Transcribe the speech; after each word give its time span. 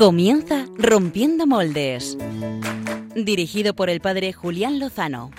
Comienza 0.00 0.64
Rompiendo 0.78 1.46
Moldes. 1.46 2.16
Dirigido 3.14 3.74
por 3.74 3.90
el 3.90 4.00
padre 4.00 4.32
Julián 4.32 4.78
Lozano. 4.78 5.30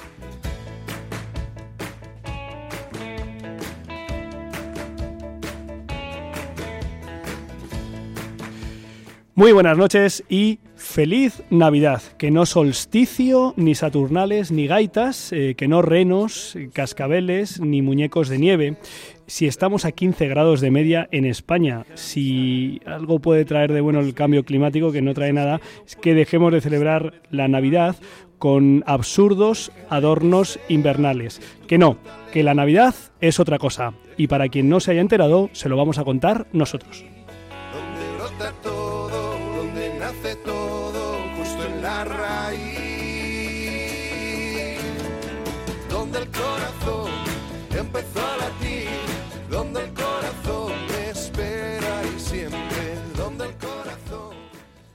Muy 9.34 9.52
buenas 9.52 9.80
noches 9.80 10.24
y 10.30 10.60
feliz 10.76 11.42
Navidad. 11.50 12.04
Que 12.20 12.30
no 12.30 12.46
solsticio, 12.46 13.56
ni 13.58 13.74
saturnales, 13.74 14.52
ni 14.52 14.68
gaitas, 14.68 15.34
eh, 15.34 15.56
que 15.58 15.68
no 15.68 15.82
renos, 15.82 16.56
cascabeles, 16.74 17.60
ni 17.60 17.82
muñecos 17.82 18.30
de 18.30 18.38
nieve. 18.38 18.78
Si 19.32 19.48
estamos 19.48 19.86
a 19.86 19.94
15 19.94 20.28
grados 20.28 20.60
de 20.60 20.72
media 20.72 21.08
en 21.14 21.24
España, 21.24 21.86
si 21.94 22.82
algo 22.86 23.20
puede 23.20 23.46
traer 23.46 23.72
de 23.72 23.80
bueno 23.80 24.02
el 24.02 24.14
cambio 24.14 24.44
climático, 24.44 24.92
que 24.92 25.02
no 25.02 25.14
trae 25.14 25.32
nada, 25.32 25.62
es 25.88 25.96
que 25.96 26.14
dejemos 26.14 26.52
de 26.52 26.60
celebrar 26.60 27.22
la 27.30 27.48
Navidad 27.48 27.96
con 28.40 28.84
absurdos 28.86 29.72
adornos 29.88 30.60
invernales. 30.68 31.40
Que 31.66 31.78
no, 31.78 31.96
que 32.34 32.44
la 32.44 32.54
Navidad 32.54 32.94
es 33.22 33.40
otra 33.40 33.58
cosa. 33.58 33.94
Y 34.18 34.28
para 34.28 34.50
quien 34.50 34.68
no 34.68 34.82
se 34.82 34.92
haya 34.92 35.00
enterado, 35.00 35.50
se 35.54 35.70
lo 35.70 35.78
vamos 35.78 35.98
a 35.98 36.04
contar 36.04 36.48
nosotros. 36.52 37.06
donde 37.72 38.18
brota 38.18 38.54
todo, 38.62 39.38
donde 39.56 39.94
nace 39.98 40.36
todo, 40.44 41.20
justo 41.38 41.68
en 41.74 41.82
la 41.82 42.04
raíz, 42.04 42.82
donde 45.90 46.20
el 46.20 46.28
corazón 46.28 47.12
empezó 47.80 48.20
a 48.20 48.41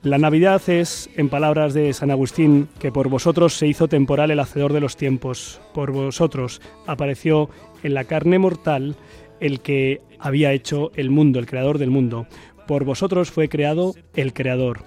La 0.06 0.18
Navidad 0.18 0.62
es, 0.68 1.10
en 1.16 1.28
palabras 1.28 1.74
de 1.74 1.92
San 1.92 2.12
Agustín, 2.12 2.68
que 2.78 2.92
por 2.92 3.08
vosotros 3.08 3.54
se 3.54 3.66
hizo 3.66 3.88
temporal 3.88 4.30
el 4.30 4.38
hacedor 4.38 4.72
de 4.72 4.78
los 4.78 4.96
tiempos, 4.96 5.60
por 5.74 5.90
vosotros 5.90 6.62
apareció 6.86 7.50
en 7.82 7.94
la 7.94 8.04
carne 8.04 8.38
mortal 8.38 8.94
el 9.40 9.58
que 9.58 10.02
había 10.20 10.52
hecho 10.52 10.92
el 10.94 11.10
mundo, 11.10 11.40
el 11.40 11.46
creador 11.46 11.78
del 11.78 11.90
mundo. 11.90 12.28
Por 12.68 12.84
vosotros 12.84 13.32
fue 13.32 13.48
creado 13.48 13.94
el 14.14 14.32
creador. 14.32 14.84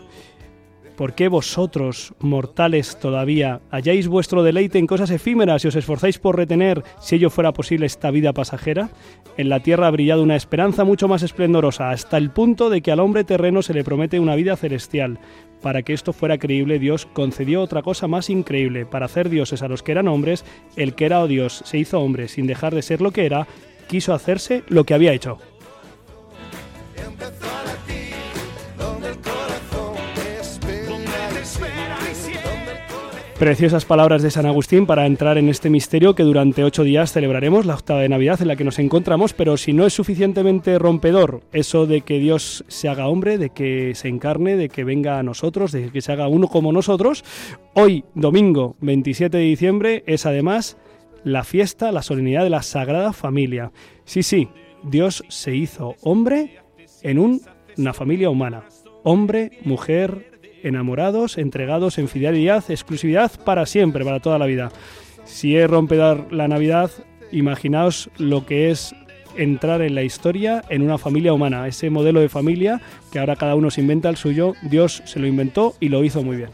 ¿Por 0.99 1.13
qué 1.13 1.29
vosotros, 1.29 2.13
mortales 2.19 2.99
todavía, 2.99 3.61
halláis 3.71 4.09
vuestro 4.09 4.43
deleite 4.43 4.79
en 4.79 4.85
cosas 4.85 5.11
efímeras 5.11 5.63
y 5.63 5.69
os 5.69 5.77
esforzáis 5.77 6.19
por 6.19 6.35
retener, 6.35 6.83
si 6.99 7.15
ello 7.15 7.29
fuera 7.29 7.53
posible, 7.53 7.85
esta 7.85 8.11
vida 8.11 8.33
pasajera? 8.33 8.89
En 9.37 9.47
la 9.47 9.61
tierra 9.61 9.87
ha 9.87 9.91
brillado 9.91 10.21
una 10.21 10.35
esperanza 10.35 10.83
mucho 10.83 11.07
más 11.07 11.23
esplendorosa, 11.23 11.91
hasta 11.91 12.17
el 12.17 12.31
punto 12.31 12.69
de 12.69 12.81
que 12.81 12.91
al 12.91 12.99
hombre 12.99 13.23
terreno 13.23 13.61
se 13.61 13.73
le 13.73 13.85
promete 13.85 14.19
una 14.19 14.35
vida 14.35 14.57
celestial. 14.57 15.19
Para 15.61 15.83
que 15.83 15.93
esto 15.93 16.11
fuera 16.11 16.37
creíble, 16.37 16.79
Dios 16.79 17.05
concedió 17.05 17.61
otra 17.61 17.81
cosa 17.81 18.09
más 18.09 18.29
increíble. 18.29 18.85
Para 18.85 19.05
hacer 19.05 19.29
dioses 19.29 19.61
a 19.61 19.69
los 19.69 19.83
que 19.83 19.93
eran 19.93 20.09
hombres, 20.09 20.43
el 20.75 20.95
que 20.95 21.05
era 21.05 21.21
oh 21.21 21.29
Dios 21.29 21.61
se 21.63 21.77
hizo 21.77 22.01
hombre 22.01 22.27
sin 22.27 22.45
dejar 22.45 22.75
de 22.75 22.81
ser 22.81 22.99
lo 22.99 23.11
que 23.11 23.25
era, 23.25 23.47
quiso 23.87 24.13
hacerse 24.13 24.63
lo 24.67 24.83
que 24.83 24.95
había 24.95 25.13
hecho. 25.13 25.37
Preciosas 33.39 33.85
palabras 33.85 34.21
de 34.21 34.31
San 34.31 34.45
Agustín 34.45 34.85
para 34.85 35.05
entrar 35.05 35.37
en 35.37 35.47
este 35.47 35.69
misterio 35.69 36.13
que 36.13 36.23
durante 36.23 36.65
ocho 36.65 36.83
días 36.83 37.13
celebraremos, 37.13 37.65
la 37.65 37.75
octava 37.75 38.01
de 38.01 38.09
Navidad 38.09 38.41
en 38.41 38.49
la 38.49 38.57
que 38.57 38.65
nos 38.65 38.79
encontramos, 38.79 39.31
pero 39.31 39.55
si 39.55 39.71
no 39.71 39.85
es 39.85 39.93
suficientemente 39.93 40.77
rompedor 40.77 41.39
eso 41.53 41.85
de 41.85 42.01
que 42.01 42.19
Dios 42.19 42.65
se 42.67 42.89
haga 42.89 43.07
hombre, 43.07 43.37
de 43.37 43.51
que 43.51 43.95
se 43.95 44.09
encarne, 44.09 44.57
de 44.57 44.67
que 44.67 44.83
venga 44.83 45.19
a 45.19 45.23
nosotros, 45.23 45.71
de 45.71 45.89
que 45.89 46.01
se 46.01 46.11
haga 46.11 46.27
uno 46.27 46.49
como 46.49 46.73
nosotros, 46.73 47.23
hoy, 47.75 48.03
domingo 48.13 48.75
27 48.81 49.37
de 49.37 49.43
diciembre, 49.43 50.03
es 50.05 50.25
además 50.25 50.77
la 51.23 51.45
fiesta, 51.45 51.93
la 51.93 52.01
solemnidad 52.01 52.43
de 52.43 52.49
la 52.49 52.61
Sagrada 52.61 53.13
Familia. 53.13 53.71
Sí, 54.03 54.21
sí, 54.21 54.49
Dios 54.83 55.23
se 55.29 55.55
hizo 55.55 55.95
hombre 56.01 56.57
en 57.03 57.17
un- 57.17 57.41
una 57.77 57.93
familia 57.93 58.29
humana. 58.29 58.65
Hombre, 59.03 59.51
mujer, 59.63 60.28
enamorados, 60.63 61.37
entregados 61.37 61.97
en 61.97 62.07
fidelidad, 62.07 62.63
exclusividad 62.69 63.31
para 63.43 63.65
siempre, 63.65 64.03
para 64.03 64.19
toda 64.19 64.39
la 64.39 64.45
vida. 64.45 64.71
Si 65.25 65.55
es 65.55 65.69
rompedor 65.69 66.31
la 66.31 66.47
Navidad, 66.47 66.91
imaginaos 67.31 68.09
lo 68.17 68.45
que 68.45 68.71
es 68.71 68.95
entrar 69.37 69.81
en 69.81 69.95
la 69.95 70.03
historia 70.03 70.63
en 70.69 70.81
una 70.81 70.97
familia 70.97 71.33
humana. 71.33 71.67
Ese 71.67 71.89
modelo 71.89 72.19
de 72.19 72.29
familia 72.29 72.81
que 73.11 73.19
ahora 73.19 73.35
cada 73.35 73.55
uno 73.55 73.71
se 73.71 73.81
inventa 73.81 74.09
el 74.09 74.17
suyo, 74.17 74.53
Dios 74.63 75.01
se 75.05 75.19
lo 75.19 75.27
inventó 75.27 75.75
y 75.79 75.89
lo 75.89 76.03
hizo 76.03 76.23
muy 76.23 76.37
bien. 76.37 76.49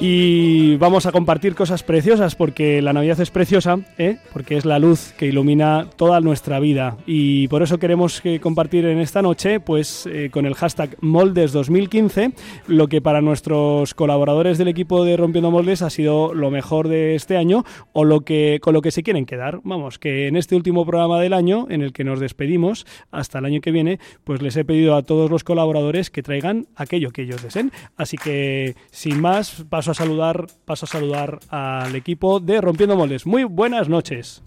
Y 0.00 0.76
vamos 0.76 1.06
a 1.06 1.12
compartir 1.12 1.54
cosas 1.54 1.84
preciosas 1.84 2.34
porque 2.34 2.82
la 2.82 2.92
Navidad 2.92 3.20
es 3.20 3.30
preciosa, 3.30 3.78
¿eh? 3.96 4.18
porque 4.32 4.56
es 4.56 4.64
la 4.64 4.78
luz 4.78 5.14
que 5.16 5.26
ilumina 5.26 5.88
toda 5.96 6.20
nuestra 6.20 6.58
vida. 6.58 6.96
Y 7.06 7.46
por 7.48 7.62
eso 7.62 7.78
queremos 7.78 8.20
que 8.20 8.40
compartir 8.40 8.86
en 8.86 8.98
esta 8.98 9.22
noche, 9.22 9.60
pues 9.60 10.06
eh, 10.06 10.30
con 10.32 10.46
el 10.46 10.54
hashtag 10.54 10.96
Moldes2015, 10.98 12.34
lo 12.66 12.88
que 12.88 13.00
para 13.00 13.20
nuestros 13.20 13.94
colaboradores 13.94 14.58
del 14.58 14.68
equipo 14.68 15.04
de 15.04 15.16
Rompiendo 15.16 15.50
Moldes 15.50 15.80
ha 15.82 15.90
sido 15.90 16.34
lo 16.34 16.50
mejor 16.50 16.88
de 16.88 17.14
este 17.14 17.36
año 17.36 17.64
o 17.92 18.04
lo 18.04 18.22
que 18.22 18.58
con 18.60 18.74
lo 18.74 18.82
que 18.82 18.90
se 18.90 19.04
quieren 19.04 19.26
quedar. 19.26 19.60
Vamos, 19.62 19.98
que 19.98 20.26
en 20.26 20.36
este 20.36 20.56
último 20.56 20.84
programa 20.84 21.20
del 21.20 21.32
año, 21.32 21.66
en 21.70 21.82
el 21.82 21.92
que 21.92 22.04
nos 22.04 22.18
despedimos 22.18 22.84
hasta 23.12 23.38
el 23.38 23.44
año 23.44 23.60
que 23.60 23.70
viene, 23.70 24.00
pues 24.24 24.42
les 24.42 24.56
he 24.56 24.64
pedido 24.64 24.96
a 24.96 25.02
todos 25.02 25.30
los 25.30 25.44
colaboradores 25.44 26.10
que 26.10 26.22
traigan 26.22 26.66
aquello 26.74 27.10
que 27.10 27.22
ellos 27.22 27.42
deseen. 27.42 27.70
Así 27.96 28.16
que, 28.16 28.74
sin 28.90 29.20
más, 29.20 29.64
paso 29.68 29.83
a 29.90 29.94
saludar, 29.94 30.46
paso 30.64 30.86
a 30.86 30.88
saludar 30.88 31.40
al 31.48 31.94
equipo 31.94 32.40
de 32.40 32.60
Rompiendo 32.60 32.96
Moldes. 32.96 33.26
Muy 33.26 33.44
buenas 33.44 33.88
noches. 33.88 34.42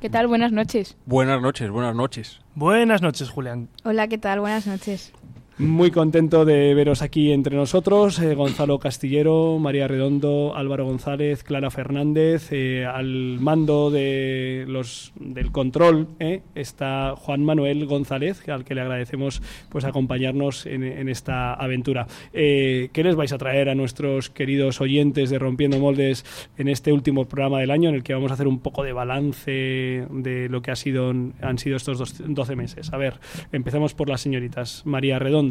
¿Qué 0.00 0.10
tal? 0.10 0.26
Buenas 0.26 0.52
noches. 0.52 0.96
Buenas 1.06 1.40
noches, 1.40 1.70
buenas 1.70 1.94
noches. 1.94 2.40
Buenas 2.54 3.00
noches, 3.00 3.30
Julián. 3.30 3.68
Hola, 3.84 4.06
¿qué 4.08 4.18
tal? 4.18 4.40
Buenas 4.40 4.66
noches. 4.66 5.12
Muy 5.56 5.92
contento 5.92 6.44
de 6.44 6.74
veros 6.74 7.00
aquí 7.00 7.30
entre 7.30 7.54
nosotros, 7.54 8.18
eh, 8.18 8.34
Gonzalo 8.34 8.80
Castillero, 8.80 9.56
María 9.60 9.86
Redondo, 9.86 10.52
Álvaro 10.56 10.84
González, 10.84 11.44
Clara 11.44 11.70
Fernández, 11.70 12.48
eh, 12.50 12.84
al 12.84 13.38
mando 13.38 13.88
de 13.92 14.64
los 14.66 15.12
del 15.14 15.52
control 15.52 16.08
eh, 16.18 16.42
está 16.56 17.14
Juan 17.16 17.44
Manuel 17.44 17.86
González, 17.86 18.48
al 18.48 18.64
que 18.64 18.74
le 18.74 18.80
agradecemos 18.80 19.42
pues 19.68 19.84
acompañarnos 19.84 20.66
en, 20.66 20.82
en 20.82 21.08
esta 21.08 21.54
aventura. 21.54 22.08
Eh, 22.32 22.88
¿Qué 22.92 23.04
les 23.04 23.14
vais 23.14 23.32
a 23.32 23.38
traer 23.38 23.68
a 23.68 23.76
nuestros 23.76 24.30
queridos 24.30 24.80
oyentes 24.80 25.30
de 25.30 25.38
Rompiendo 25.38 25.78
Moldes 25.78 26.24
en 26.58 26.66
este 26.66 26.92
último 26.92 27.26
programa 27.26 27.60
del 27.60 27.70
año 27.70 27.90
en 27.90 27.94
el 27.94 28.02
que 28.02 28.12
vamos 28.12 28.32
a 28.32 28.34
hacer 28.34 28.48
un 28.48 28.58
poco 28.58 28.82
de 28.82 28.92
balance 28.92 29.52
de 29.52 30.48
lo 30.50 30.62
que 30.62 30.72
ha 30.72 30.76
sido 30.76 31.10
han 31.10 31.58
sido 31.58 31.76
estos 31.76 31.96
dos- 32.00 32.20
12 32.26 32.56
meses? 32.56 32.92
A 32.92 32.96
ver, 32.96 33.20
empezamos 33.52 33.94
por 33.94 34.08
las 34.08 34.20
señoritas. 34.20 34.82
María 34.84 35.20
Redondo. 35.20 35.43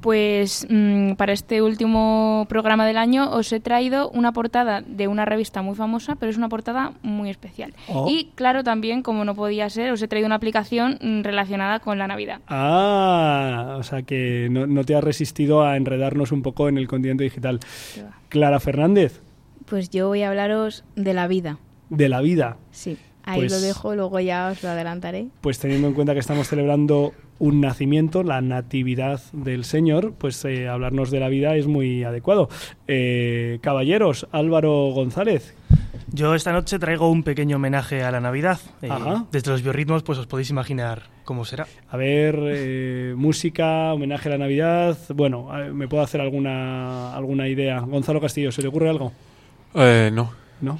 Pues 0.00 0.66
mm, 0.70 1.12
para 1.16 1.34
este 1.34 1.60
último 1.60 2.46
programa 2.48 2.86
del 2.86 2.96
año 2.96 3.30
os 3.32 3.52
he 3.52 3.60
traído 3.60 4.08
una 4.10 4.32
portada 4.32 4.80
de 4.80 5.08
una 5.08 5.26
revista 5.26 5.60
muy 5.60 5.74
famosa, 5.74 6.16
pero 6.16 6.30
es 6.30 6.38
una 6.38 6.48
portada 6.48 6.94
muy 7.02 7.28
especial. 7.28 7.74
Oh. 7.86 8.06
Y 8.08 8.30
claro, 8.34 8.64
también, 8.64 9.02
como 9.02 9.26
no 9.26 9.34
podía 9.34 9.68
ser, 9.68 9.92
os 9.92 10.00
he 10.00 10.08
traído 10.08 10.24
una 10.24 10.36
aplicación 10.36 10.98
mm, 11.02 11.20
relacionada 11.20 11.80
con 11.80 11.98
la 11.98 12.06
Navidad. 12.06 12.40
Ah, 12.48 13.76
o 13.78 13.82
sea 13.82 14.00
que 14.00 14.48
no, 14.50 14.66
no 14.66 14.84
te 14.84 14.94
has 14.94 15.04
resistido 15.04 15.62
a 15.62 15.76
enredarnos 15.76 16.32
un 16.32 16.40
poco 16.40 16.70
en 16.70 16.78
el 16.78 16.88
continente 16.88 17.24
digital. 17.24 17.60
Clara 18.30 18.58
Fernández, 18.58 19.20
Pues 19.66 19.90
yo 19.90 20.08
voy 20.08 20.22
a 20.22 20.30
hablaros 20.30 20.82
de 20.96 21.12
la 21.12 21.26
vida. 21.28 21.58
de 21.90 22.08
la 22.08 22.22
vida. 22.22 22.56
Sí. 22.70 22.96
Ahí 23.24 23.40
Pues- 23.40 23.52
lo 23.52 23.60
dejo, 23.60 23.94
luego 23.94 24.18
ya 24.20 24.48
os 24.52 24.62
lo 24.62 24.70
adelantaré. 24.70 25.26
Pues 25.40 25.58
teniendo 25.58 25.88
en 25.88 25.94
cuenta 25.94 26.14
que 26.14 26.20
estamos 26.20 26.48
celebrando 26.48 27.12
un 27.38 27.60
nacimiento, 27.60 28.22
la 28.22 28.40
natividad 28.40 29.20
del 29.32 29.64
Señor, 29.64 30.12
pues 30.18 30.44
eh, 30.44 30.68
hablarnos 30.68 31.10
de 31.10 31.20
la 31.20 31.28
vida 31.28 31.54
es 31.56 31.66
muy 31.66 32.04
adecuado. 32.04 32.48
Eh, 32.86 33.58
caballeros, 33.62 34.26
Álvaro 34.32 34.90
González, 34.92 35.54
Yo 36.12 36.34
esta 36.34 36.52
noche 36.52 36.78
traigo 36.80 37.08
un 37.08 37.22
pequeño 37.22 37.56
homenaje 37.56 38.02
a 38.02 38.10
la 38.10 38.20
Navidad. 38.20 38.58
Eh, 38.82 38.88
Ajá. 38.90 39.26
desde 39.30 39.52
los 39.52 39.62
biorritmos, 39.62 40.02
pues 40.02 40.18
os 40.18 40.26
podéis 40.26 40.50
imaginar 40.50 41.02
cómo 41.24 41.44
será. 41.44 41.66
a 41.88 41.96
ver, 41.96 42.36
eh, 42.42 43.14
música, 43.16 43.94
homenaje 43.94 44.28
a 44.28 44.32
la 44.32 44.38
Navidad. 44.38 44.98
Bueno, 45.14 45.48
me 45.72 45.86
puedo 45.86 46.02
hacer 46.02 46.20
alguna, 46.20 47.14
alguna 47.14 47.46
idea. 47.48 47.78
Gonzalo 47.80 48.20
Castillo, 48.20 48.50
¿se 48.50 48.60
le 48.60 48.68
ocurre 48.68 48.88
algo? 48.90 49.12
Eh, 49.74 50.10
no. 50.12 50.32
¿No? 50.60 50.78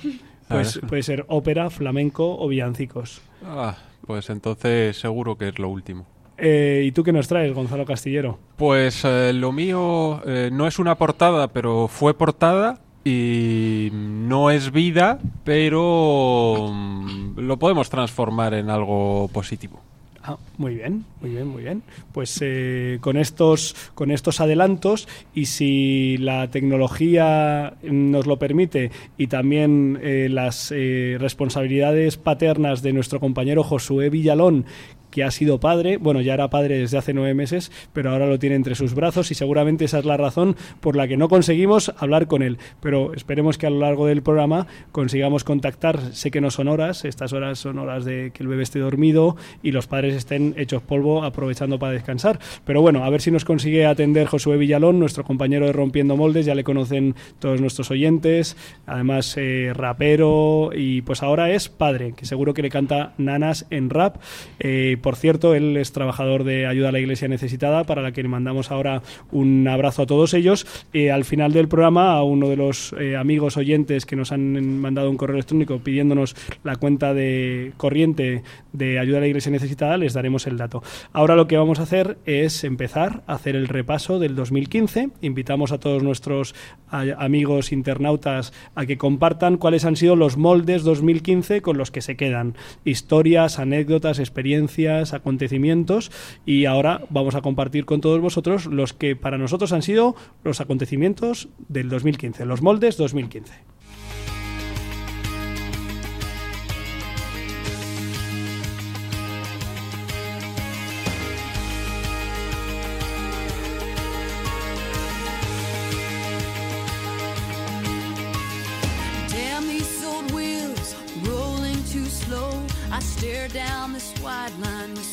Pues 0.51 0.81
puede 0.89 1.03
ser 1.03 1.25
ópera, 1.29 1.71
flamenco 1.71 2.37
o 2.39 2.49
villancicos. 2.49 3.23
Ah, 3.45 3.77
pues 4.07 4.31
entonces 4.31 4.97
seguro 4.99 5.39
que 5.39 5.49
es 5.49 5.59
lo 5.59 5.69
último. 5.69 6.07
Eh, 6.37 6.83
¿Y 6.87 6.93
tú 6.93 7.05
qué 7.05 7.13
nos 7.13 7.29
traes, 7.29 7.55
Gonzalo 7.55 7.85
Castillero? 7.85 8.39
Pues 8.57 9.05
eh, 9.05 9.33
lo 9.35 9.53
mío 9.53 10.23
eh, 10.27 10.51
no 10.53 10.67
es 10.67 10.79
una 10.79 10.97
portada, 10.97 11.49
pero 11.49 11.87
fue 11.87 12.15
portada 12.15 12.81
y 13.05 13.91
no 13.93 14.51
es 14.51 14.73
vida, 14.73 15.19
pero 15.45 16.71
mm, 16.73 17.39
lo 17.41 17.59
podemos 17.59 17.91
transformar 17.91 18.55
en 18.55 18.71
algo 18.71 19.29
positivo. 19.33 19.81
Ah, 20.23 20.37
muy 20.59 20.75
bien, 20.75 21.07
muy 21.23 21.31
bien, 21.31 21.47
muy 21.47 21.63
bien. 21.63 21.83
Pues 22.13 22.39
eh, 22.43 22.99
con 23.01 23.17
estos 23.17 23.75
con 23.95 24.11
estos 24.11 24.41
adelantos 24.41 25.09
y 25.35 25.47
si 25.47 26.19
la 26.19 26.51
tecnología 26.51 27.75
nos 27.83 28.27
lo 28.27 28.39
permite 28.39 28.91
y 29.17 29.29
también 29.29 29.99
eh, 30.03 30.29
las 30.31 30.73
eh, 30.77 31.17
responsabilidades 31.19 32.19
paternas 32.19 32.83
de 32.83 32.93
nuestro 32.93 33.19
compañero 33.19 33.65
Josué 33.65 34.11
Villalón 34.11 34.67
que 35.11 35.25
ha 35.25 35.31
sido 35.31 35.61
padre, 35.61 35.97
bueno, 35.97 36.21
ya 36.21 36.35
era 36.35 36.51
padre 36.51 36.79
desde 36.79 36.99
hace 36.99 37.13
nueve 37.13 37.35
meses, 37.35 37.71
pero 37.93 38.11
ahora 38.11 38.27
lo 38.27 38.39
tiene 38.39 38.57
entre 38.57 38.75
sus 38.75 38.95
brazos 38.95 39.31
y 39.31 39.35
seguramente 39.35 39.85
esa 39.85 39.99
es 39.99 40.05
la 40.05 40.17
razón 40.17 40.57
por 40.81 40.97
la 40.97 41.09
que 41.09 41.17
no 41.17 41.29
conseguimos 41.29 41.93
hablar 41.99 42.27
con 42.27 42.43
él. 42.43 42.59
Pero 42.81 43.13
esperemos 43.15 43.59
que 43.59 43.67
a 43.67 43.71
lo 43.71 43.81
largo 43.81 44.07
del 44.07 44.23
programa 44.23 44.67
consigamos 44.93 45.45
contactar. 45.45 46.01
Sé 46.13 46.31
que 46.31 46.41
no 46.41 46.51
son 46.51 46.69
horas, 46.69 47.05
estas 47.05 47.33
horas 47.33 47.59
son 47.59 47.79
horas 47.79 48.05
de 48.05 48.31
que 48.33 48.43
el 48.43 48.49
bebé 48.49 48.63
esté 48.63 48.79
dormido 48.79 49.37
y 49.63 49.73
los 49.73 49.87
padres 49.87 50.15
estén 50.15 50.55
hechos 50.57 50.83
polvo 50.83 51.25
aprovechando 51.25 51.79
para 51.79 51.93
descansar. 51.93 52.39
Pero 52.65 52.81
bueno, 52.81 53.05
a 53.05 53.11
ver 53.11 53.21
si 53.21 53.31
nos 53.31 53.45
consigue 53.45 53.87
atender 53.87 54.27
Josué 54.27 54.57
Villalón, 54.57 54.99
nuestro 54.99 55.25
compañero 55.25 55.67
de 55.67 55.73
Rompiendo 55.73 56.17
Moldes, 56.17 56.47
ya 56.47 56.55
le 56.55 56.65
conocen 56.65 57.15
todos 57.39 57.61
nuestros 57.61 57.91
oyentes, 57.91 58.57
además 58.87 59.35
eh, 59.37 59.73
rapero 59.75 60.71
y 60.75 61.03
pues 61.03 61.23
ahora 61.23 61.51
es 61.51 61.69
padre, 61.69 62.15
que 62.17 62.27
seguro 62.27 62.55
que 62.55 62.63
le 62.63 62.71
canta 62.71 63.15
nanas 63.19 63.67
en 63.71 63.91
rap. 63.91 64.17
Eh, 64.59 64.97
por 65.01 65.17
cierto, 65.17 65.55
él 65.55 65.77
es 65.77 65.93
trabajador 65.93 66.45
de 66.45 66.67
ayuda 66.67 66.91
a 66.91 66.93
la 66.93 67.01
iglesia 67.01 67.29
necesitada, 67.29 67.85
para 67.85 68.03
la 68.03 68.13
que 68.13 68.23
le 68.23 68.29
mandamos 68.29 68.71
ahora 68.71 69.03
un 69.33 69.67
abrazo 69.69 70.03
a 70.03 70.07
todos 70.07 70.35
ellos. 70.35 70.67
Eh, 70.93 71.11
al 71.11 71.25
final 71.25 71.53
del 71.53 71.69
programa, 71.69 72.13
a 72.13 72.23
uno 72.23 72.49
de 72.49 72.57
los 72.57 72.95
eh, 72.99 73.17
amigos 73.17 73.57
oyentes 73.57 74.07
que 74.07 74.17
nos 74.17 74.33
han 74.33 74.79
mandado 74.81 75.11
un 75.11 75.17
correo 75.17 75.37
electrónico 75.37 75.79
pidiéndonos 75.79 76.37
la 76.63 76.77
cuenta 76.77 77.15
de 77.15 77.73
corriente 77.77 78.43
de 78.73 78.99
ayuda 78.99 79.19
a 79.19 79.21
la 79.21 79.27
iglesia 79.27 79.51
necesitada, 79.51 79.97
les 79.97 80.15
daremos 80.15 80.47
el 80.47 80.57
dato. 80.57 80.83
Ahora 81.13 81.37
lo 81.37 81.47
que 81.47 81.57
vamos 81.57 81.81
a 81.81 81.85
hacer 81.85 82.19
es 82.27 82.65
empezar 82.65 83.23
a 83.27 83.35
hacer 83.35 83.57
el 83.57 83.69
repaso 83.69 84.19
del 84.19 84.35
2015. 84.35 85.11
Invitamos 85.23 85.73
a 85.73 85.79
todos 85.79 86.03
nuestros 86.03 86.55
amigos 86.91 87.73
internautas 87.73 88.53
a 88.75 88.87
que 88.87 88.99
compartan 88.99 89.57
cuáles 89.57 89.85
han 89.85 89.97
sido 89.97 90.17
los 90.17 90.37
moldes 90.37 90.83
2015 90.83 91.63
con 91.63 91.79
los 91.79 91.91
que 91.91 92.01
se 92.01 92.17
quedan. 92.17 92.55
Historias, 92.85 93.59
anécdotas, 93.59 94.19
experiencias, 94.19 94.90
acontecimientos. 95.13 96.11
Y 96.47 96.65
ahora 96.65 97.03
vamos 97.11 97.35
a 97.35 97.43
compartir 97.43 97.85
con 97.85 98.01
todos 98.01 98.21
vosotros 98.21 98.67
los 98.67 98.93
que 98.93 99.17
para 99.17 99.39
nosotros 99.39 99.73
han 99.73 99.83
sido 99.83 100.15
los 100.45 100.61
acontecimientos 100.61 101.49
del 101.69 101.89
2015, 101.89 102.45
los 102.47 102.63
moldes 102.63 102.97
2015. 102.97 103.53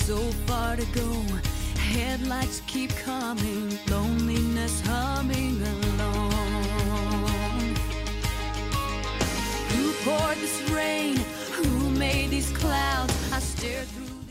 So 0.05 0.17
far 0.45 0.77
go. 0.93 1.09
Headlights 1.77 2.61
keep 2.67 2.91
coming, 3.05 3.77
loneliness. 3.89 4.83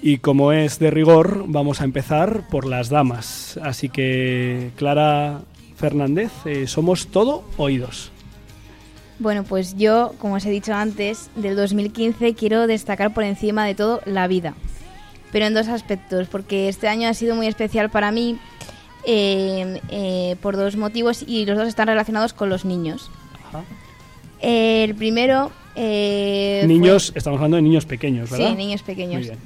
Y 0.02 0.18
como 0.18 0.52
es 0.52 0.78
de 0.78 0.90
rigor, 0.92 1.44
vamos 1.48 1.80
a 1.80 1.84
empezar 1.84 2.46
por 2.48 2.64
las 2.64 2.90
damas. 2.90 3.58
Así 3.62 3.88
que, 3.88 4.70
Clara 4.76 5.40
Fernández, 5.76 6.30
eh, 6.44 6.68
somos 6.68 7.08
todo 7.08 7.42
oídos. 7.56 8.12
Bueno, 9.18 9.44
pues 9.44 9.76
yo, 9.76 10.14
como 10.18 10.34
os 10.34 10.44
he 10.44 10.50
dicho 10.50 10.74
antes, 10.74 11.30
del 11.36 11.56
2015 11.56 12.34
quiero 12.34 12.66
destacar 12.66 13.14
por 13.14 13.24
encima 13.24 13.64
de 13.64 13.74
todo 13.74 14.00
la 14.04 14.26
vida. 14.28 14.54
Pero 15.32 15.46
en 15.46 15.54
dos 15.54 15.68
aspectos, 15.68 16.28
porque 16.28 16.68
este 16.68 16.88
año 16.88 17.08
ha 17.08 17.14
sido 17.14 17.34
muy 17.34 17.46
especial 17.46 17.90
para 17.90 18.12
mí 18.12 18.38
eh, 19.06 19.80
eh, 19.88 20.36
por 20.42 20.56
dos 20.56 20.76
motivos 20.76 21.24
y 21.26 21.46
los 21.46 21.56
dos 21.56 21.68
están 21.68 21.88
relacionados 21.88 22.32
con 22.32 22.48
los 22.48 22.64
niños. 22.64 23.10
Eh, 24.40 24.84
el 24.84 24.94
primero... 24.94 25.50
eh, 25.74 26.58
fue- 26.60 26.68
niños, 26.68 27.12
estamos 27.14 27.38
hablando 27.38 27.56
de 27.56 27.62
niños 27.62 27.86
pequeños, 27.86 28.30
¿verdad? 28.30 28.50
Sí, 28.50 28.54
niños 28.56 28.82
pequeños. 28.82 29.14
Muy 29.14 29.22
bien. 29.22 29.38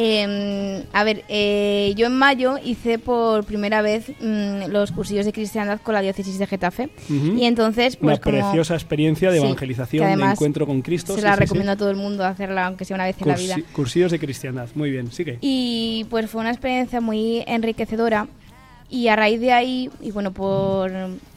Eh, 0.00 0.84
a 0.92 1.02
ver, 1.04 1.24
eh, 1.28 1.92
yo 1.96 2.06
en 2.06 2.14
mayo 2.16 2.54
hice 2.64 2.98
por 3.00 3.44
primera 3.44 3.82
vez 3.82 4.08
mm, 4.20 4.68
los 4.70 4.92
cursillos 4.92 5.26
de 5.26 5.32
cristiandad 5.32 5.80
con 5.82 5.92
la 5.94 6.00
diócesis 6.00 6.38
de 6.38 6.46
Getafe. 6.46 6.88
Ujú. 7.10 7.36
Y 7.36 7.44
entonces, 7.44 7.96
pues 7.96 8.18
Una 8.18 8.22
como 8.22 8.38
preciosa 8.38 8.74
experiencia 8.74 9.30
de 9.32 9.38
Sí, 9.40 9.44
evangelización, 9.44 10.18
de 10.18 10.24
encuentro 10.24 10.66
con 10.66 10.82
Cristo. 10.82 11.14
se 11.16 11.22
la 11.22 11.34
sí, 11.34 11.40
recomiendo 11.40 11.72
sí. 11.72 11.74
a 11.74 11.78
todo 11.78 11.90
el 11.90 11.96
mundo 11.96 12.24
hacerla, 12.24 12.66
aunque 12.66 12.84
sea 12.84 12.94
una 12.94 13.04
vez 13.06 13.16
en 13.20 13.28
la 13.28 13.34
vida. 13.36 13.56
Cursi- 13.56 13.64
cursillos 13.72 14.10
de 14.12 14.18
cristiandad. 14.20 14.68
Muy 14.76 14.90
bien, 14.92 15.10
sigue. 15.10 15.38
Y 15.40 16.06
pues 16.10 16.30
fue 16.30 16.40
una 16.42 16.50
experiencia 16.50 17.00
muy 17.00 17.42
enriquecedora. 17.46 18.28
Y 18.90 19.08
a 19.08 19.16
raíz 19.16 19.38
de 19.40 19.52
ahí, 19.52 19.90
y 20.00 20.12
bueno, 20.12 20.32
por 20.32 20.90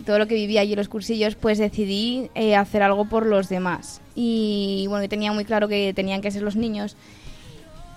todo 0.06 0.20
lo 0.20 0.26
que 0.28 0.36
viví 0.36 0.58
allí 0.58 0.72
en 0.74 0.78
los 0.78 0.88
cursillos, 0.88 1.36
pues 1.36 1.58
decidí 1.58 2.30
eh, 2.34 2.56
hacer 2.56 2.82
algo 2.82 3.06
por 3.10 3.26
los 3.26 3.50
demás. 3.50 4.00
Y 4.16 4.86
bueno, 4.88 5.04
yo 5.04 5.10
tenía 5.10 5.34
muy 5.34 5.44
claro 5.44 5.68
que 5.68 5.94
tenían 5.94 6.22
que 6.22 6.32
ser 6.32 6.44
los 6.44 6.56
niños. 6.56 6.96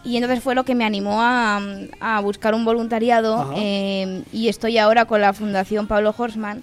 Y 0.04 0.16
entonces 0.16 0.42
fue 0.42 0.54
lo 0.54 0.64
que 0.64 0.74
me 0.74 0.84
animó 0.84 1.22
a, 1.22 1.60
a 2.00 2.20
buscar 2.20 2.54
un 2.54 2.64
voluntariado. 2.64 3.52
Eh, 3.56 4.22
y 4.32 4.48
estoy 4.48 4.76
ahora 4.78 5.06
con 5.06 5.20
la 5.20 5.32
Fundación 5.32 5.86
Pablo 5.86 6.14
Horsman, 6.16 6.62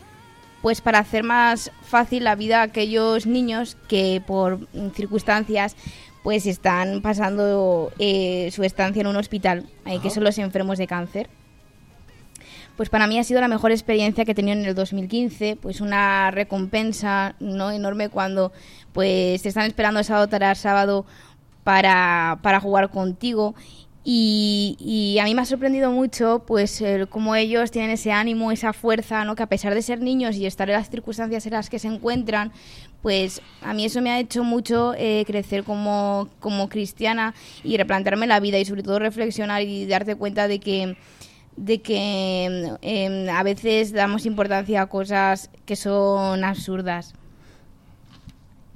pues 0.61 0.81
para 0.81 0.99
hacer 0.99 1.23
más 1.23 1.71
fácil 1.81 2.23
la 2.23 2.35
vida 2.35 2.59
a 2.59 2.63
aquellos 2.63 3.25
niños 3.25 3.77
que 3.87 4.21
por 4.25 4.67
circunstancias 4.93 5.75
pues 6.23 6.45
están 6.45 7.01
pasando 7.01 7.91
eh, 7.97 8.49
su 8.51 8.63
estancia 8.63 9.01
en 9.01 9.07
un 9.07 9.15
hospital, 9.15 9.65
eh, 9.85 9.99
que 10.01 10.11
son 10.11 10.23
los 10.23 10.37
enfermos 10.37 10.77
de 10.77 10.85
cáncer. 10.85 11.29
Pues 12.77 12.89
para 12.89 13.07
mí 13.07 13.19
ha 13.19 13.23
sido 13.23 13.41
la 13.41 13.47
mejor 13.47 13.71
experiencia 13.71 14.23
que 14.23 14.31
he 14.31 14.35
tenido 14.35 14.57
en 14.57 14.65
el 14.65 14.75
2015, 14.75 15.57
pues 15.61 15.81
una 15.81 16.31
recompensa 16.31 17.35
no 17.39 17.71
enorme 17.71 18.09
cuando 18.09 18.51
pues 18.93 19.41
te 19.41 19.49
están 19.49 19.65
esperando 19.65 20.03
sábado 20.03 20.27
tras 20.27 20.59
sábado 20.59 21.05
para, 21.63 22.39
para 22.41 22.59
jugar 22.59 22.89
contigo 22.89 23.55
y, 24.03 25.17
a 25.21 25.25
mí 25.25 25.35
me 25.35 25.41
ha 25.43 25.45
sorprendido 25.45 25.91
mucho 25.91 26.43
pues 26.47 26.81
el 26.81 27.07
cómo 27.07 27.35
ellos 27.35 27.69
tienen 27.69 27.91
ese 27.91 28.11
ánimo, 28.11 28.51
esa 28.51 28.73
fuerza, 28.73 29.23
¿no? 29.25 29.35
que 29.35 29.43
a 29.43 29.47
pesar 29.47 29.75
de 29.75 29.83
ser 29.83 30.01
niños 30.01 30.35
y 30.37 30.47
estar 30.47 30.69
en 30.69 30.75
las 30.75 30.89
circunstancias 30.89 31.45
en 31.45 31.53
las 31.53 31.69
que 31.69 31.77
se 31.77 31.87
encuentran, 31.87 32.51
pues 33.03 33.41
a 33.61 33.73
mí 33.73 33.85
eso 33.85 34.01
me 34.01 34.09
ha 34.09 34.19
hecho 34.19 34.43
mucho 34.43 34.95
eh, 34.97 35.23
crecer 35.27 35.63
como, 35.63 36.29
como 36.39 36.67
cristiana 36.67 37.35
y 37.63 37.77
replantearme 37.77 38.25
la 38.25 38.39
vida 38.39 38.57
y 38.57 38.65
sobre 38.65 38.81
todo 38.81 38.97
reflexionar 38.97 39.61
y 39.61 39.85
darte 39.85 40.15
cuenta 40.15 40.47
de 40.47 40.59
que 40.59 40.97
de 41.57 41.81
que 41.81 42.77
em, 42.81 43.29
a 43.29 43.43
veces 43.43 43.91
damos 43.91 44.25
importancia 44.25 44.81
a 44.81 44.85
cosas 44.87 45.51
que 45.65 45.75
son 45.75 46.43
absurdas. 46.45 47.13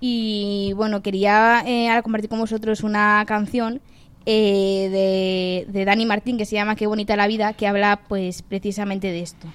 Y 0.08 0.74
bueno, 0.74 1.02
quería 1.02 1.64
eh, 1.66 1.90
compartir 2.04 2.30
con 2.30 2.38
vosotros 2.38 2.84
una 2.84 3.24
canción 3.26 3.82
eh, 4.28 5.66
de, 5.66 5.72
de 5.72 5.84
Dani 5.84 6.06
Martín 6.06 6.38
que 6.38 6.46
se 6.46 6.54
llama 6.54 6.76
Qué 6.76 6.86
bonita 6.86 7.16
la 7.16 7.26
vida, 7.26 7.54
que 7.54 7.66
habla 7.66 8.00
pues 8.08 8.44
precisamente 8.44 9.08
de 9.08 9.22
esto. 9.22 9.48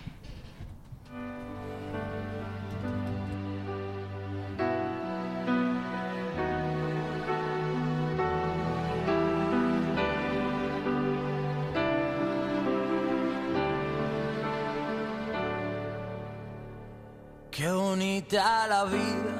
Qué 17.53 17.71
bonita 17.71 18.67
la 18.67 18.85
vida, 18.85 19.40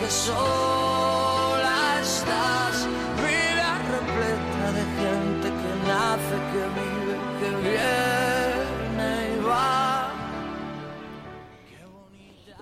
que 0.00 0.10
sola 0.10 2.00
estás, 2.00 2.86
vida 3.16 3.78
repleta 3.90 4.72
de 4.72 4.84
gente 5.00 5.48
que 5.48 5.72
nace, 5.88 6.36
que 6.52 6.62
vive, 6.78 7.14
que 7.40 7.50
viene 7.68 9.10
y 9.34 9.44
va. 9.44 10.12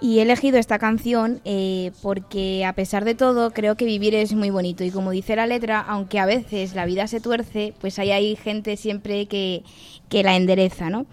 Y 0.00 0.18
he 0.18 0.22
elegido 0.22 0.58
esta 0.58 0.78
canción 0.78 1.40
eh, 1.44 1.90
porque 2.02 2.64
a 2.64 2.72
pesar 2.74 3.04
de 3.04 3.14
todo 3.14 3.50
creo 3.50 3.76
que 3.76 3.84
vivir 3.84 4.14
es 4.14 4.32
muy 4.34 4.50
bonito 4.50 4.84
y 4.84 4.90
como 4.90 5.10
dice 5.10 5.36
la 5.36 5.46
letra, 5.46 5.80
aunque 5.80 6.18
a 6.18 6.26
veces 6.26 6.74
la 6.74 6.86
vida 6.86 7.06
se 7.06 7.20
tuerce, 7.20 7.74
pues 7.80 7.98
ahí 7.98 8.12
hay 8.12 8.36
gente 8.36 8.76
siempre 8.76 9.26
que, 9.26 9.62
que 10.08 10.22
la 10.22 10.36
endereza, 10.36 10.90
¿no? 10.90 11.06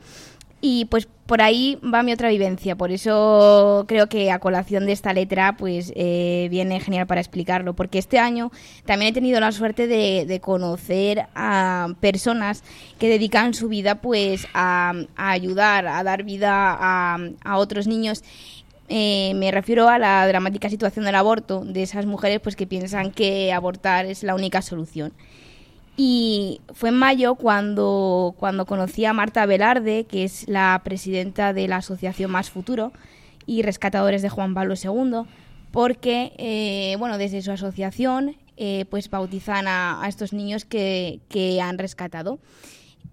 Y 0.62 0.86
pues 0.86 1.08
por 1.26 1.42
ahí 1.42 1.80
va 1.82 2.04
mi 2.04 2.12
otra 2.12 2.30
vivencia, 2.30 2.76
por 2.76 2.92
eso 2.92 3.86
creo 3.88 4.08
que 4.08 4.32
a 4.32 4.40
colación 4.40 4.86
de 4.86 4.92
esta 4.92 5.14
letra 5.14 5.56
pues 5.58 5.94
eh, 5.96 6.48
viene 6.52 6.80
genial 6.80 7.08
para 7.08 7.22
explicarlo, 7.22 7.74
porque 7.74 7.98
este 7.98 8.20
año 8.20 8.52
también 8.86 9.12
he 9.12 9.14
tenido 9.14 9.40
la 9.40 9.52
suerte 9.52 9.88
de, 9.88 10.26
de 10.26 10.40
conocer 10.40 11.28
a 11.34 11.90
personas 12.02 12.64
que 13.00 13.08
dedican 13.08 13.54
su 13.54 13.70
vida 13.70 13.96
pues 13.96 14.48
a, 14.54 14.94
ayudar, 15.16 15.88
a 15.88 16.04
dar 16.04 16.24
vida 16.24 16.52
a, 16.80 17.18
a 17.44 17.58
otros 17.58 17.88
niños. 17.88 18.24
Eh, 18.90 19.34
me 19.36 19.50
refiero 19.50 19.88
a 19.88 19.98
la 19.98 20.28
dramática 20.28 20.70
situación 20.70 21.06
del 21.06 21.16
aborto, 21.16 21.64
de 21.64 21.84
esas 21.84 22.06
mujeres 22.06 22.42
pues 22.42 22.56
que 22.58 22.68
piensan 22.68 23.12
que 23.12 23.54
abortar 23.54 24.06
es 24.06 24.24
la 24.24 24.36
única 24.36 24.62
solución. 24.62 25.14
Y 25.96 26.62
fue 26.74 26.90
en 26.90 26.96
mayo 26.96 27.36
cuando, 27.36 28.34
cuando 28.38 28.66
conocí 28.66 29.06
a 29.06 29.14
Marta 29.14 29.46
Velarde, 29.46 30.06
que 30.06 30.24
es 30.24 30.48
la 30.48 30.82
presidenta 30.84 31.54
de 31.54 31.68
la 31.68 31.78
asociación 31.78 32.32
Más 32.32 32.50
Futuro 32.50 32.92
y 33.46 33.62
rescatadores 33.62 34.22
de 34.22 34.30
Juan 34.30 34.54
Pablo 34.56 34.74
II, 34.82 35.30
porque 35.72 36.34
eh, 36.38 36.96
bueno, 36.98 37.18
desde 37.18 37.42
su 37.42 37.52
asociación 37.52 38.36
eh, 38.58 38.86
pues 38.90 39.10
bautizan 39.10 39.68
a, 39.68 40.04
estos 40.08 40.34
niños 40.34 40.66
que, 40.66 41.20
que 41.30 41.62
han 41.62 41.78
rescatado. 41.78 42.40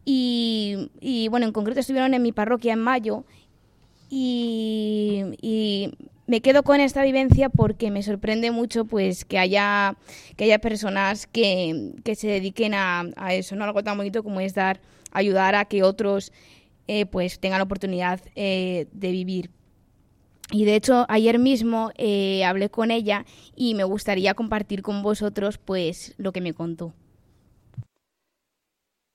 Y, 0.04 1.28
bueno, 1.30 1.46
en 1.46 1.52
concreto 1.52 1.80
estuvieron 1.80 2.14
en 2.14 2.22
mi 2.22 2.32
parroquia 2.32 2.72
en 2.72 2.80
mayo 2.80 3.24
y 4.08 5.92
me 6.30 6.42
quedo 6.42 6.62
con 6.62 6.78
esta 6.78 7.02
vivencia 7.02 7.48
porque 7.48 7.90
me 7.90 8.04
sorprende 8.04 8.52
mucho 8.52 8.84
pues 8.84 9.24
que 9.24 9.36
haya 9.36 9.96
que 10.36 10.44
haya 10.44 10.60
personas 10.60 11.26
que, 11.26 11.94
que 12.04 12.14
se 12.14 12.28
dediquen 12.28 12.72
a, 12.72 13.02
a, 13.16 13.34
eso, 13.34 13.56
¿no? 13.56 13.64
Algo 13.64 13.82
tan 13.82 13.96
bonito 13.96 14.22
como 14.22 14.40
es 14.40 14.54
dar, 14.54 14.80
ayudar 15.10 15.56
a 15.56 15.64
que 15.64 15.82
otros 15.82 16.32
eh, 16.86 17.04
pues 17.06 17.40
tengan 17.40 17.58
la 17.58 17.64
oportunidad 17.64 18.20
eh, 18.36 18.86
de 18.92 19.10
vivir. 19.10 19.50
Y 20.52 20.66
de 20.66 20.76
hecho 20.76 21.04
ayer 21.08 21.40
mismo 21.40 21.90
eh, 21.96 22.44
hablé 22.44 22.70
con 22.70 22.92
ella 22.92 23.26
y 23.56 23.74
me 23.74 23.82
gustaría 23.82 24.34
compartir 24.34 24.82
con 24.82 25.02
vosotros 25.02 25.58
pues 25.58 26.14
lo 26.16 26.30
que 26.30 26.40
me 26.40 26.54
contó. 26.54 26.94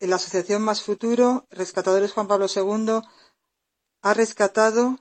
En 0.01 0.09
la 0.09 0.17
Asociación 0.17 0.61
Más 0.63 0.81
Futuro, 0.81 1.47
Rescatadores 1.49 2.11
Juan 2.11 2.27
Pablo 2.27 2.47
II 2.53 2.99
ha 4.01 4.13
rescatado 4.13 4.97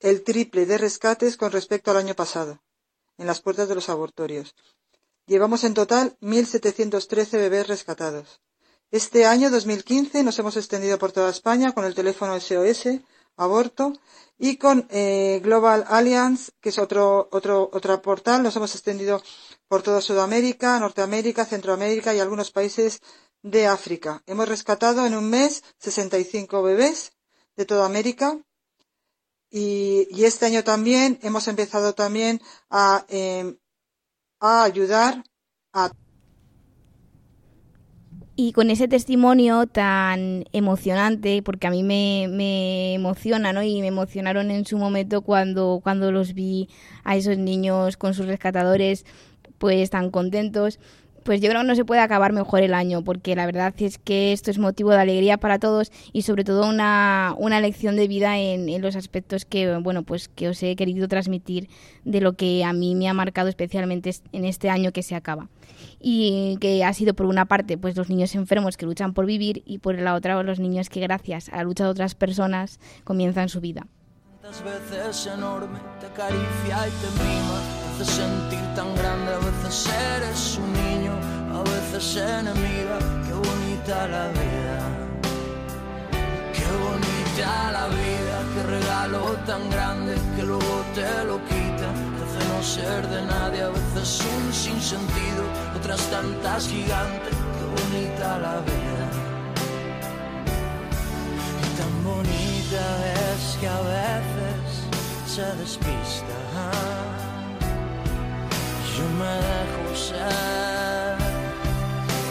el 0.00 0.22
triple 0.22 0.66
de 0.66 0.78
rescates 0.78 1.36
con 1.36 1.52
respecto 1.52 1.90
al 1.90 1.96
año 1.96 2.14
pasado, 2.14 2.60
en 3.16 3.26
las 3.26 3.40
puertas 3.40 3.68
de 3.68 3.74
los 3.74 3.88
abortorios. 3.88 4.54
Llevamos 5.26 5.64
en 5.64 5.74
total 5.74 6.16
1.713 6.20 7.32
bebés 7.32 7.66
rescatados. 7.66 8.40
Este 8.90 9.26
año 9.26 9.50
2015 9.50 10.22
nos 10.22 10.38
hemos 10.38 10.56
extendido 10.56 10.98
por 10.98 11.12
toda 11.12 11.30
España 11.30 11.72
con 11.72 11.84
el 11.84 11.94
teléfono 11.94 12.38
SOS, 12.40 13.00
aborto, 13.36 13.92
y 14.38 14.56
con 14.56 14.86
eh, 14.90 15.40
Global 15.42 15.84
Alliance, 15.88 16.52
que 16.60 16.70
es 16.70 16.78
otro, 16.78 17.28
otro, 17.32 17.68
otro 17.72 18.00
portal, 18.00 18.42
nos 18.42 18.56
hemos 18.56 18.74
extendido 18.74 19.22
por 19.66 19.82
toda 19.82 20.00
Sudamérica, 20.00 20.78
Norteamérica, 20.78 21.44
Centroamérica 21.44 22.14
y 22.14 22.20
algunos 22.20 22.50
países 22.50 23.00
de 23.42 23.66
África. 23.66 24.22
Hemos 24.26 24.48
rescatado 24.48 25.04
en 25.06 25.14
un 25.14 25.28
mes 25.28 25.62
65 25.78 26.62
bebés 26.62 27.12
de 27.56 27.66
toda 27.66 27.84
América 27.84 28.38
y, 29.50 30.24
este 30.24 30.46
año 30.46 30.64
también 30.64 31.18
hemos 31.22 31.48
empezado 31.48 31.94
también 31.94 32.40
a, 32.70 33.04
eh, 33.08 33.56
a 34.40 34.64
ayudar 34.64 35.24
a 35.72 35.90
y 38.40 38.52
con 38.52 38.70
ese 38.70 38.86
testimonio 38.86 39.66
tan 39.66 40.44
emocionante, 40.52 41.42
porque 41.42 41.66
a 41.66 41.72
mí 41.72 41.82
me, 41.82 42.28
me, 42.30 42.94
emociona, 42.94 43.52
¿no? 43.52 43.64
Y 43.64 43.80
me 43.80 43.88
emocionaron 43.88 44.52
en 44.52 44.64
su 44.64 44.78
momento 44.78 45.22
cuando, 45.22 45.80
cuando 45.82 46.12
los 46.12 46.34
vi 46.34 46.68
a 47.02 47.16
esos 47.16 47.36
niños 47.36 47.96
con 47.96 48.14
sus 48.14 48.26
rescatadores, 48.26 49.04
pues 49.58 49.90
tan 49.90 50.12
contentos 50.12 50.78
pues 51.24 51.40
yo 51.40 51.48
creo 51.48 51.62
que 51.62 51.66
no 51.66 51.74
se 51.74 51.84
puede 51.84 52.00
acabar 52.00 52.32
mejor 52.32 52.62
el 52.62 52.74
año, 52.74 53.02
porque 53.02 53.36
la 53.36 53.46
verdad 53.46 53.74
es 53.78 53.98
que 53.98 54.32
esto 54.32 54.50
es 54.50 54.58
motivo 54.58 54.90
de 54.90 54.98
alegría 54.98 55.38
para 55.38 55.58
todos 55.58 55.90
y 56.12 56.22
sobre 56.22 56.44
todo 56.44 56.68
una, 56.68 57.34
una 57.38 57.60
lección 57.60 57.96
de 57.96 58.08
vida 58.08 58.38
en, 58.38 58.68
en, 58.68 58.82
los 58.82 58.96
aspectos 58.96 59.44
que, 59.44 59.76
bueno, 59.76 60.02
pues 60.02 60.28
que 60.28 60.48
os 60.48 60.62
he 60.62 60.76
querido 60.76 61.08
transmitir 61.08 61.68
de 62.04 62.20
lo 62.20 62.34
que 62.34 62.64
a 62.64 62.72
mí 62.72 62.94
me 62.94 63.08
ha 63.08 63.14
marcado 63.14 63.48
especialmente 63.48 64.10
en 64.32 64.44
este 64.44 64.70
año 64.70 64.92
que 64.92 65.02
se 65.02 65.14
acaba. 65.14 65.48
Y 66.00 66.56
que 66.60 66.84
ha 66.84 66.92
sido 66.92 67.14
por 67.14 67.26
una 67.26 67.46
parte 67.46 67.76
pues 67.76 67.96
los 67.96 68.08
niños 68.08 68.34
enfermos 68.34 68.76
que 68.76 68.86
luchan 68.86 69.14
por 69.14 69.26
vivir 69.26 69.62
y 69.66 69.78
por 69.78 69.98
la 70.00 70.14
otra 70.14 70.42
los 70.42 70.60
niños 70.60 70.88
que 70.88 71.00
gracias 71.00 71.48
a 71.48 71.56
la 71.56 71.64
lucha 71.64 71.84
de 71.84 71.90
otras 71.90 72.14
personas 72.14 72.80
comienzan 73.04 73.48
su 73.48 73.60
vida. 73.60 73.86
Tantas 74.48 74.64
veces 74.64 75.26
enorme 75.26 75.78
te 76.00 76.06
acaricia 76.06 76.88
y 76.88 76.90
te 77.02 77.10
mima, 77.22 77.58
te 77.96 78.02
hace 78.02 78.12
sentir 78.12 78.74
tan 78.74 78.94
grande, 78.96 79.34
a 79.34 79.38
veces 79.38 79.90
eres 80.14 80.58
un 80.58 80.72
niño, 80.72 81.12
a 81.52 81.62
veces 81.64 82.16
enemiga, 82.16 82.98
qué 83.26 83.34
bonita 83.34 84.08
la 84.08 84.28
vida, 84.28 84.78
qué 86.54 86.66
bonita 86.86 87.72
la 87.72 87.88
vida, 87.88 88.36
qué 88.54 88.62
regalo 88.62 89.36
tan 89.44 89.68
grande 89.68 90.16
que 90.34 90.42
luego 90.42 90.82
te 90.94 91.24
lo 91.24 91.36
quita, 91.44 91.88
te 92.14 92.20
hace 92.24 92.48
no 92.48 92.62
ser 92.62 93.06
de 93.06 93.22
nadie, 93.26 93.62
a 93.62 93.68
veces 93.68 94.22
un 94.34 94.52
sinsentido, 94.54 95.44
otras 95.76 96.00
tantas 96.10 96.68
gigantes, 96.68 97.34
qué 97.34 97.64
bonita 97.82 98.38
la 98.38 98.60
vida, 98.60 99.06
y 101.60 101.76
tan 101.76 102.02
bonita 102.02 103.07
se 105.38 105.54
despista. 105.62 106.38
Yo 108.96 109.04
me 109.20 109.34
dejo 109.48 109.84
ser 109.94 111.16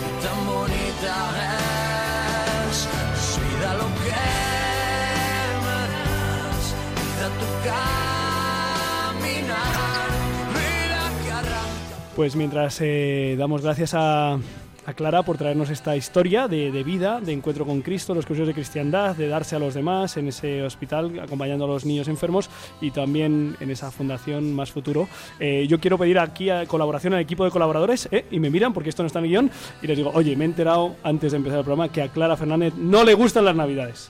y 0.03 0.09
tan 0.23 0.39
bonita 0.45 1.15
es. 2.67 2.77
es 3.15 3.29
vida 3.43 3.69
lo 3.81 3.87
que 4.01 4.23
me 5.63 5.79
das, 5.93 6.63
vida 6.99 7.27
tu 7.41 7.49
caminar, 7.69 9.61
vida 10.57 11.01
que 11.23 11.29
arranca. 11.31 11.95
Pues 12.13 12.31
mientras 12.35 12.73
eh, 12.81 13.35
damos 13.39 13.61
gracias 13.61 13.91
a, 13.93 14.37
a 14.87 14.93
Clara 14.93 15.21
por 15.21 15.37
traernos 15.37 15.69
esta 15.69 15.97
historia 15.97 16.47
de, 16.47 16.71
vida, 16.83 17.19
de 17.19 17.33
encuentro 17.33 17.65
con 17.65 17.81
Cristo, 17.81 18.15
los 18.15 18.25
cursos 18.25 18.47
de 18.47 18.53
cristiandad, 18.53 19.17
de 19.17 19.27
darse 19.27 19.57
a 19.57 19.59
los 19.59 19.73
demás 19.73 20.15
en 20.15 20.29
ese 20.29 20.63
hospital, 20.63 21.19
acompañando 21.19 21.65
a 21.65 21.67
los 21.67 21.85
niños 21.85 22.07
enfermos 22.07 22.49
y 22.79 22.91
también 22.91 23.57
en 23.59 23.69
esa 23.69 23.91
fundación 23.91 24.53
Más 24.53 24.71
Futuro. 24.71 25.09
Eh, 25.41 25.67
yo 25.67 25.81
quiero 25.81 25.97
pedir 25.97 26.17
aquí 26.19 26.49
a 26.49 26.65
colaboración 26.65 27.13
al 27.13 27.19
equipo 27.19 27.43
de 27.43 27.51
colaboradores 27.51 28.07
eh, 28.11 28.25
y 28.31 28.39
me 28.39 28.49
miran 28.49 28.73
porque 28.73 28.89
esto 28.89 29.03
no 29.03 29.07
está 29.07 29.19
en 29.19 29.25
el 29.25 29.31
guion 29.31 29.51
y 29.81 29.87
les 29.87 29.97
digo, 29.97 30.11
oye, 30.13 30.37
me 30.37 30.45
he 30.45 30.47
enterado 30.47 30.95
antes 31.03 31.33
de 31.33 31.37
empezar 31.37 31.59
el 31.59 31.65
programa 31.65 31.91
que 31.91 32.01
a 32.01 32.07
Clara 32.07 32.37
Fernández 32.37 32.73
no 32.75 33.03
le 33.03 33.13
gustan 33.13 33.43
las 33.43 33.57
navidades. 33.57 34.09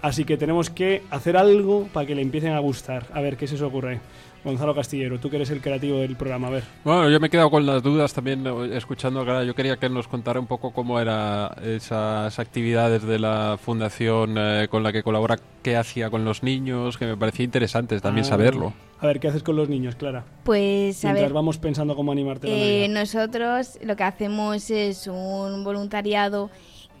Así 0.00 0.24
que 0.24 0.36
tenemos 0.36 0.70
que 0.70 1.02
hacer 1.10 1.36
algo 1.36 1.88
para 1.92 2.06
que 2.06 2.14
le 2.14 2.22
empiecen 2.22 2.52
a 2.52 2.58
gustar. 2.60 3.06
A 3.12 3.20
ver 3.20 3.36
qué 3.36 3.46
se 3.46 3.56
os 3.56 3.62
ocurre. 3.62 4.00
Gonzalo 4.46 4.76
Castillero, 4.76 5.18
tú 5.18 5.28
que 5.28 5.36
eres 5.36 5.50
el 5.50 5.60
creativo 5.60 5.98
del 5.98 6.14
programa, 6.14 6.46
a 6.46 6.50
ver. 6.50 6.62
Bueno, 6.84 7.10
yo 7.10 7.18
me 7.18 7.26
he 7.26 7.30
quedado 7.30 7.50
con 7.50 7.66
las 7.66 7.82
dudas 7.82 8.14
también 8.14 8.46
escuchando 8.72 9.20
a 9.20 9.24
Clara. 9.24 9.42
Yo 9.42 9.56
quería 9.56 9.76
que 9.76 9.88
nos 9.88 10.06
contara 10.06 10.38
un 10.38 10.46
poco 10.46 10.70
cómo 10.70 11.00
eran 11.00 11.50
esas 11.64 12.38
actividades 12.38 13.02
de 13.02 13.18
la 13.18 13.58
fundación 13.60 14.36
eh, 14.38 14.68
con 14.70 14.84
la 14.84 14.92
que 14.92 15.02
colabora, 15.02 15.36
qué 15.64 15.76
hacía 15.76 16.10
con 16.10 16.24
los 16.24 16.44
niños, 16.44 16.96
que 16.96 17.06
me 17.06 17.16
parecía 17.16 17.44
interesante 17.44 18.00
también 18.00 18.24
ah, 18.24 18.28
saberlo. 18.28 18.72
A 19.00 19.06
ver, 19.08 19.18
¿qué 19.18 19.26
haces 19.26 19.42
con 19.42 19.56
los 19.56 19.68
niños, 19.68 19.96
Clara? 19.96 20.24
Pues 20.44 21.04
a 21.04 21.08
Mientras 21.08 21.30
ver, 21.30 21.34
vamos 21.34 21.58
pensando 21.58 21.96
cómo 21.96 22.12
animarte 22.12 22.46
la 22.46 22.54
eh, 22.54 22.88
nosotros 22.88 23.80
lo 23.82 23.96
que 23.96 24.04
hacemos 24.04 24.70
es 24.70 25.08
un 25.08 25.64
voluntariado 25.64 26.50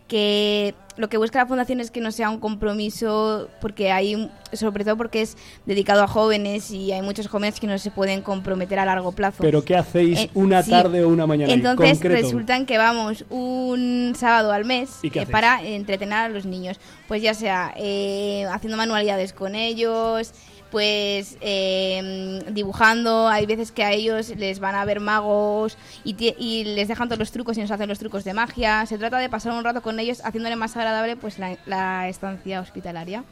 que 0.08 0.74
lo 0.96 1.08
que 1.08 1.18
busca 1.18 1.38
la 1.38 1.46
fundación 1.46 1.80
es 1.80 1.90
que 1.90 2.00
no 2.00 2.10
sea 2.10 2.30
un 2.30 2.40
compromiso 2.40 3.48
porque 3.60 3.92
hay 3.92 4.30
sobre 4.52 4.84
todo 4.84 4.96
porque 4.96 5.20
es 5.20 5.36
dedicado 5.66 6.02
a 6.02 6.06
jóvenes 6.06 6.70
y 6.70 6.92
hay 6.92 7.02
muchos 7.02 7.28
jóvenes 7.28 7.60
que 7.60 7.66
no 7.66 7.76
se 7.78 7.90
pueden 7.90 8.22
comprometer 8.22 8.78
a 8.78 8.84
largo 8.84 9.12
plazo. 9.12 9.38
Pero 9.40 9.64
¿qué 9.64 9.76
hacéis 9.76 10.20
Eh, 10.20 10.30
una 10.34 10.62
sí. 10.62 10.70
tarde 10.70 11.04
o 11.04 11.08
una 11.08 11.26
mañana? 11.26 11.52
Entonces 11.52 12.00
en 12.48 12.66
que 12.66 12.78
vamos 12.78 13.24
un 13.28 14.14
sábado 14.16 14.52
al 14.52 14.64
mes 14.64 14.98
¿Y 15.02 15.10
qué 15.10 15.22
eh, 15.22 15.26
para 15.26 15.62
entretener 15.62 16.14
a 16.14 16.28
los 16.28 16.46
niños. 16.46 16.78
Pues 17.08 17.22
ya 17.22 17.34
sea 17.34 17.74
eh, 17.76 18.46
haciendo 18.50 18.76
manualidades 18.76 19.32
con 19.32 19.54
ellos, 19.54 20.32
pues 20.70 21.36
eh, 21.40 22.42
dibujando. 22.50 23.28
Hay 23.28 23.46
veces 23.46 23.72
que 23.72 23.84
a 23.84 23.92
ellos 23.92 24.30
les 24.36 24.58
van 24.60 24.74
a 24.74 24.84
ver 24.84 25.00
magos 25.00 25.76
y, 26.04 26.16
y 26.38 26.64
les 26.64 26.88
dejan 26.88 27.08
todos 27.08 27.18
los 27.18 27.32
trucos 27.32 27.56
y 27.56 27.60
nos 27.60 27.70
hacen 27.70 27.88
los 27.88 27.98
trucos 27.98 28.24
de 28.24 28.34
magia. 28.34 28.86
Se 28.86 28.98
trata 28.98 29.18
de 29.18 29.28
pasar 29.28 29.52
un 29.52 29.64
rato 29.64 29.82
con 29.82 29.98
ellos 30.00 30.20
haciéndole 30.24 30.56
más 30.56 30.76
agradable 30.76 31.16
pues 31.16 31.38
la, 31.38 31.56
la 31.66 32.08
estancia 32.08 32.60
hospitalaria. 32.60 33.24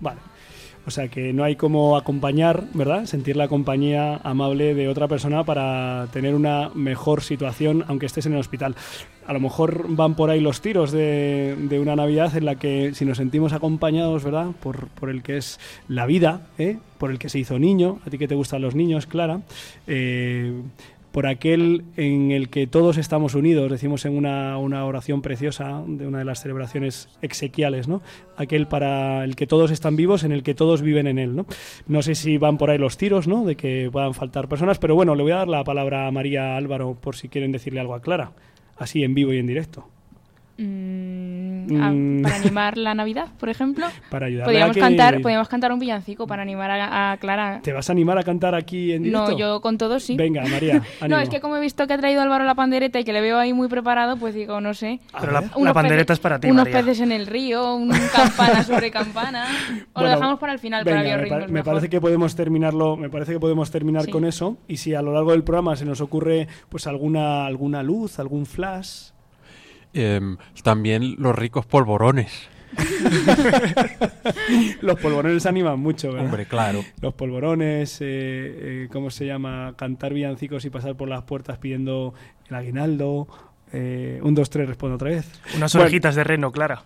Vale. 0.00 0.20
O 0.86 0.90
sea 0.90 1.08
que 1.08 1.34
no 1.34 1.44
hay 1.44 1.56
como 1.56 1.96
acompañar, 1.96 2.64
¿verdad? 2.72 3.04
Sentir 3.04 3.36
la 3.36 3.48
compañía 3.48 4.16
amable 4.24 4.74
de 4.74 4.88
otra 4.88 5.08
persona 5.08 5.44
para 5.44 6.08
tener 6.10 6.34
una 6.34 6.70
mejor 6.74 7.22
situación 7.22 7.84
aunque 7.86 8.06
estés 8.06 8.24
en 8.26 8.32
el 8.32 8.38
hospital. 8.38 8.74
A 9.26 9.34
lo 9.34 9.40
mejor 9.40 9.84
van 9.88 10.14
por 10.14 10.30
ahí 10.30 10.40
los 10.40 10.62
tiros 10.62 10.90
de, 10.90 11.54
de 11.68 11.78
una 11.78 11.96
Navidad 11.96 12.34
en 12.34 12.46
la 12.46 12.54
que 12.54 12.94
si 12.94 13.04
nos 13.04 13.18
sentimos 13.18 13.52
acompañados, 13.52 14.24
¿verdad? 14.24 14.48
Por, 14.62 14.88
por 14.88 15.10
el 15.10 15.22
que 15.22 15.36
es 15.36 15.60
la 15.86 16.06
vida, 16.06 16.46
¿eh? 16.58 16.78
Por 16.98 17.10
el 17.10 17.18
que 17.18 17.28
se 17.28 17.38
hizo 17.38 17.58
niño, 17.58 18.00
a 18.06 18.10
ti 18.10 18.16
que 18.16 18.26
te 18.26 18.34
gustan 18.34 18.62
los 18.62 18.74
niños, 18.74 19.06
Clara. 19.06 19.42
eh, 19.86 20.62
por 21.12 21.26
aquel 21.26 21.84
en 21.96 22.30
el 22.30 22.48
que 22.48 22.66
todos 22.66 22.96
estamos 22.96 23.34
unidos, 23.34 23.70
decimos 23.70 24.04
en 24.04 24.16
una, 24.16 24.56
una 24.58 24.84
oración 24.84 25.22
preciosa 25.22 25.82
de 25.86 26.06
una 26.06 26.18
de 26.18 26.24
las 26.24 26.40
celebraciones 26.40 27.08
exequiales, 27.20 27.88
¿no? 27.88 28.02
Aquel 28.36 28.66
para 28.66 29.24
el 29.24 29.34
que 29.36 29.46
todos 29.46 29.70
están 29.70 29.96
vivos, 29.96 30.22
en 30.22 30.32
el 30.32 30.42
que 30.42 30.54
todos 30.54 30.82
viven 30.82 31.06
en 31.06 31.18
él, 31.18 31.34
¿no? 31.34 31.46
No 31.88 32.02
sé 32.02 32.14
si 32.14 32.38
van 32.38 32.58
por 32.58 32.70
ahí 32.70 32.78
los 32.78 32.96
tiros, 32.96 33.26
¿no? 33.26 33.44
De 33.44 33.56
que 33.56 33.88
puedan 33.90 34.14
faltar 34.14 34.48
personas, 34.48 34.78
pero 34.78 34.94
bueno, 34.94 35.14
le 35.14 35.22
voy 35.22 35.32
a 35.32 35.36
dar 35.36 35.48
la 35.48 35.64
palabra 35.64 36.06
a 36.06 36.10
María 36.10 36.56
Álvaro 36.56 36.96
por 37.00 37.16
si 37.16 37.28
quieren 37.28 37.52
decirle 37.52 37.80
algo 37.80 37.94
a 37.94 38.02
Clara, 38.02 38.32
así 38.76 39.02
en 39.02 39.14
vivo 39.14 39.32
y 39.32 39.38
en 39.38 39.46
directo, 39.46 39.88
Mm, 40.62 41.82
a- 41.82 41.90
Mm. 41.90 42.22
para 42.22 42.36
animar 42.36 42.76
la 42.78 42.94
Navidad, 42.94 43.28
por 43.38 43.48
ejemplo. 43.48 43.86
para 44.10 44.26
Podríamos 44.44 44.70
a 44.70 44.74
que... 44.74 44.80
cantar, 44.80 45.20
podríamos 45.20 45.48
cantar 45.48 45.72
un 45.72 45.78
villancico 45.78 46.26
para 46.26 46.42
animar 46.42 46.70
a, 46.70 47.12
a 47.12 47.16
Clara. 47.18 47.60
¿Te 47.62 47.72
vas 47.72 47.88
a 47.88 47.92
animar 47.92 48.18
a 48.18 48.22
cantar 48.22 48.54
aquí 48.54 48.92
en 48.92 49.02
directo? 49.04 49.30
No, 49.32 49.38
yo 49.38 49.60
con 49.60 49.78
todo 49.78 50.00
sí. 50.00 50.16
Venga, 50.16 50.42
María, 50.46 50.82
No, 51.08 51.18
es 51.18 51.28
que 51.28 51.40
como 51.40 51.56
he 51.56 51.60
visto 51.60 51.86
que 51.86 51.92
ha 51.94 51.98
traído 51.98 52.22
Álvaro 52.22 52.44
la 52.44 52.54
pandereta 52.54 52.98
y 53.00 53.04
que 53.04 53.12
le 53.12 53.20
veo 53.20 53.38
ahí 53.38 53.52
muy 53.52 53.68
preparado, 53.68 54.16
pues 54.16 54.34
digo, 54.34 54.60
no 54.60 54.74
sé. 54.74 55.00
Pero 55.20 55.32
la, 55.32 55.72
pandereta 55.72 56.12
peces- 56.12 56.18
es 56.18 56.20
para 56.20 56.38
ti, 56.40 56.48
Unos 56.50 56.64
María. 56.64 56.80
peces 56.80 57.00
en 57.00 57.12
el 57.12 57.26
río, 57.26 57.74
un 57.74 57.90
campana 58.14 58.62
sobre 58.62 58.90
campana. 58.90 59.44
O 59.92 60.00
Bueno, 60.00 60.08
lo 60.10 60.14
dejamos 60.16 60.38
para 60.40 60.52
el 60.52 60.58
final, 60.58 60.84
venga, 60.84 61.00
para 61.28 61.46
me, 61.46 61.52
me 61.52 61.64
parece 61.64 61.88
que 61.88 62.00
podemos 62.00 62.34
terminarlo, 62.34 62.96
me 62.96 63.08
parece 63.10 63.32
que 63.32 63.40
podemos 63.40 63.70
terminar 63.70 64.04
Sí. 64.04 64.10
con 64.10 64.24
eso 64.24 64.56
y 64.68 64.76
si 64.78 64.94
a 64.94 65.02
lo 65.02 65.12
largo 65.12 65.32
del 65.32 65.44
programa 65.44 65.76
se 65.76 65.84
nos 65.84 66.00
ocurre 66.00 66.48
pues 66.68 66.86
alguna 66.86 67.46
alguna 67.46 67.82
luz, 67.82 68.18
algún 68.18 68.46
flash, 68.46 69.10
Em, 69.92 70.36
también 70.62 71.16
los 71.18 71.34
ricos 71.34 71.66
polvorones. 71.66 72.48
los 74.80 75.00
polvorones 75.00 75.44
animan 75.46 75.80
mucho, 75.80 76.12
¿verdad? 76.12 76.26
Hombre, 76.26 76.46
claro. 76.46 76.84
Los 77.00 77.14
polvorones, 77.14 78.00
eh, 78.00 78.04
eh, 78.06 78.88
¿cómo 78.92 79.10
se 79.10 79.26
llama? 79.26 79.74
Cantar 79.76 80.14
villancicos 80.14 80.64
y 80.64 80.70
pasar 80.70 80.96
por 80.96 81.08
las 81.08 81.24
puertas 81.24 81.58
pidiendo 81.58 82.14
el 82.48 82.54
aguinaldo. 82.54 83.26
Eh, 83.72 84.20
un, 84.22 84.34
dos, 84.34 84.50
tres, 84.50 84.68
respondo 84.68 84.96
otra 84.96 85.10
vez. 85.10 85.28
Unas 85.56 85.72
Bueno, 85.72 85.86
orejitas 85.86 86.14
de 86.14 86.24
reno, 86.24 86.52
Clara. 86.52 86.82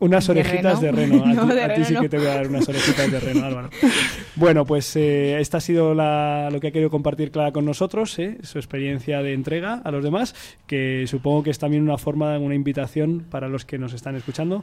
Unas 0.00 0.26
¿De 0.26 0.32
orejitas 0.32 0.80
de 0.80 0.90
reno? 0.92 1.24
A, 1.24 1.26
No, 1.34 1.48
ti, 1.48 1.58
a 1.60 1.74
ti 1.74 1.84
sí 1.84 1.94
que 1.96 2.08
te 2.08 2.18
voy 2.18 2.26
a 2.26 2.34
dar 2.34 2.48
unas 2.48 2.68
orejitas 2.68 3.10
de 3.10 3.20
reno, 3.20 3.44
Álvaro. 3.44 3.70
Bueno, 4.36 4.64
pues 4.66 4.96
eh, 4.96 5.38
esta 5.40 5.58
ha 5.58 5.60
sido 5.60 5.94
la- 5.94 6.48
lo 6.50 6.58
que 6.58 6.66
ha 6.68 6.70
querido 6.72 6.90
compartir 6.90 7.30
Clara 7.30 7.52
con 7.52 7.64
nosotros, 7.64 8.18
¿eh? 8.18 8.38
su 8.42 8.58
experiencia 8.58 9.22
de 9.22 9.32
entrega 9.32 9.80
a 9.84 9.90
los 9.92 10.02
demás, 10.02 10.34
que 10.66 11.04
supongo 11.06 11.44
que 11.44 11.50
es 11.50 11.58
también 11.60 11.84
una 11.84 11.96
forma, 11.98 12.36
una 12.38 12.56
invitación 12.56 13.24
para 13.30 13.48
los 13.48 13.64
que 13.64 13.78
nos 13.78 13.92
están 13.92 14.16
escuchando. 14.16 14.60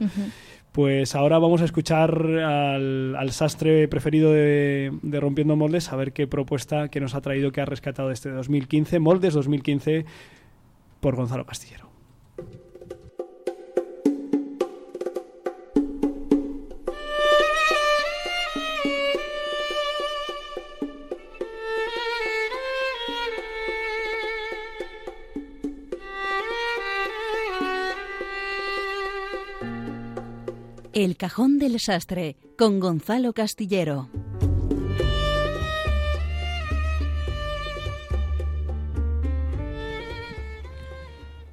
Pues 0.72 1.14
ahora 1.14 1.38
vamos 1.38 1.62
a 1.62 1.64
escuchar 1.64 2.10
al, 2.26 3.16
al 3.16 3.30
sastre 3.32 3.88
preferido 3.88 4.30
de, 4.32 4.90
de 5.02 5.20
Rompiendo 5.20 5.56
Moldes, 5.56 5.90
a 5.92 5.96
ver 5.96 6.12
qué 6.12 6.26
propuesta 6.26 6.88
que 6.88 7.00
nos 7.00 7.14
ha 7.14 7.20
traído, 7.22 7.50
que 7.52 7.62
ha 7.62 7.66
rescatado 7.66 8.10
este 8.10 8.28
2015, 8.30 8.98
Moldes 8.98 9.32
2015, 9.34 10.04
por 11.00 11.16
Gonzalo 11.16 11.46
Castillero. 11.46 11.91
El 31.02 31.16
cajón 31.16 31.58
del 31.58 31.80
sastre 31.80 32.36
con 32.56 32.78
Gonzalo 32.78 33.32
Castillero. 33.32 34.08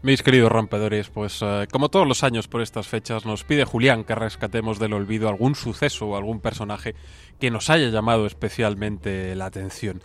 Mis 0.03 0.21
queridos 0.21 0.51
rompedores, 0.51 1.09
pues 1.09 1.39
eh, 1.41 1.65
como 1.71 1.89
todos 1.89 2.07
los 2.07 2.23
años 2.23 2.47
por 2.47 2.61
estas 2.61 2.87
fechas 2.87 3.25
nos 3.25 3.43
pide 3.43 3.65
Julián 3.65 4.03
que 4.03 4.13
rescatemos 4.13 4.77
del 4.77 4.93
olvido 4.93 5.29
algún 5.29 5.55
suceso 5.55 6.05
o 6.05 6.15
algún 6.15 6.41
personaje 6.41 6.93
que 7.39 7.49
nos 7.49 7.71
haya 7.71 7.89
llamado 7.89 8.27
especialmente 8.27 9.35
la 9.35 9.47
atención. 9.47 10.03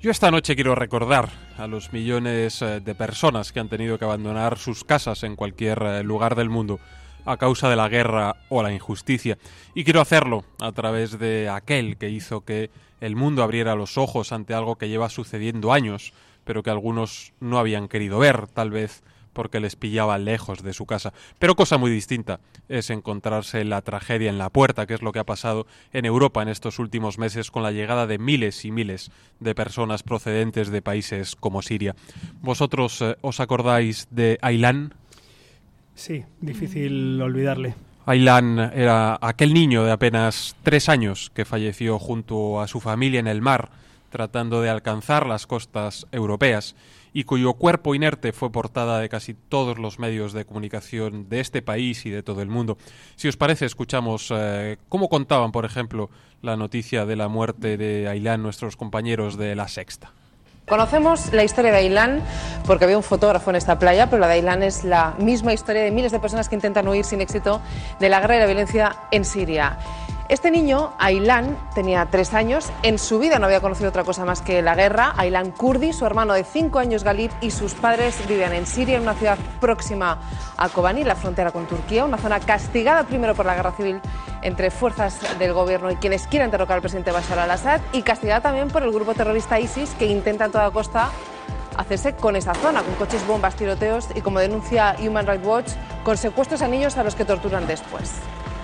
Yo 0.00 0.10
esta 0.10 0.32
noche 0.32 0.56
quiero 0.56 0.74
recordar 0.74 1.28
a 1.58 1.68
los 1.68 1.92
millones 1.92 2.60
eh, 2.60 2.80
de 2.80 2.94
personas 2.96 3.52
que 3.52 3.60
han 3.60 3.68
tenido 3.68 4.00
que 4.00 4.04
abandonar 4.04 4.58
sus 4.58 4.82
casas 4.82 5.22
en 5.22 5.36
cualquier 5.36 5.80
eh, 5.80 6.02
lugar 6.02 6.34
del 6.34 6.50
mundo 6.50 6.80
a 7.24 7.36
causa 7.36 7.68
de 7.68 7.76
la 7.76 7.88
guerra 7.88 8.36
o 8.48 8.62
la 8.62 8.72
injusticia. 8.72 9.38
Y 9.74 9.84
quiero 9.84 10.00
hacerlo 10.00 10.44
a 10.60 10.72
través 10.72 11.18
de 11.18 11.48
aquel 11.48 11.96
que 11.96 12.10
hizo 12.10 12.42
que 12.42 12.70
el 13.00 13.16
mundo 13.16 13.42
abriera 13.42 13.74
los 13.74 13.98
ojos 13.98 14.32
ante 14.32 14.54
algo 14.54 14.76
que 14.76 14.88
lleva 14.88 15.08
sucediendo 15.08 15.72
años, 15.72 16.12
pero 16.44 16.62
que 16.62 16.70
algunos 16.70 17.32
no 17.40 17.58
habían 17.58 17.88
querido 17.88 18.18
ver, 18.18 18.46
tal 18.48 18.70
vez 18.70 19.02
porque 19.32 19.60
les 19.60 19.76
pillaba 19.76 20.18
lejos 20.18 20.62
de 20.62 20.72
su 20.72 20.86
casa. 20.86 21.12
Pero 21.38 21.54
cosa 21.54 21.78
muy 21.78 21.90
distinta 21.90 22.40
es 22.68 22.90
encontrarse 22.90 23.64
la 23.64 23.82
tragedia 23.82 24.30
en 24.30 24.38
la 24.38 24.50
puerta, 24.50 24.86
que 24.86 24.94
es 24.94 25.02
lo 25.02 25.12
que 25.12 25.20
ha 25.20 25.24
pasado 25.24 25.66
en 25.92 26.04
Europa 26.04 26.42
en 26.42 26.48
estos 26.48 26.78
últimos 26.78 27.18
meses 27.18 27.50
con 27.50 27.62
la 27.62 27.72
llegada 27.72 28.06
de 28.06 28.18
miles 28.18 28.64
y 28.64 28.70
miles 28.70 29.10
de 29.38 29.54
personas 29.54 30.02
procedentes 30.02 30.70
de 30.70 30.82
países 30.82 31.36
como 31.36 31.62
Siria. 31.62 31.94
¿Vosotros 32.40 33.00
eh, 33.02 33.16
os 33.20 33.40
acordáis 33.40 34.08
de 34.10 34.38
Aylan? 34.42 34.94
Sí, 36.00 36.24
difícil 36.40 37.20
olvidarle. 37.20 37.74
Aylan 38.06 38.58
era 38.58 39.18
aquel 39.20 39.52
niño 39.52 39.84
de 39.84 39.92
apenas 39.92 40.56
tres 40.62 40.88
años 40.88 41.30
que 41.34 41.44
falleció 41.44 41.98
junto 41.98 42.62
a 42.62 42.68
su 42.68 42.80
familia 42.80 43.20
en 43.20 43.26
el 43.26 43.42
mar 43.42 43.68
tratando 44.08 44.62
de 44.62 44.70
alcanzar 44.70 45.26
las 45.26 45.46
costas 45.46 46.06
europeas 46.10 46.74
y 47.12 47.24
cuyo 47.24 47.52
cuerpo 47.52 47.94
inerte 47.94 48.32
fue 48.32 48.50
portada 48.50 48.98
de 48.98 49.10
casi 49.10 49.34
todos 49.34 49.78
los 49.78 49.98
medios 49.98 50.32
de 50.32 50.46
comunicación 50.46 51.28
de 51.28 51.40
este 51.40 51.60
país 51.60 52.06
y 52.06 52.10
de 52.10 52.22
todo 52.22 52.40
el 52.40 52.48
mundo. 52.48 52.78
Si 53.16 53.28
os 53.28 53.36
parece, 53.36 53.66
escuchamos 53.66 54.32
eh, 54.34 54.78
cómo 54.88 55.10
contaban, 55.10 55.52
por 55.52 55.66
ejemplo, 55.66 56.08
la 56.40 56.56
noticia 56.56 57.04
de 57.04 57.16
la 57.16 57.28
muerte 57.28 57.76
de 57.76 58.08
Aylan 58.08 58.42
nuestros 58.42 58.74
compañeros 58.74 59.36
de 59.36 59.54
La 59.54 59.68
Sexta. 59.68 60.12
Conocemos 60.70 61.32
la 61.32 61.42
historia 61.42 61.72
de 61.72 61.78
Ailán 61.78 62.22
porque 62.64 62.84
había 62.84 62.96
un 62.96 63.02
fotógrafo 63.02 63.50
en 63.50 63.56
esta 63.56 63.80
playa, 63.80 64.08
pero 64.08 64.20
la 64.20 64.28
de 64.28 64.34
Ailán 64.34 64.62
es 64.62 64.84
la 64.84 65.14
misma 65.18 65.52
historia 65.52 65.82
de 65.82 65.90
miles 65.90 66.12
de 66.12 66.20
personas 66.20 66.48
que 66.48 66.54
intentan 66.54 66.86
huir 66.86 67.04
sin 67.04 67.20
éxito 67.20 67.60
de 67.98 68.08
la 68.08 68.20
guerra 68.20 68.36
y 68.36 68.38
la 68.38 68.46
violencia 68.46 68.94
en 69.10 69.24
Siria. 69.24 69.78
Este 70.30 70.52
niño, 70.52 70.92
Ailán, 70.98 71.58
tenía 71.74 72.06
tres 72.06 72.34
años. 72.34 72.70
En 72.84 73.00
su 73.00 73.18
vida 73.18 73.40
no 73.40 73.46
había 73.46 73.60
conocido 73.60 73.88
otra 73.88 74.04
cosa 74.04 74.24
más 74.24 74.42
que 74.42 74.62
la 74.62 74.76
guerra. 74.76 75.12
Ailán 75.16 75.50
Kurdi, 75.50 75.92
su 75.92 76.06
hermano 76.06 76.34
de 76.34 76.44
cinco 76.44 76.78
años, 76.78 77.02
Galip, 77.02 77.32
y 77.40 77.50
sus 77.50 77.74
padres 77.74 78.16
vivían 78.28 78.52
en 78.52 78.64
Siria, 78.64 78.98
en 78.98 79.02
una 79.02 79.14
ciudad 79.14 79.38
próxima 79.60 80.20
a 80.56 80.68
Kobani, 80.68 81.02
la 81.02 81.16
frontera 81.16 81.50
con 81.50 81.66
Turquía, 81.66 82.04
una 82.04 82.16
zona 82.16 82.38
castigada 82.38 83.02
primero 83.02 83.34
por 83.34 83.44
la 83.44 83.56
guerra 83.56 83.72
civil 83.72 84.00
entre 84.42 84.70
fuerzas 84.70 85.18
del 85.40 85.52
gobierno 85.52 85.90
y 85.90 85.96
quienes 85.96 86.28
quieren 86.28 86.52
derrocar 86.52 86.76
al 86.76 86.82
presidente 86.82 87.10
Bashar 87.10 87.40
al-Assad, 87.40 87.80
y 87.92 88.02
castigada 88.02 88.40
también 88.40 88.68
por 88.68 88.84
el 88.84 88.92
grupo 88.92 89.14
terrorista 89.14 89.58
ISIS, 89.58 89.96
que 89.98 90.06
intenta 90.06 90.44
en 90.44 90.52
toda 90.52 90.70
costa 90.70 91.10
hacerse 91.76 92.14
con 92.14 92.36
esa 92.36 92.54
zona, 92.54 92.84
con 92.84 92.94
coches, 92.94 93.26
bombas, 93.26 93.56
tiroteos 93.56 94.06
y, 94.14 94.20
como 94.20 94.38
denuncia 94.38 94.94
Human 95.00 95.26
Rights 95.26 95.44
Watch, 95.44 95.70
con 96.04 96.16
secuestros 96.16 96.62
a 96.62 96.68
niños 96.68 96.96
a 96.98 97.02
los 97.02 97.16
que 97.16 97.24
torturan 97.24 97.66
después. 97.66 98.12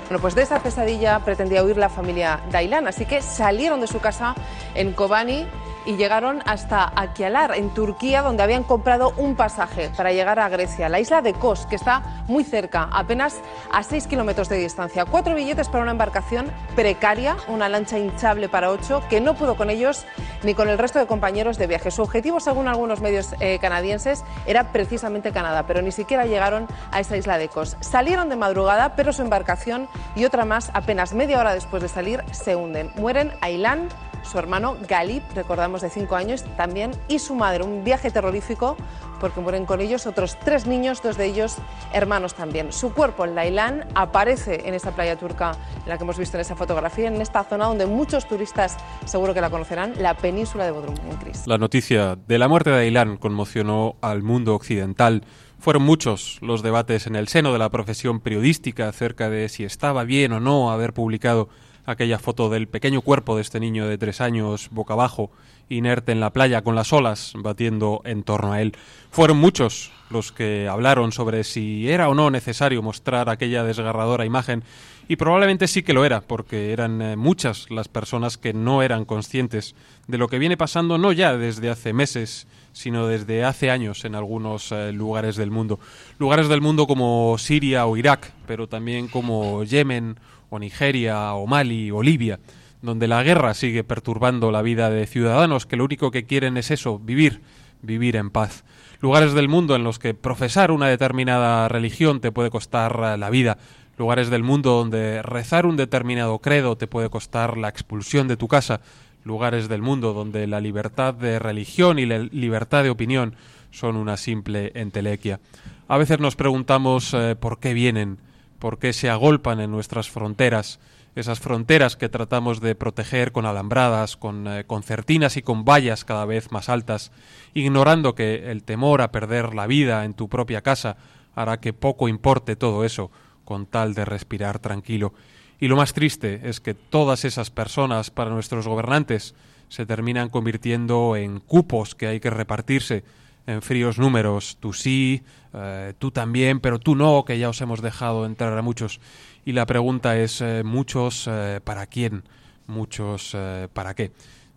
Bueno, 0.08 0.20
pues 0.20 0.36
de 0.36 0.42
esa 0.42 0.60
pesadilla 0.60 1.18
pretendía 1.18 1.64
huir 1.64 1.76
la 1.76 1.88
familia 1.88 2.40
Dailan, 2.52 2.86
así 2.86 3.06
que 3.06 3.22
salieron 3.22 3.80
de 3.80 3.88
su 3.88 3.98
casa 3.98 4.36
en 4.74 4.92
Kobani 4.92 5.46
y 5.86 5.96
llegaron 5.96 6.42
hasta 6.44 6.92
Akialar, 6.96 7.54
en 7.56 7.70
Turquía, 7.70 8.22
donde 8.22 8.42
habían 8.42 8.64
comprado 8.64 9.14
un 9.16 9.36
pasaje 9.36 9.90
para 9.96 10.12
llegar 10.12 10.38
a 10.38 10.48
Grecia, 10.48 10.88
la 10.88 11.00
isla 11.00 11.22
de 11.22 11.32
Kos, 11.32 11.66
que 11.66 11.76
está 11.76 12.24
muy 12.26 12.44
cerca, 12.44 12.88
apenas 12.92 13.40
a 13.72 13.82
6 13.82 14.06
kilómetros 14.06 14.48
de 14.48 14.58
distancia. 14.58 15.04
Cuatro 15.04 15.34
billetes 15.34 15.68
para 15.68 15.82
una 15.82 15.92
embarcación 15.92 16.50
precaria, 16.74 17.36
una 17.48 17.68
lancha 17.68 17.98
hinchable 17.98 18.48
para 18.48 18.70
ocho, 18.70 19.02
que 19.08 19.20
no 19.20 19.34
pudo 19.34 19.56
con 19.56 19.70
ellos 19.70 20.04
ni 20.42 20.54
con 20.54 20.68
el 20.68 20.78
resto 20.78 20.98
de 20.98 21.06
compañeros 21.06 21.58
de 21.58 21.66
viaje. 21.66 21.90
Su 21.90 22.02
objetivo, 22.02 22.40
según 22.40 22.68
algunos 22.68 23.00
medios 23.00 23.34
eh, 23.40 23.58
canadienses, 23.60 24.24
era 24.46 24.72
precisamente 24.72 25.32
Canadá, 25.32 25.64
pero 25.66 25.82
ni 25.82 25.92
siquiera 25.92 26.26
llegaron 26.26 26.66
a 26.90 27.00
esa 27.00 27.16
isla 27.16 27.38
de 27.38 27.48
Kos. 27.48 27.76
Salieron 27.80 28.28
de 28.28 28.36
madrugada, 28.36 28.96
pero 28.96 29.12
su 29.12 29.22
embarcación 29.22 29.88
y 30.14 30.24
otra 30.24 30.44
más, 30.44 30.70
apenas 30.74 31.14
media 31.14 31.38
hora 31.38 31.54
después 31.54 31.82
de 31.82 31.88
salir, 31.88 32.24
se 32.32 32.56
hunden. 32.56 32.90
Mueren 32.96 33.32
Ailán, 33.40 33.88
su 34.26 34.38
hermano 34.38 34.76
Galip, 34.88 35.22
recordamos 35.34 35.80
de 35.80 35.90
cinco 35.90 36.16
años 36.16 36.44
también, 36.56 36.90
y 37.08 37.18
su 37.18 37.34
madre. 37.34 37.64
Un 37.64 37.84
viaje 37.84 38.10
terrorífico 38.10 38.76
porque 39.20 39.40
mueren 39.40 39.64
con 39.64 39.80
ellos 39.80 40.06
otros 40.06 40.38
tres 40.44 40.66
niños, 40.66 41.02
dos 41.02 41.16
de 41.16 41.26
ellos 41.26 41.56
hermanos 41.92 42.34
también. 42.34 42.72
Su 42.72 42.92
cuerpo, 42.92 43.24
el 43.24 43.34
Lailán, 43.34 43.86
aparece 43.94 44.68
en 44.68 44.74
esta 44.74 44.92
playa 44.92 45.16
turca 45.16 45.52
en 45.84 45.88
la 45.88 45.96
que 45.96 46.04
hemos 46.04 46.18
visto 46.18 46.36
en 46.36 46.42
esa 46.42 46.56
fotografía, 46.56 47.08
en 47.08 47.20
esta 47.20 47.44
zona 47.44 47.66
donde 47.66 47.86
muchos 47.86 48.28
turistas 48.28 48.76
seguro 49.04 49.32
que 49.32 49.40
la 49.40 49.50
conocerán, 49.50 49.94
la 49.98 50.14
península 50.14 50.64
de 50.64 50.72
Bodrum, 50.72 50.96
en 51.10 51.16
Cris. 51.16 51.46
La 51.46 51.58
noticia 51.58 52.16
de 52.16 52.38
la 52.38 52.48
muerte 52.48 52.70
de 52.70 52.80
Ailán 52.80 53.16
conmocionó 53.16 53.96
al 54.00 54.22
mundo 54.22 54.54
occidental. 54.54 55.24
Fueron 55.58 55.84
muchos 55.84 56.38
los 56.42 56.62
debates 56.62 57.06
en 57.06 57.16
el 57.16 57.28
seno 57.28 57.52
de 57.52 57.58
la 57.58 57.70
profesión 57.70 58.20
periodística 58.20 58.88
acerca 58.88 59.30
de 59.30 59.48
si 59.48 59.64
estaba 59.64 60.04
bien 60.04 60.32
o 60.32 60.40
no 60.40 60.70
haber 60.70 60.92
publicado 60.92 61.48
aquella 61.86 62.18
foto 62.18 62.50
del 62.50 62.68
pequeño 62.68 63.00
cuerpo 63.00 63.36
de 63.36 63.42
este 63.42 63.60
niño 63.60 63.86
de 63.86 63.96
tres 63.96 64.20
años 64.20 64.68
boca 64.70 64.94
abajo, 64.94 65.30
inerte 65.68 66.12
en 66.12 66.20
la 66.20 66.32
playa 66.32 66.62
con 66.62 66.74
las 66.74 66.92
olas 66.92 67.32
batiendo 67.36 68.02
en 68.04 68.22
torno 68.22 68.52
a 68.52 68.60
él. 68.60 68.76
Fueron 69.10 69.38
muchos 69.38 69.92
los 70.10 70.32
que 70.32 70.68
hablaron 70.68 71.12
sobre 71.12 71.42
si 71.44 71.88
era 71.90 72.08
o 72.08 72.14
no 72.14 72.30
necesario 72.30 72.82
mostrar 72.82 73.28
aquella 73.28 73.64
desgarradora 73.64 74.24
imagen 74.24 74.62
y 75.08 75.16
probablemente 75.16 75.68
sí 75.68 75.82
que 75.82 75.92
lo 75.92 76.04
era, 76.04 76.20
porque 76.20 76.72
eran 76.72 77.00
eh, 77.00 77.16
muchas 77.16 77.70
las 77.70 77.88
personas 77.88 78.38
que 78.38 78.52
no 78.52 78.82
eran 78.82 79.04
conscientes 79.04 79.74
de 80.08 80.18
lo 80.18 80.28
que 80.28 80.38
viene 80.38 80.56
pasando 80.56 80.98
no 80.98 81.12
ya 81.12 81.36
desde 81.36 81.70
hace 81.70 81.92
meses, 81.92 82.46
sino 82.76 83.06
desde 83.06 83.42
hace 83.42 83.70
años 83.70 84.04
en 84.04 84.14
algunos 84.14 84.70
eh, 84.70 84.92
lugares 84.92 85.36
del 85.36 85.50
mundo. 85.50 85.80
Lugares 86.18 86.46
del 86.48 86.60
mundo 86.60 86.86
como 86.86 87.38
Siria 87.38 87.86
o 87.86 87.96
Irak, 87.96 88.32
pero 88.46 88.68
también 88.68 89.08
como 89.08 89.64
Yemen 89.64 90.20
o 90.50 90.58
Nigeria 90.58 91.32
o 91.32 91.46
Mali 91.46 91.90
o 91.90 92.02
Libia, 92.02 92.38
donde 92.82 93.08
la 93.08 93.22
guerra 93.22 93.54
sigue 93.54 93.82
perturbando 93.82 94.50
la 94.50 94.60
vida 94.60 94.90
de 94.90 95.06
ciudadanos 95.06 95.64
que 95.64 95.76
lo 95.76 95.86
único 95.86 96.10
que 96.10 96.26
quieren 96.26 96.58
es 96.58 96.70
eso, 96.70 96.98
vivir, 96.98 97.40
vivir 97.80 98.14
en 98.14 98.28
paz. 98.28 98.62
Lugares 99.00 99.32
del 99.32 99.48
mundo 99.48 99.74
en 99.74 99.82
los 99.82 99.98
que 99.98 100.12
profesar 100.12 100.70
una 100.70 100.88
determinada 100.88 101.68
religión 101.68 102.20
te 102.20 102.30
puede 102.30 102.50
costar 102.50 103.00
eh, 103.02 103.16
la 103.16 103.30
vida. 103.30 103.56
Lugares 103.96 104.28
del 104.28 104.42
mundo 104.42 104.72
donde 104.72 105.22
rezar 105.22 105.64
un 105.64 105.78
determinado 105.78 106.38
credo 106.40 106.76
te 106.76 106.86
puede 106.86 107.08
costar 107.08 107.56
la 107.56 107.70
expulsión 107.70 108.28
de 108.28 108.36
tu 108.36 108.48
casa. 108.48 108.82
Lugares 109.26 109.68
del 109.68 109.82
mundo 109.82 110.12
donde 110.12 110.46
la 110.46 110.60
libertad 110.60 111.12
de 111.12 111.40
religión 111.40 111.98
y 111.98 112.06
la 112.06 112.20
libertad 112.20 112.84
de 112.84 112.90
opinión 112.90 113.34
son 113.72 113.96
una 113.96 114.16
simple 114.16 114.70
entelequia. 114.76 115.40
A 115.88 115.98
veces 115.98 116.20
nos 116.20 116.36
preguntamos 116.36 117.12
eh, 117.12 117.34
por 117.34 117.58
qué 117.58 117.74
vienen, 117.74 118.18
por 118.60 118.78
qué 118.78 118.92
se 118.92 119.10
agolpan 119.10 119.58
en 119.58 119.72
nuestras 119.72 120.08
fronteras, 120.08 120.78
esas 121.16 121.40
fronteras 121.40 121.96
que 121.96 122.08
tratamos 122.08 122.60
de 122.60 122.76
proteger 122.76 123.32
con 123.32 123.46
alambradas, 123.46 124.16
con 124.16 124.46
eh, 124.46 124.62
concertinas 124.64 125.36
y 125.36 125.42
con 125.42 125.64
vallas 125.64 126.04
cada 126.04 126.24
vez 126.24 126.52
más 126.52 126.68
altas, 126.68 127.10
ignorando 127.52 128.14
que 128.14 128.52
el 128.52 128.62
temor 128.62 129.02
a 129.02 129.10
perder 129.10 129.56
la 129.56 129.66
vida 129.66 130.04
en 130.04 130.14
tu 130.14 130.28
propia 130.28 130.62
casa 130.62 130.98
hará 131.34 131.58
que 131.58 131.72
poco 131.72 132.06
importe 132.06 132.54
todo 132.54 132.84
eso 132.84 133.10
con 133.44 133.66
tal 133.66 133.92
de 133.94 134.04
respirar 134.04 134.60
tranquilo. 134.60 135.14
Y 135.58 135.68
lo 135.68 135.76
más 135.76 135.92
triste 135.92 136.40
es 136.44 136.60
que 136.60 136.74
todas 136.74 137.24
esas 137.24 137.50
personas 137.50 138.10
para 138.10 138.30
nuestros 138.30 138.68
gobernantes 138.68 139.34
se 139.68 139.86
terminan 139.86 140.28
convirtiendo 140.28 141.16
en 141.16 141.40
cupos 141.40 141.94
que 141.94 142.06
hay 142.06 142.20
que 142.20 142.30
repartirse 142.30 143.04
en 143.46 143.62
fríos 143.62 143.98
números. 143.98 144.58
Tú 144.60 144.72
sí, 144.72 145.22
eh, 145.54 145.94
tú 145.98 146.10
también, 146.10 146.60
pero 146.60 146.78
tú 146.78 146.94
no, 146.94 147.24
que 147.24 147.38
ya 147.38 147.48
os 147.48 147.60
hemos 147.60 147.80
dejado 147.80 148.26
entrar 148.26 148.56
a 148.56 148.62
muchos. 148.62 149.00
Y 149.44 149.52
la 149.52 149.66
pregunta 149.66 150.18
es, 150.18 150.40
eh, 150.40 150.62
¿muchos 150.64 151.26
eh, 151.30 151.60
para 151.64 151.86
quién? 151.86 152.24
¿Muchos 152.66 153.36
para 153.74 153.94
qué? 153.94 154.10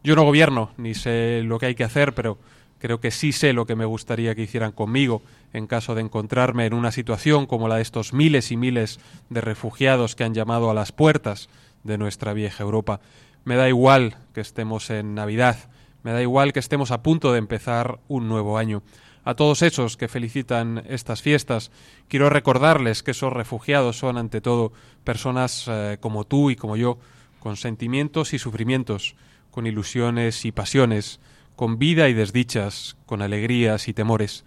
Yo 0.03 0.15
no 0.15 0.23
gobierno, 0.23 0.71
ni 0.77 0.95
sé 0.95 1.43
lo 1.43 1.59
que 1.59 1.67
hay 1.67 1.75
que 1.75 1.83
hacer, 1.83 2.15
pero 2.15 2.39
creo 2.79 2.99
que 2.99 3.12
sí 3.12 3.31
sé 3.31 3.53
lo 3.53 3.67
que 3.67 3.75
me 3.75 3.85
gustaría 3.85 4.33
que 4.33 4.41
hicieran 4.41 4.71
conmigo 4.71 5.21
en 5.53 5.67
caso 5.67 5.95
de 5.95 6.01
encontrarme 6.01 6.65
en 6.65 6.73
una 6.73 6.91
situación 6.91 7.45
como 7.45 7.67
la 7.67 7.77
de 7.77 7.81
estos 7.81 8.13
miles 8.13 8.51
y 8.51 8.57
miles 8.57 8.99
de 9.29 9.41
refugiados 9.41 10.15
que 10.15 10.23
han 10.23 10.33
llamado 10.33 10.69
a 10.69 10.73
las 10.73 10.91
puertas 10.91 11.49
de 11.83 11.97
nuestra 11.97 12.33
vieja 12.33 12.63
Europa. 12.63 12.99
Me 13.45 13.55
da 13.55 13.67
igual 13.67 14.17
que 14.33 14.41
estemos 14.41 14.89
en 14.89 15.15
Navidad, 15.15 15.57
me 16.03 16.12
da 16.12 16.21
igual 16.21 16.53
que 16.53 16.59
estemos 16.59 16.91
a 16.91 17.01
punto 17.01 17.31
de 17.31 17.39
empezar 17.39 17.99
un 18.07 18.27
nuevo 18.27 18.57
año. 18.57 18.83
A 19.25 19.35
todos 19.35 19.62
esos 19.62 19.97
que 19.97 20.07
felicitan 20.07 20.83
estas 20.88 21.21
fiestas, 21.21 21.71
quiero 22.07 22.29
recordarles 22.29 23.03
que 23.03 23.12
esos 23.12 23.33
refugiados 23.33 23.97
son 23.97 24.17
ante 24.17 24.41
todo 24.41 24.71
personas 25.03 25.65
eh, 25.67 25.97
como 25.99 26.25
tú 26.25 26.49
y 26.49 26.55
como 26.55 26.77
yo, 26.77 26.99
con 27.39 27.57
sentimientos 27.57 28.33
y 28.33 28.39
sufrimientos, 28.39 29.15
con 29.51 29.67
ilusiones 29.67 30.45
y 30.45 30.51
pasiones, 30.51 31.19
con 31.55 31.79
vida 31.79 32.07
y 32.07 32.13
desdichas, 32.13 32.95
con 33.05 33.21
alegrías 33.21 33.88
y 33.88 33.93
temores. 33.93 34.45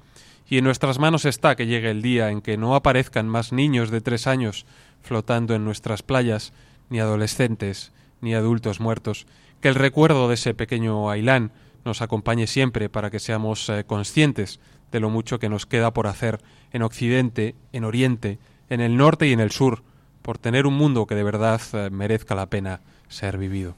Y 0.52 0.58
en 0.58 0.64
nuestras 0.64 0.98
manos 0.98 1.24
está 1.24 1.56
que 1.56 1.64
llegue 1.64 1.90
el 1.90 2.02
día 2.02 2.28
en 2.28 2.42
que 2.42 2.58
no 2.58 2.74
aparezcan 2.74 3.26
más 3.26 3.52
niños 3.52 3.90
de 3.90 4.02
tres 4.02 4.26
años 4.26 4.66
flotando 5.00 5.54
en 5.54 5.64
nuestras 5.64 6.02
playas, 6.02 6.52
ni 6.90 7.00
adolescentes, 7.00 7.90
ni 8.20 8.34
adultos 8.34 8.78
muertos, 8.78 9.26
que 9.62 9.68
el 9.68 9.74
recuerdo 9.74 10.28
de 10.28 10.34
ese 10.34 10.52
pequeño 10.52 11.08
Ailán 11.08 11.52
nos 11.86 12.02
acompañe 12.02 12.46
siempre 12.46 12.90
para 12.90 13.10
que 13.10 13.18
seamos 13.18 13.66
eh, 13.70 13.84
conscientes 13.86 14.60
de 14.90 15.00
lo 15.00 15.08
mucho 15.08 15.38
que 15.38 15.48
nos 15.48 15.64
queda 15.64 15.94
por 15.94 16.06
hacer 16.06 16.38
en 16.70 16.82
Occidente, 16.82 17.54
en 17.72 17.84
Oriente, 17.84 18.38
en 18.68 18.82
el 18.82 18.98
norte 18.98 19.26
y 19.28 19.32
en 19.32 19.40
el 19.40 19.52
sur, 19.52 19.82
por 20.20 20.36
tener 20.36 20.66
un 20.66 20.74
mundo 20.74 21.06
que 21.06 21.14
de 21.14 21.24
verdad 21.24 21.62
eh, 21.72 21.88
merezca 21.88 22.34
la 22.34 22.50
pena 22.50 22.82
ser 23.08 23.38
vivido. 23.38 23.74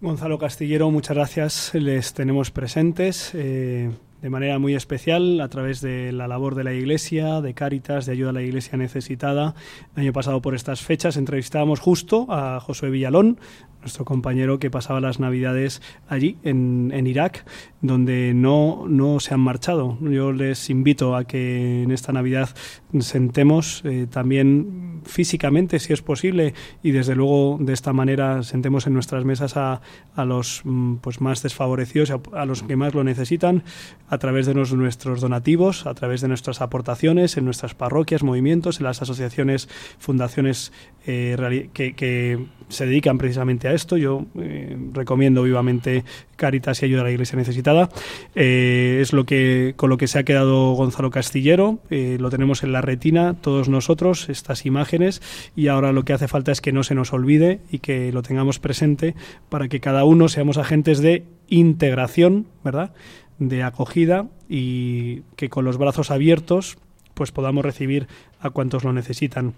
Gonzalo 0.00 0.38
Castillero, 0.38 0.90
muchas 0.90 1.14
gracias. 1.14 1.74
Les 1.74 2.14
tenemos 2.14 2.50
presentes. 2.50 3.32
Eh, 3.34 3.90
de 4.22 4.30
manera 4.30 4.58
muy 4.58 4.74
especial 4.74 5.40
a 5.40 5.48
través 5.48 5.80
de 5.80 6.12
la 6.12 6.28
labor 6.28 6.54
de 6.54 6.64
la 6.64 6.72
Iglesia, 6.72 7.40
de 7.40 7.54
Cáritas, 7.54 8.06
de 8.06 8.12
ayuda 8.12 8.30
a 8.30 8.34
la 8.34 8.42
Iglesia 8.42 8.76
necesitada. 8.76 9.54
El 9.96 10.02
año 10.02 10.12
pasado 10.12 10.42
por 10.42 10.54
estas 10.54 10.82
fechas 10.82 11.16
entrevistábamos 11.16 11.80
justo 11.80 12.26
a 12.28 12.60
Josué 12.60 12.90
Villalón, 12.90 13.38
nuestro 13.80 14.04
compañero 14.04 14.58
que 14.58 14.70
pasaba 14.70 15.00
las 15.00 15.20
Navidades 15.20 15.82
allí, 16.08 16.36
en, 16.42 16.90
en 16.94 17.06
Irak, 17.06 17.44
donde 17.80 18.34
no, 18.34 18.84
no 18.88 19.20
se 19.20 19.34
han 19.34 19.40
marchado. 19.40 19.98
Yo 20.00 20.32
les 20.32 20.70
invito 20.70 21.16
a 21.16 21.24
que 21.24 21.82
en 21.82 21.90
esta 21.90 22.12
Navidad 22.12 22.50
sentemos 22.98 23.82
eh, 23.84 24.06
también 24.10 25.00
físicamente, 25.04 25.78
si 25.78 25.92
es 25.92 26.02
posible, 26.02 26.54
y 26.82 26.90
desde 26.90 27.14
luego 27.14 27.58
de 27.60 27.72
esta 27.72 27.92
manera 27.92 28.42
sentemos 28.42 28.86
en 28.86 28.92
nuestras 28.92 29.24
mesas 29.24 29.56
a, 29.56 29.80
a 30.14 30.24
los 30.24 30.62
mm, 30.64 30.96
pues 30.96 31.20
más 31.20 31.42
desfavorecidos, 31.42 32.10
a, 32.10 32.20
a, 32.34 32.44
los 32.44 32.62
que 32.62 32.76
más 32.76 32.94
lo 32.94 33.02
necesitan, 33.02 33.62
a 34.08 34.18
través 34.18 34.46
de 34.46 34.54
nuestros 34.54 35.20
donativos, 35.20 35.86
a 35.86 35.94
través 35.94 36.20
de 36.20 36.28
nuestras 36.28 36.60
aportaciones 36.60 37.36
en 37.36 37.44
nuestras 37.44 37.74
parroquias, 37.74 38.22
movimientos, 38.22 38.78
en 38.78 38.84
las 38.84 39.02
asociaciones, 39.02 39.68
fundaciones 39.98 40.72
eh, 41.06 41.70
que, 41.72 41.94
que, 41.94 42.46
se 42.68 42.86
dedican 42.86 43.18
precisamente 43.18 43.66
a 43.66 43.69
esto. 43.72 43.96
Yo 43.96 44.26
eh, 44.38 44.76
recomiendo 44.92 45.42
vivamente 45.42 46.04
Caritas 46.36 46.82
y 46.82 46.86
Ayuda 46.86 47.02
a 47.02 47.04
la 47.04 47.10
Iglesia 47.10 47.36
Necesitada. 47.36 47.88
Eh, 48.34 48.98
es 49.00 49.12
lo 49.12 49.24
que 49.24 49.74
con 49.76 49.90
lo 49.90 49.96
que 49.96 50.06
se 50.06 50.18
ha 50.18 50.24
quedado 50.24 50.72
Gonzalo 50.72 51.10
Castillero. 51.10 51.80
Eh, 51.90 52.16
lo 52.20 52.30
tenemos 52.30 52.62
en 52.62 52.72
la 52.72 52.80
retina 52.80 53.34
todos 53.40 53.68
nosotros 53.68 54.28
estas 54.28 54.66
imágenes 54.66 55.22
y 55.56 55.68
ahora 55.68 55.92
lo 55.92 56.04
que 56.04 56.12
hace 56.12 56.28
falta 56.28 56.52
es 56.52 56.60
que 56.60 56.72
no 56.72 56.82
se 56.82 56.94
nos 56.94 57.12
olvide 57.12 57.60
y 57.70 57.78
que 57.78 58.12
lo 58.12 58.22
tengamos 58.22 58.58
presente 58.58 59.14
para 59.48 59.68
que 59.68 59.80
cada 59.80 60.04
uno 60.04 60.28
seamos 60.28 60.58
agentes 60.58 61.00
de 61.00 61.24
integración, 61.48 62.46
¿verdad? 62.64 62.92
de 63.40 63.62
acogida 63.62 64.28
y 64.48 65.22
que 65.34 65.48
con 65.48 65.64
los 65.64 65.78
brazos 65.78 66.10
abiertos 66.10 66.76
pues 67.14 67.32
podamos 67.32 67.64
recibir 67.64 68.06
a 68.40 68.50
cuantos 68.50 68.84
lo 68.84 68.92
necesitan. 68.92 69.54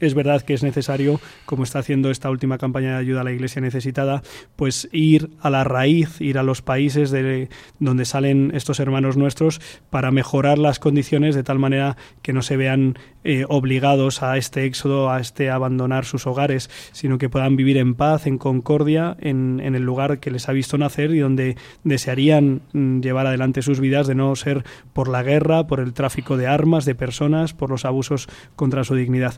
Es 0.00 0.14
verdad 0.14 0.42
que 0.42 0.54
es 0.54 0.62
necesario, 0.62 1.20
como 1.44 1.64
está 1.64 1.80
haciendo 1.80 2.10
esta 2.10 2.30
última 2.30 2.58
campaña 2.58 2.92
de 2.92 2.98
ayuda 2.98 3.20
a 3.20 3.24
la 3.24 3.32
Iglesia 3.32 3.60
necesitada, 3.60 4.22
pues 4.56 4.88
ir 4.92 5.30
a 5.40 5.50
la 5.50 5.64
raíz, 5.64 6.20
ir 6.20 6.38
a 6.38 6.42
los 6.42 6.62
países 6.62 7.10
de 7.10 7.48
donde 7.78 8.04
salen 8.04 8.52
estos 8.54 8.80
hermanos 8.80 9.16
nuestros 9.16 9.60
para 9.90 10.10
mejorar 10.10 10.58
las 10.58 10.78
condiciones 10.78 11.34
de 11.34 11.42
tal 11.42 11.58
manera 11.58 11.96
que 12.22 12.32
no 12.32 12.42
se 12.42 12.56
vean 12.56 12.98
eh, 13.28 13.44
obligados 13.48 14.22
a 14.22 14.36
este 14.36 14.66
éxodo, 14.66 15.10
a 15.10 15.18
este 15.18 15.50
abandonar 15.50 16.04
sus 16.04 16.28
hogares, 16.28 16.70
sino 16.92 17.18
que 17.18 17.28
puedan 17.28 17.56
vivir 17.56 17.76
en 17.76 17.96
paz, 17.96 18.28
en 18.28 18.38
concordia, 18.38 19.16
en, 19.18 19.60
en 19.60 19.74
el 19.74 19.82
lugar 19.82 20.20
que 20.20 20.30
les 20.30 20.48
ha 20.48 20.52
visto 20.52 20.78
nacer 20.78 21.10
y 21.12 21.18
donde 21.18 21.56
desearían 21.82 22.62
mm, 22.72 23.00
llevar 23.00 23.26
adelante 23.26 23.62
sus 23.62 23.80
vidas 23.80 24.06
de 24.06 24.14
no 24.14 24.36
ser 24.36 24.64
por 24.92 25.08
la 25.08 25.24
guerra, 25.24 25.66
por 25.66 25.80
el 25.80 25.92
tráfico 25.92 26.36
de 26.36 26.46
armas, 26.46 26.84
de 26.84 26.94
personas, 26.94 27.52
por 27.52 27.68
los 27.68 27.84
abusos 27.84 28.28
contra 28.54 28.84
su 28.84 28.94
dignidad. 28.94 29.34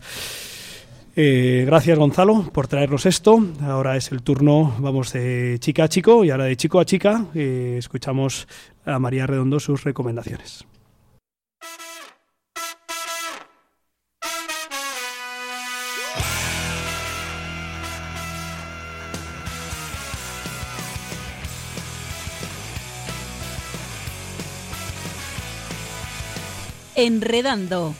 Eh, 1.16 1.64
gracias 1.66 1.98
Gonzalo 1.98 2.50
por 2.52 2.68
traernos 2.68 3.06
esto. 3.06 3.42
Ahora 3.62 3.96
es 3.96 4.12
el 4.12 4.22
turno, 4.22 4.76
vamos 4.80 5.14
de 5.14 5.56
chica 5.60 5.84
a 5.84 5.88
chico 5.88 6.24
y 6.24 6.30
ahora 6.30 6.44
de 6.44 6.58
chico 6.58 6.78
a 6.78 6.84
chica 6.84 7.24
eh, 7.34 7.76
escuchamos 7.78 8.46
a 8.84 8.98
María 8.98 9.26
Redondo 9.26 9.58
sus 9.58 9.82
recomendaciones. 9.82 10.66
Enredando. 26.98 27.94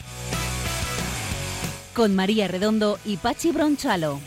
Con 1.94 2.16
María 2.16 2.48
Redondo 2.48 2.98
y 3.04 3.16
Pachi 3.16 3.52
Bronchalo. 3.52 4.18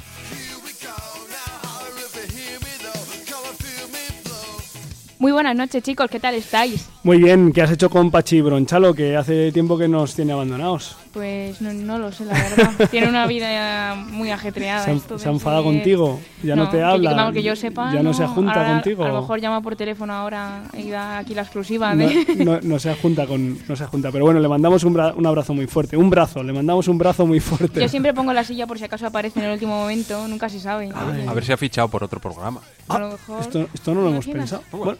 Muy 5.20 5.34
buenas 5.34 5.58
noches, 5.58 5.84
chicos. 5.84 6.10
¿Qué 6.10 6.22
tal 6.22 6.36
estáis? 6.36 6.88
Muy 7.04 7.18
bien, 7.18 7.52
¿qué 7.52 7.64
has 7.64 7.72
hecho 7.72 7.90
con 7.90 8.12
Pachi 8.12 8.40
Bronchalo? 8.40 8.94
Que 8.94 9.18
hace 9.18 9.52
tiempo 9.52 9.78
que 9.78 9.90
nos 9.90 10.16
tiene 10.16 10.32
abandonados. 10.32 10.96
Pues 11.14 11.60
no, 11.62 11.74
no 11.74 12.00
lo 12.00 12.12
sé, 12.14 12.24
la 12.24 12.34
verdad. 12.34 12.88
Tiene 12.92 13.10
una 13.10 13.28
vida 13.28 13.96
muy 13.96 14.32
ajetreada. 14.32 14.86
¿Se, 14.86 14.94
esto 14.94 15.20
se 15.20 15.26
de 15.26 15.32
enfada 15.32 15.58
ser- 15.58 15.66
contigo? 15.66 16.22
¿Ya 16.42 16.56
no, 16.56 16.70
te 16.70 16.78
que- 16.78 16.84
habla? 16.84 17.10
Que, 17.10 17.16
vamos, 17.18 17.34
que 17.34 17.44
yo 17.44 17.56
sepa. 17.58 17.94
¿Ya 17.94 18.02
no, 18.02 18.14
se 18.14 18.26
junta 18.28 18.54
Ahora, 18.54 18.70
contigo? 18.76 19.04
A 19.04 19.10
lo 19.10 19.20
mejor 19.22 19.42
llama 19.42 19.62
por 19.62 19.76
teléfono 19.76 20.14
ahora 20.14 20.64
y 20.74 20.90
da 20.90 21.18
aquí 21.18 21.34
la 21.36 21.42
exclusiva. 21.42 21.94
No, 21.94 22.08
De... 22.08 22.26
no- 22.46 22.62
no 22.62 22.80
se 22.80 22.94
junta 22.96 23.28
con 23.28 23.58
no 23.68 23.76
se 23.76 23.86
junta 23.88 24.10
pero 24.12 24.24
bueno 24.26 24.40
le 24.40 24.48
mandamos 24.48 24.84
un, 24.86 24.94
bra- 24.96 25.14
un 25.16 25.26
abrazo 25.26 25.54
muy 25.54 25.68
fuerte 25.68 25.98
un 25.98 26.10
brazo 26.10 26.42
le 26.44 26.54
mandamos 26.54 26.88
un 26.88 26.98
brazo 26.98 27.26
muy 27.26 27.40
fuerte 27.40 27.82
Yo 27.82 27.90
siempre 27.90 28.14
pongo 28.14 28.32
la 28.34 28.44
silla 28.44 28.66
por 28.66 28.78
si 28.78 28.86
acaso 28.86 29.06
aparece 29.08 29.40
en 29.40 29.46
el 29.48 29.52
último 29.54 29.76
momento. 29.82 30.28
Nunca 30.30 30.48
se 30.48 30.60
sabe. 30.62 30.90
A 31.28 31.34
ver 31.34 31.44
si 31.44 31.52
ha 31.52 31.58
fichado 31.58 31.88
por 31.90 32.04
otro 32.04 32.20
programa. 32.22 32.62
A 32.88 33.00
lo 33.00 33.10
mejor. 33.12 33.38
Ah, 33.38 33.42
esto, 33.42 33.68
esto 33.74 33.94
no 33.94 34.02
lo 34.02 34.10
hemos 34.10 34.26
imaginas? 34.28 34.52
pensado 34.62 34.64
bueno 34.84 34.98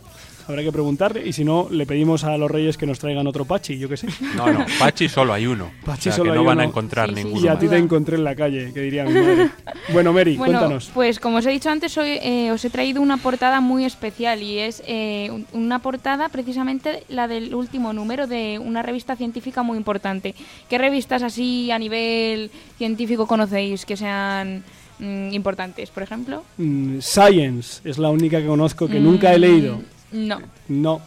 habrá 0.48 0.64
que 0.64 0.72
preguntarle 0.72 1.26
y 1.26 1.32
si 1.34 1.46
no 1.46 1.68
le 1.70 1.86
pedimos 1.86 2.24
a 2.24 2.36
los 2.36 2.50
reyes 2.50 2.76
que 2.76 2.86
nos 2.88 2.98
traigan 3.00 3.26
otro 3.28 3.46
Pachi 3.46 3.78
yo 3.78 3.88
qué 3.88 3.96
sé 3.96 4.08
No, 4.36 4.52
no, 4.52 4.66
Pachi 4.80 5.08
solo 5.08 5.34
hay 5.34 5.46
uno. 5.46 5.72
Sea, 6.04 6.12
solo 6.14 6.32
que 6.32 6.38
no 6.38 6.44
van 6.44 6.60
a 6.60 6.64
encontrar 6.64 7.10
Sí, 7.10 7.16
sí, 7.16 7.24
ninguno 7.24 7.46
y 7.46 7.48
a 7.48 7.58
ti 7.60 7.68
te 7.68 7.78
encontré 7.78 8.16
en 8.18 8.24
la 8.24 8.36
calle 8.36 8.72
que 8.74 8.80
diría 8.82 9.04
mi 9.06 9.14
madre 9.14 9.50
bueno 9.94 10.12
Mary 10.14 10.36
Bueno, 10.38 10.58
cuéntanos 10.60 10.92
pues 10.94 11.20
como 11.20 11.38
os 11.38 11.46
he 11.46 11.52
dicho 11.52 11.70
antes, 11.70 11.98
hoy 11.98 12.18
eh, 12.22 12.52
os 12.52 12.64
he 12.66 12.70
traído 12.70 13.02
una 13.02 13.18
portada 13.18 13.62
muy 13.62 13.86
especial 13.86 14.42
y 14.42 14.58
es 14.60 14.82
eh, 14.88 15.30
un- 15.32 15.46
una 15.54 15.80
portada 15.80 16.30
precisamente 16.30 17.04
la 17.10 17.28
del 17.28 17.54
último 17.54 17.94
número 17.94 18.28
de 18.28 18.60
una 18.60 18.82
revista 18.82 19.16
científica 19.16 19.64
muy 19.64 19.78
importante. 19.78 20.34
¿Qué 20.70 20.78
revistas 20.78 21.24
así 21.24 21.70
a 21.72 21.78
nivel 21.80 22.50
científico 22.78 23.28
conocéis 23.28 23.86
que 23.86 23.96
sean 23.96 24.64
mm, 25.00 25.34
importantes, 25.34 25.90
por 25.92 26.04
ejemplo? 26.04 26.44
Mm, 26.58 27.00
Science 27.00 27.82
es 27.88 27.98
la 27.98 28.10
única 28.10 28.40
que 28.42 28.48
conozco 28.48 28.88
que 28.88 29.00
nunca 29.00 29.34
he 29.34 29.38
Mm, 29.38 29.42
leído 29.42 29.82
No. 30.12 30.40
no 30.68 31.02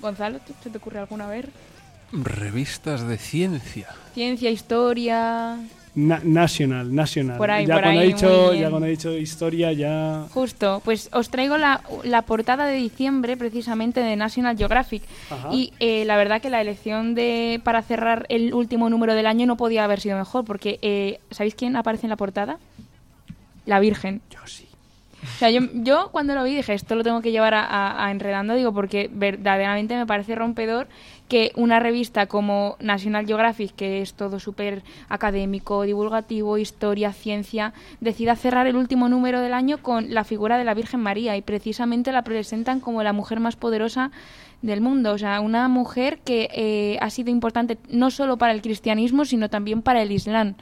Gonzalo, 0.00 0.38
¿tú- 0.40 0.52
¿se 0.62 0.70
te 0.70 0.78
ocurre 0.78 0.98
alguna 0.98 1.26
vez? 1.28 1.46
Revistas 2.12 3.06
de 3.06 3.18
ciencia. 3.18 3.88
Ciencia, 4.14 4.50
historia... 4.50 5.58
Na- 5.96 6.20
National 6.24 6.92
National 6.92 7.36
Por 7.38 7.52
ahí, 7.52 7.66
ya 7.66 7.74
por 7.74 7.82
cuando 7.84 8.00
ahí, 8.00 8.08
he 8.10 8.12
dicho 8.14 8.52
ya 8.54 8.68
cuando 8.68 8.86
he 8.88 8.90
dicho 8.90 9.12
historia 9.16 9.72
ya 9.72 10.26
Justo, 10.34 10.82
pues 10.84 11.08
os 11.12 11.30
traigo 11.30 11.56
la, 11.56 11.82
la 12.02 12.22
portada 12.22 12.66
de 12.66 12.74
diciembre 12.74 13.36
precisamente 13.36 14.00
de 14.00 14.16
National 14.16 14.56
Geographic 14.58 15.04
Ajá. 15.30 15.50
y 15.52 15.72
eh, 15.78 16.04
la 16.04 16.16
verdad 16.16 16.42
que 16.42 16.50
la 16.50 16.60
elección 16.60 17.14
de 17.14 17.60
para 17.62 17.80
cerrar 17.82 18.26
el 18.28 18.54
último 18.54 18.90
número 18.90 19.14
del 19.14 19.26
año 19.26 19.46
no 19.46 19.56
podía 19.56 19.84
haber 19.84 20.00
sido 20.00 20.18
mejor 20.18 20.44
porque 20.44 20.80
eh, 20.82 21.20
¿sabéis 21.30 21.54
quién 21.54 21.76
aparece 21.76 22.06
en 22.06 22.10
la 22.10 22.16
portada? 22.16 22.58
La 23.64 23.78
Virgen. 23.78 24.20
yo 24.30 24.40
sí 24.46 24.66
O 25.22 25.38
sea, 25.38 25.50
yo, 25.50 25.60
yo 25.74 26.08
cuando 26.10 26.34
lo 26.34 26.42
vi 26.42 26.56
dije, 26.56 26.74
esto 26.74 26.96
lo 26.96 27.04
tengo 27.04 27.20
que 27.22 27.30
llevar 27.30 27.54
a, 27.54 27.64
a- 27.64 28.06
a 28.06 28.10
Enredando, 28.10 28.54
digo, 28.56 28.72
porque 28.74 29.08
verdaderamente 29.12 29.96
me 29.96 30.06
parece 30.06 30.34
rompedor 30.34 30.88
que 31.28 31.52
una 31.56 31.80
revista 31.80 32.26
como 32.26 32.76
National 32.80 33.26
Geographic, 33.26 33.74
que 33.74 34.02
es 34.02 34.14
todo 34.14 34.38
súper 34.38 34.82
académico, 35.08 35.82
divulgativo, 35.82 36.58
historia, 36.58 37.12
ciencia, 37.12 37.72
decida 38.00 38.36
cerrar 38.36 38.66
el 38.66 38.76
último 38.76 39.08
número 39.08 39.40
del 39.40 39.54
año 39.54 39.78
con 39.78 40.12
la 40.12 40.24
figura 40.24 40.58
de 40.58 40.64
la 40.64 40.74
Virgen 40.74 41.00
María 41.00 41.36
y 41.36 41.42
precisamente 41.42 42.12
la 42.12 42.22
presentan 42.22 42.80
como 42.80 43.02
la 43.02 43.12
mujer 43.12 43.40
más 43.40 43.56
poderosa 43.56 44.10
del 44.62 44.80
mundo, 44.80 45.12
o 45.12 45.18
sea, 45.18 45.40
una 45.40 45.68
mujer 45.68 46.18
que 46.24 46.48
eh, 46.52 46.98
ha 47.00 47.10
sido 47.10 47.30
importante 47.30 47.76
no 47.90 48.10
solo 48.10 48.38
para 48.38 48.52
el 48.52 48.62
cristianismo, 48.62 49.24
sino 49.24 49.50
también 49.50 49.82
para 49.82 50.02
el 50.02 50.10
Islam. 50.10 50.54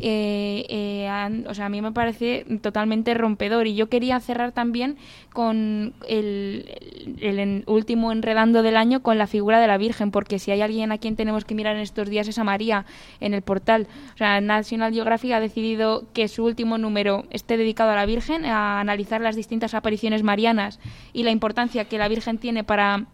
Eh, 0.00 0.64
eh, 0.68 1.44
o 1.48 1.54
sea, 1.54 1.66
a 1.66 1.68
mí 1.68 1.82
me 1.82 1.92
parece 1.92 2.44
totalmente 2.62 3.14
rompedor 3.14 3.66
y 3.66 3.74
yo 3.74 3.88
quería 3.88 4.20
cerrar 4.20 4.52
también 4.52 4.96
con 5.32 5.94
el, 6.08 7.16
el 7.20 7.38
en- 7.38 7.64
último 7.66 8.12
enredando 8.12 8.62
del 8.62 8.76
año 8.76 9.02
con 9.02 9.18
la 9.18 9.26
figura 9.26 9.60
de 9.60 9.66
la 9.66 9.78
Virgen, 9.78 10.10
porque 10.10 10.38
si 10.38 10.50
hay 10.50 10.60
alguien 10.60 10.92
a 10.92 10.98
quien 10.98 11.16
tenemos 11.16 11.44
que 11.44 11.54
mirar 11.54 11.74
en 11.76 11.82
estos 11.82 12.08
días 12.08 12.28
es 12.28 12.38
a 12.38 12.44
María 12.44 12.84
en 13.20 13.34
el 13.34 13.42
portal. 13.42 13.86
O 14.14 14.16
sea, 14.16 14.40
National 14.40 14.92
Geographic 14.92 15.32
ha 15.32 15.40
decidido 15.40 16.04
que 16.12 16.28
su 16.28 16.44
último 16.44 16.78
número 16.78 17.24
esté 17.30 17.56
dedicado 17.56 17.90
a 17.90 17.96
la 17.96 18.06
Virgen, 18.06 18.44
a 18.44 18.80
analizar 18.80 19.20
las 19.20 19.36
distintas 19.36 19.74
apariciones 19.74 20.22
marianas 20.22 20.78
y 21.12 21.24
la 21.24 21.30
importancia 21.30 21.86
que 21.86 21.98
la 21.98 22.08
Virgen 22.08 22.38
tiene 22.38 22.64
para 22.64 23.06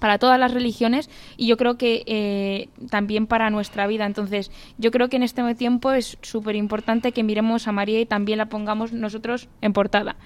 para 0.00 0.18
todas 0.18 0.38
las 0.38 0.52
religiones 0.52 1.08
y 1.36 1.46
yo 1.46 1.56
creo 1.56 1.76
que 1.78 2.02
eh, 2.06 2.68
también 2.90 3.26
para 3.26 3.50
nuestra 3.50 3.86
vida. 3.86 4.06
Entonces, 4.06 4.50
yo 4.78 4.90
creo 4.90 5.08
que 5.08 5.16
en 5.16 5.22
este 5.22 5.42
tiempo 5.54 5.92
es 5.92 6.18
súper 6.22 6.56
importante 6.56 7.12
que 7.12 7.22
miremos 7.22 7.68
a 7.68 7.72
María 7.72 8.00
y 8.00 8.06
también 8.06 8.38
la 8.38 8.46
pongamos 8.46 8.92
nosotros 8.92 9.48
en 9.60 9.72
portada. 9.72 10.16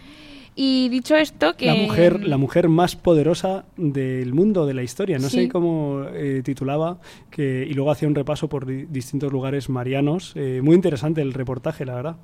Y 0.60 0.88
dicho 0.88 1.14
esto, 1.14 1.54
que... 1.56 1.66
La 1.66 1.74
mujer, 1.76 2.24
la 2.26 2.36
mujer 2.36 2.68
más 2.68 2.96
poderosa 2.96 3.64
del 3.76 4.34
mundo, 4.34 4.66
de 4.66 4.74
la 4.74 4.82
historia. 4.82 5.16
No 5.18 5.28
Sí. 5.28 5.42
sé 5.42 5.48
cómo 5.48 6.02
eh, 6.12 6.42
titulaba, 6.44 6.98
que, 7.30 7.64
y 7.68 7.74
luego 7.74 7.92
hacía 7.92 8.08
un 8.08 8.16
repaso 8.16 8.48
por 8.48 8.66
di- 8.66 8.86
distintos 8.86 9.30
lugares 9.30 9.68
marianos. 9.68 10.32
Eh, 10.34 10.60
muy 10.60 10.74
interesante 10.74 11.22
el 11.22 11.32
reportaje, 11.32 11.84
la 11.86 11.94
verdad. 11.94 12.16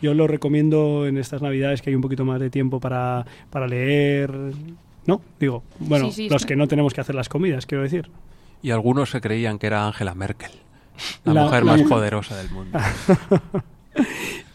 Yo 0.00 0.14
lo 0.14 0.26
recomiendo 0.26 1.06
en 1.06 1.16
estas 1.16 1.42
navidades 1.42 1.80
que 1.80 1.90
hay 1.90 1.94
un 1.96 2.02
poquito 2.02 2.24
más 2.24 2.40
de 2.40 2.50
tiempo 2.50 2.80
para, 2.80 3.24
para 3.50 3.68
leer. 3.68 4.32
¿No? 5.06 5.20
Digo, 5.40 5.62
bueno, 5.80 6.06
Sí, 6.06 6.12
sí, 6.12 6.28
los 6.28 6.46
que 6.46 6.54
no 6.56 6.68
tenemos 6.68 6.94
que 6.94 7.00
hacer 7.00 7.14
las 7.14 7.28
comidas, 7.28 7.66
quiero 7.66 7.82
decir. 7.82 8.08
Y 8.62 8.70
algunos 8.70 9.10
se 9.10 9.20
creían 9.20 9.58
que 9.58 9.66
era 9.66 9.86
Angela 9.86 10.14
Merkel, 10.14 10.52
la, 11.24 11.34
La- 11.34 11.42
mujer 11.44 11.64
la 11.64 11.72
más 11.72 11.82
poderosa 11.82 12.36
del 12.36 12.50
mundo. 12.50 12.78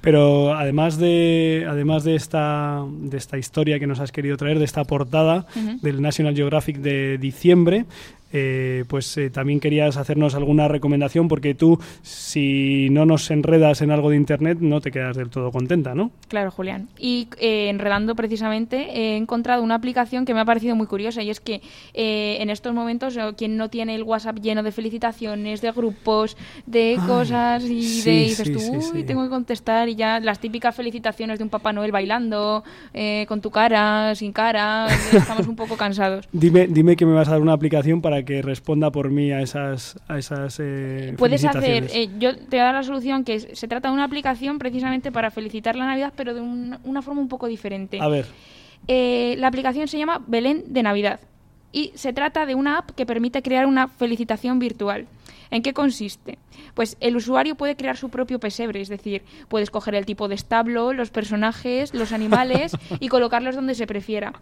Pero 0.02 0.54
además 0.56 0.98
de, 0.98 1.66
además 1.70 2.04
de 2.04 2.16
esta, 2.16 2.84
de 2.90 3.18
esta 3.18 3.38
historia 3.38 3.78
que 3.80 3.88
nos 3.88 4.00
has 4.00 4.12
querido 4.12 4.38
traer, 4.38 4.58
de 4.58 4.66
esta 4.66 4.84
portada 4.86 5.46
del 5.82 6.02
National 6.02 6.34
Geographic 6.36 6.78
de 6.78 7.18
diciembre, 7.18 7.86
eh, 8.32 8.86
pues 8.88 9.18
eh, 9.18 9.30
también 9.30 9.60
querías 9.60 9.98
hacernos 9.98 10.36
alguna 10.36 10.68
recomendación 10.68 11.28
porque 11.28 11.54
tú, 11.54 11.80
si 12.02 12.90
no 12.90 13.06
nos 13.06 13.30
enredas 13.32 13.82
en 13.82 13.92
algo 13.92 14.10
de 14.10 14.18
Internet, 14.18 14.60
no 14.62 14.82
te 14.82 14.92
quedas 14.92 15.18
del 15.18 15.30
todo 15.30 15.52
contenta, 15.52 15.96
¿no? 15.96 16.12
Claro, 16.28 16.52
Julián. 16.52 16.90
Y 16.98 17.28
eh, 17.40 17.70
enredando 17.70 18.16
precisamente, 18.16 18.90
he 18.94 19.18
encontrado 19.18 19.64
una 19.64 19.76
aplicación 19.76 20.26
que 20.26 20.34
me 20.34 20.40
ha 20.40 20.46
parecido 20.46 20.76
muy 20.76 20.88
curiosa 20.88 21.22
y 21.24 21.30
es 21.30 21.40
que 21.40 21.62
eh, 21.94 22.38
en 22.40 22.50
estos 22.50 22.74
momentos 22.74 23.16
eh, 23.18 23.34
quien 23.38 23.58
no 23.58 23.70
tiene 23.70 23.96
el 23.96 24.04
WhatsApp 24.04 24.40
lleno 24.40 24.64
de 24.64 24.72
felicitaciones, 24.72 25.62
de 25.62 25.72
grupos, 25.72 26.38
de 26.66 26.98
Ay, 27.00 27.08
cosas 27.08 27.64
y 27.64 27.84
sí, 27.84 28.10
de 28.10 28.18
dices 28.20 28.48
sí, 28.48 28.54
tú, 28.54 28.60
sí, 28.60 28.92
uy, 28.94 29.04
tengo 29.04 29.24
que 29.24 29.30
contestar 29.30 29.90
y 29.90 29.96
ya 29.96 30.20
las 30.20 30.40
típicas 30.40 30.76
felicitaciones 30.76 31.38
de 31.38 31.44
un 31.44 31.50
Papá 31.50 31.74
Noel 31.74 31.92
bailando, 31.92 32.64
eh, 32.94 33.26
con 33.28 33.42
tu 33.42 33.52
cara, 33.52 34.16
sin 34.16 34.34
cara, 34.34 34.88
estamos 35.14 35.48
un 35.48 35.56
poco 35.56 35.78
cansados. 35.78 36.28
Dime, 36.32 36.68
dime 36.68 36.96
que 36.96 37.06
me 37.06 37.14
vas 37.14 37.28
a 37.28 37.32
dar 37.32 37.42
una 37.42 37.54
aplicación 37.54 38.02
para 38.02 38.17
que 38.24 38.42
responda 38.42 38.92
por 38.92 39.10
mí 39.12 39.32
a 39.32 39.42
esas, 39.42 39.98
a 40.08 40.18
esas 40.18 40.60
eh, 40.60 41.14
Puedes 41.18 41.44
hacer, 41.46 41.88
eh, 41.94 42.10
yo 42.20 42.36
te 42.36 42.46
voy 42.52 42.60
a 42.60 42.64
dar 42.66 42.74
la 42.76 42.84
solución 42.84 43.24
que 43.24 43.36
es- 43.36 43.48
se 43.54 43.68
trata 43.68 43.90
de 43.90 43.94
una 43.94 44.04
aplicación 44.04 44.58
precisamente 44.60 45.12
para 45.12 45.32
felicitar 45.32 45.76
la 45.76 45.86
Navidad, 45.86 46.14
pero 46.16 46.34
de 46.34 46.42
un- 46.42 46.78
una 46.84 47.02
forma 47.02 47.22
un 47.22 47.28
poco 47.30 47.48
diferente. 47.48 48.00
A 48.02 48.08
ver, 48.08 48.26
Eh, 48.88 49.36
la 49.40 49.48
aplicación 49.48 49.88
se 49.88 49.98
llama 49.98 50.22
Belén 50.28 50.64
de 50.68 50.84
Navidad 50.84 51.20
y 51.74 51.92
se 51.96 52.14
trata 52.14 52.46
de 52.46 52.56
una 52.56 52.78
app 52.78 52.92
que 52.92 53.06
permite 53.06 53.42
crear 53.42 53.66
una 53.66 53.88
felicitación 53.88 54.60
virtual. 54.60 55.08
¿En 55.50 55.62
qué 55.62 55.74
consiste? 55.74 56.38
Pues 56.74 56.96
el 57.00 57.16
usuario 57.16 57.56
puede 57.56 57.76
crear 57.76 57.98
su 57.98 58.10
propio 58.10 58.40
pesebre, 58.40 58.80
es 58.82 58.88
decir, 58.90 59.24
puedes 59.50 59.72
coger 59.72 59.96
el 59.96 60.06
tipo 60.06 60.28
de 60.28 60.36
establo, 60.36 60.94
los 60.94 61.10
personajes, 61.10 61.94
los 61.94 62.12
animales 62.14 62.72
y 63.00 63.08
colocarlos 63.08 63.56
donde 63.56 63.74
se 63.76 63.88
prefiera. 63.88 64.34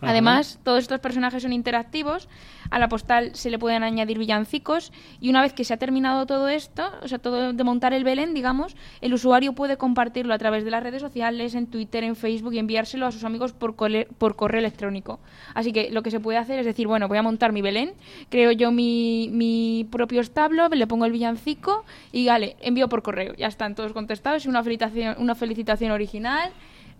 Además, 0.00 0.58
todos 0.62 0.80
estos 0.80 1.00
personajes 1.00 1.42
son 1.42 1.52
interactivos, 1.52 2.28
a 2.70 2.78
la 2.78 2.88
postal 2.88 3.34
se 3.34 3.50
le 3.50 3.58
pueden 3.58 3.82
añadir 3.82 4.18
villancicos 4.18 4.92
y 5.20 5.30
una 5.30 5.40
vez 5.40 5.52
que 5.52 5.64
se 5.64 5.74
ha 5.74 5.76
terminado 5.76 6.26
todo 6.26 6.48
esto, 6.48 6.90
o 7.02 7.08
sea, 7.08 7.18
todo 7.18 7.52
de 7.52 7.64
montar 7.64 7.92
el 7.92 8.04
Belén, 8.04 8.34
digamos, 8.34 8.76
el 9.00 9.14
usuario 9.14 9.54
puede 9.54 9.76
compartirlo 9.76 10.34
a 10.34 10.38
través 10.38 10.64
de 10.64 10.70
las 10.70 10.82
redes 10.82 11.00
sociales, 11.00 11.54
en 11.54 11.66
Twitter, 11.66 12.04
en 12.04 12.16
Facebook 12.16 12.54
y 12.54 12.58
enviárselo 12.58 13.06
a 13.06 13.12
sus 13.12 13.24
amigos 13.24 13.52
por, 13.52 13.74
por 13.74 14.36
correo 14.36 14.58
electrónico. 14.58 15.20
Así 15.54 15.72
que 15.72 15.90
lo 15.90 16.02
que 16.02 16.10
se 16.10 16.20
puede 16.20 16.38
hacer 16.38 16.58
es 16.58 16.66
decir, 16.66 16.86
bueno, 16.86 17.08
voy 17.08 17.18
a 17.18 17.22
montar 17.22 17.52
mi 17.52 17.62
Belén, 17.62 17.94
creo 18.28 18.52
yo 18.52 18.72
mi, 18.72 19.28
mi 19.32 19.86
propio 19.90 20.20
establo, 20.20 20.68
le 20.68 20.86
pongo 20.86 21.06
el 21.06 21.12
villancico 21.12 21.84
y 22.12 22.26
vale, 22.26 22.56
envío 22.60 22.88
por 22.88 23.02
correo. 23.02 23.34
Ya 23.34 23.46
están 23.46 23.74
todos 23.74 23.92
contestados 23.92 24.46
una 24.46 24.62
felicitación, 24.62 25.16
una 25.18 25.34
felicitación 25.34 25.92
original, 25.92 26.50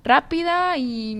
rápida 0.04 0.76
y... 0.76 1.14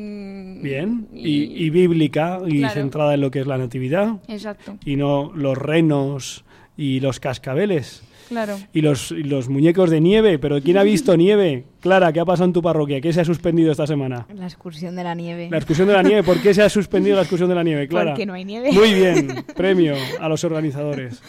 Bien, 0.62 1.08
y, 1.12 1.64
y 1.64 1.70
bíblica 1.70 2.38
y 2.46 2.58
Claro. 2.60 2.74
centrada 2.74 3.14
en 3.14 3.20
lo 3.22 3.30
que 3.30 3.40
es 3.40 3.46
la 3.46 3.58
natividad. 3.58 4.16
Exacto, 4.28 4.76
y 4.84 4.96
no 4.96 5.32
los 5.34 5.56
renos 5.58 6.44
y 6.76 7.00
los 7.00 7.18
cascabeles 7.20 8.02
claro. 8.28 8.56
y 8.72 8.80
los, 8.80 9.10
y 9.10 9.22
los 9.22 9.48
muñecos 9.48 9.90
de 9.90 10.00
nieve. 10.00 10.38
Pero 10.38 10.60
¿quién 10.60 10.78
ha 10.78 10.82
visto 10.82 11.16
nieve? 11.16 11.64
Clara, 11.80 12.12
¿qué 12.12 12.20
ha 12.20 12.24
pasado 12.24 12.46
en 12.46 12.52
tu 12.54 12.62
parroquia? 12.62 13.00
¿Qué 13.00 13.12
se 13.12 13.20
ha 13.20 13.24
suspendido 13.24 13.70
esta 13.70 13.86
semana? 13.86 14.26
La 14.34 14.46
excursión 14.46 14.96
de 14.96 15.04
la 15.04 15.14
nieve. 15.14 15.48
La 15.50 15.58
excursión 15.58 15.86
de 15.86 15.94
la 15.94 16.02
nieve. 16.02 16.22
¿Por 16.22 16.40
qué 16.40 16.54
se 16.54 16.62
ha 16.62 16.70
suspendido 16.70 17.16
la 17.16 17.22
excursión 17.22 17.48
de 17.48 17.54
la 17.54 17.62
nieve, 17.62 17.86
Clara? 17.88 18.12
Porque 18.12 18.24
no 18.24 18.32
hay 18.32 18.44
nieve. 18.44 18.72
Muy 18.72 18.94
bien, 18.94 19.44
premio 19.56 19.94
a 20.18 20.28
los 20.28 20.44
organizadores. 20.44 21.22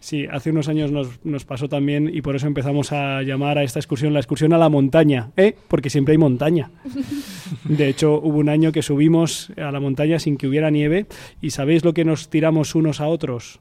Sí, 0.00 0.26
hace 0.30 0.50
unos 0.50 0.68
años 0.68 0.92
nos, 0.92 1.24
nos 1.24 1.46
pasó 1.46 1.68
también 1.68 2.10
y 2.12 2.20
por 2.20 2.36
eso 2.36 2.46
empezamos 2.46 2.92
a 2.92 3.22
llamar 3.22 3.56
a 3.56 3.62
esta 3.62 3.78
excursión 3.78 4.12
la 4.12 4.20
excursión 4.20 4.52
a 4.52 4.58
la 4.58 4.68
montaña, 4.68 5.30
¿eh? 5.36 5.56
Porque 5.68 5.88
siempre 5.88 6.12
hay 6.12 6.18
montaña. 6.18 6.70
De 7.64 7.88
hecho, 7.88 8.20
hubo 8.20 8.38
un 8.38 8.48
año 8.48 8.72
que 8.72 8.82
subimos 8.82 9.50
a 9.56 9.70
la 9.72 9.80
montaña 9.80 10.18
sin 10.18 10.36
que 10.36 10.46
hubiera 10.46 10.70
nieve 10.70 11.06
y 11.40 11.50
¿sabéis 11.50 11.84
lo 11.84 11.94
que 11.94 12.04
nos 12.04 12.28
tiramos 12.28 12.74
unos 12.74 13.00
a 13.00 13.08
otros? 13.08 13.60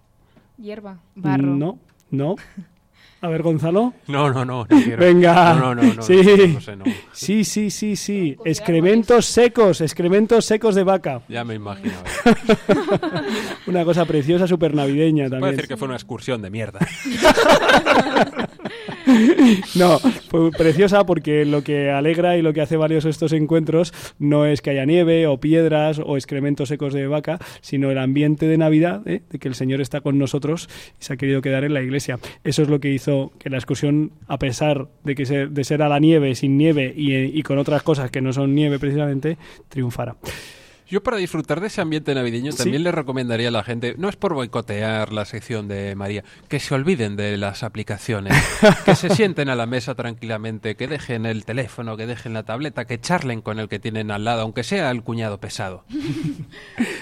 Hierba. 0.57 0.99
Barro. 1.15 1.55
No, 1.55 1.79
no. 2.09 2.35
A 3.23 3.27
ver, 3.27 3.43
Gonzalo. 3.43 3.93
No, 4.07 4.31
no, 4.33 4.43
no, 4.43 4.65
no 4.67 4.81
quiero. 4.83 4.97
Venga. 4.97 5.53
No, 5.53 5.75
no, 5.75 5.83
no, 5.83 5.93
no, 5.93 6.01
sí. 6.01 6.15
no, 6.15 6.47
no 6.47 6.61
sé, 6.61 6.75
no. 6.75 6.85
sí, 7.11 7.43
sí, 7.43 7.69
sí, 7.69 7.95
sí. 7.95 8.35
Excrementos 8.45 9.27
secos, 9.27 9.79
excrementos 9.81 10.43
secos 10.45 10.73
de 10.73 10.83
vaca. 10.83 11.21
Ya 11.29 11.43
me 11.43 11.53
imaginaba. 11.55 12.03
Una 13.67 13.85
cosa 13.85 14.05
preciosa, 14.05 14.47
súper 14.47 14.73
navideña 14.73 15.25
Puede 15.25 15.29
también. 15.29 15.55
decir 15.55 15.67
que 15.67 15.77
fue 15.77 15.87
una 15.87 15.97
excursión 15.97 16.41
de 16.41 16.49
mierda. 16.49 16.79
No, 19.75 19.99
fue 19.99 20.51
preciosa 20.51 21.05
porque 21.05 21.45
lo 21.45 21.63
que 21.63 21.89
alegra 21.91 22.37
y 22.37 22.41
lo 22.41 22.53
que 22.53 22.61
hace 22.61 22.77
valioso 22.77 23.09
estos 23.09 23.33
encuentros 23.33 23.93
no 24.19 24.45
es 24.45 24.61
que 24.61 24.69
haya 24.71 24.85
nieve 24.85 25.27
o 25.27 25.39
piedras 25.39 25.99
o 26.03 26.17
excrementos 26.17 26.69
secos 26.69 26.93
de 26.93 27.07
vaca, 27.07 27.39
sino 27.61 27.91
el 27.91 27.97
ambiente 27.97 28.47
de 28.47 28.57
Navidad, 28.57 29.07
¿eh? 29.07 29.21
de 29.29 29.39
que 29.39 29.47
el 29.47 29.55
Señor 29.55 29.81
está 29.81 30.01
con 30.01 30.17
nosotros 30.17 30.69
y 30.99 31.03
se 31.03 31.13
ha 31.13 31.17
querido 31.17 31.41
quedar 31.41 31.63
en 31.63 31.73
la 31.73 31.81
iglesia. 31.81 32.19
Eso 32.43 32.61
es 32.61 32.69
lo 32.69 32.79
que 32.79 32.91
hizo 32.91 33.31
que 33.39 33.49
la 33.49 33.57
excursión, 33.57 34.11
a 34.27 34.37
pesar 34.39 34.87
de 35.03 35.15
que 35.15 35.25
se- 35.25 35.47
de 35.47 35.63
ser 35.63 35.81
a 35.81 35.89
la 35.89 35.99
nieve, 35.99 36.35
sin 36.35 36.57
nieve 36.57 36.93
y, 36.95 37.13
y 37.15 37.43
con 37.43 37.57
otras 37.57 37.83
cosas 37.83 38.11
que 38.11 38.21
no 38.21 38.33
son 38.33 38.53
nieve 38.55 38.79
precisamente, 38.79 39.37
triunfara. 39.69 40.15
Yo 40.91 41.01
para 41.01 41.15
disfrutar 41.15 41.61
de 41.61 41.67
ese 41.67 41.79
ambiente 41.79 42.13
navideño 42.13 42.51
Sí. 42.51 42.57
también 42.57 42.83
le 42.83 42.91
recomendaría 42.91 43.47
a 43.47 43.51
la 43.51 43.63
gente, 43.63 43.95
no 43.97 44.09
es 44.09 44.17
por 44.17 44.33
boicotear 44.33 45.13
la 45.13 45.23
sección 45.23 45.69
de 45.69 45.95
María, 45.95 46.25
que 46.49 46.59
se 46.59 46.75
olviden 46.75 47.15
de 47.15 47.37
las 47.37 47.63
aplicaciones, 47.63 48.33
que 48.85 48.95
se 48.95 49.09
sienten 49.09 49.47
a 49.47 49.55
la 49.55 49.65
mesa 49.65 49.95
tranquilamente, 49.95 50.75
que 50.75 50.89
dejen 50.89 51.25
el 51.25 51.45
teléfono, 51.45 51.95
que 51.95 52.07
dejen 52.07 52.33
la 52.33 52.43
tableta, 52.43 52.83
que 52.85 52.99
charlen 52.99 53.41
con 53.41 53.57
el 53.59 53.69
que 53.69 53.79
tienen 53.79 54.11
al 54.11 54.25
lado, 54.25 54.41
aunque 54.41 54.63
sea 54.63 54.91
el 54.91 55.01
cuñado 55.01 55.39
pesado. 55.39 55.85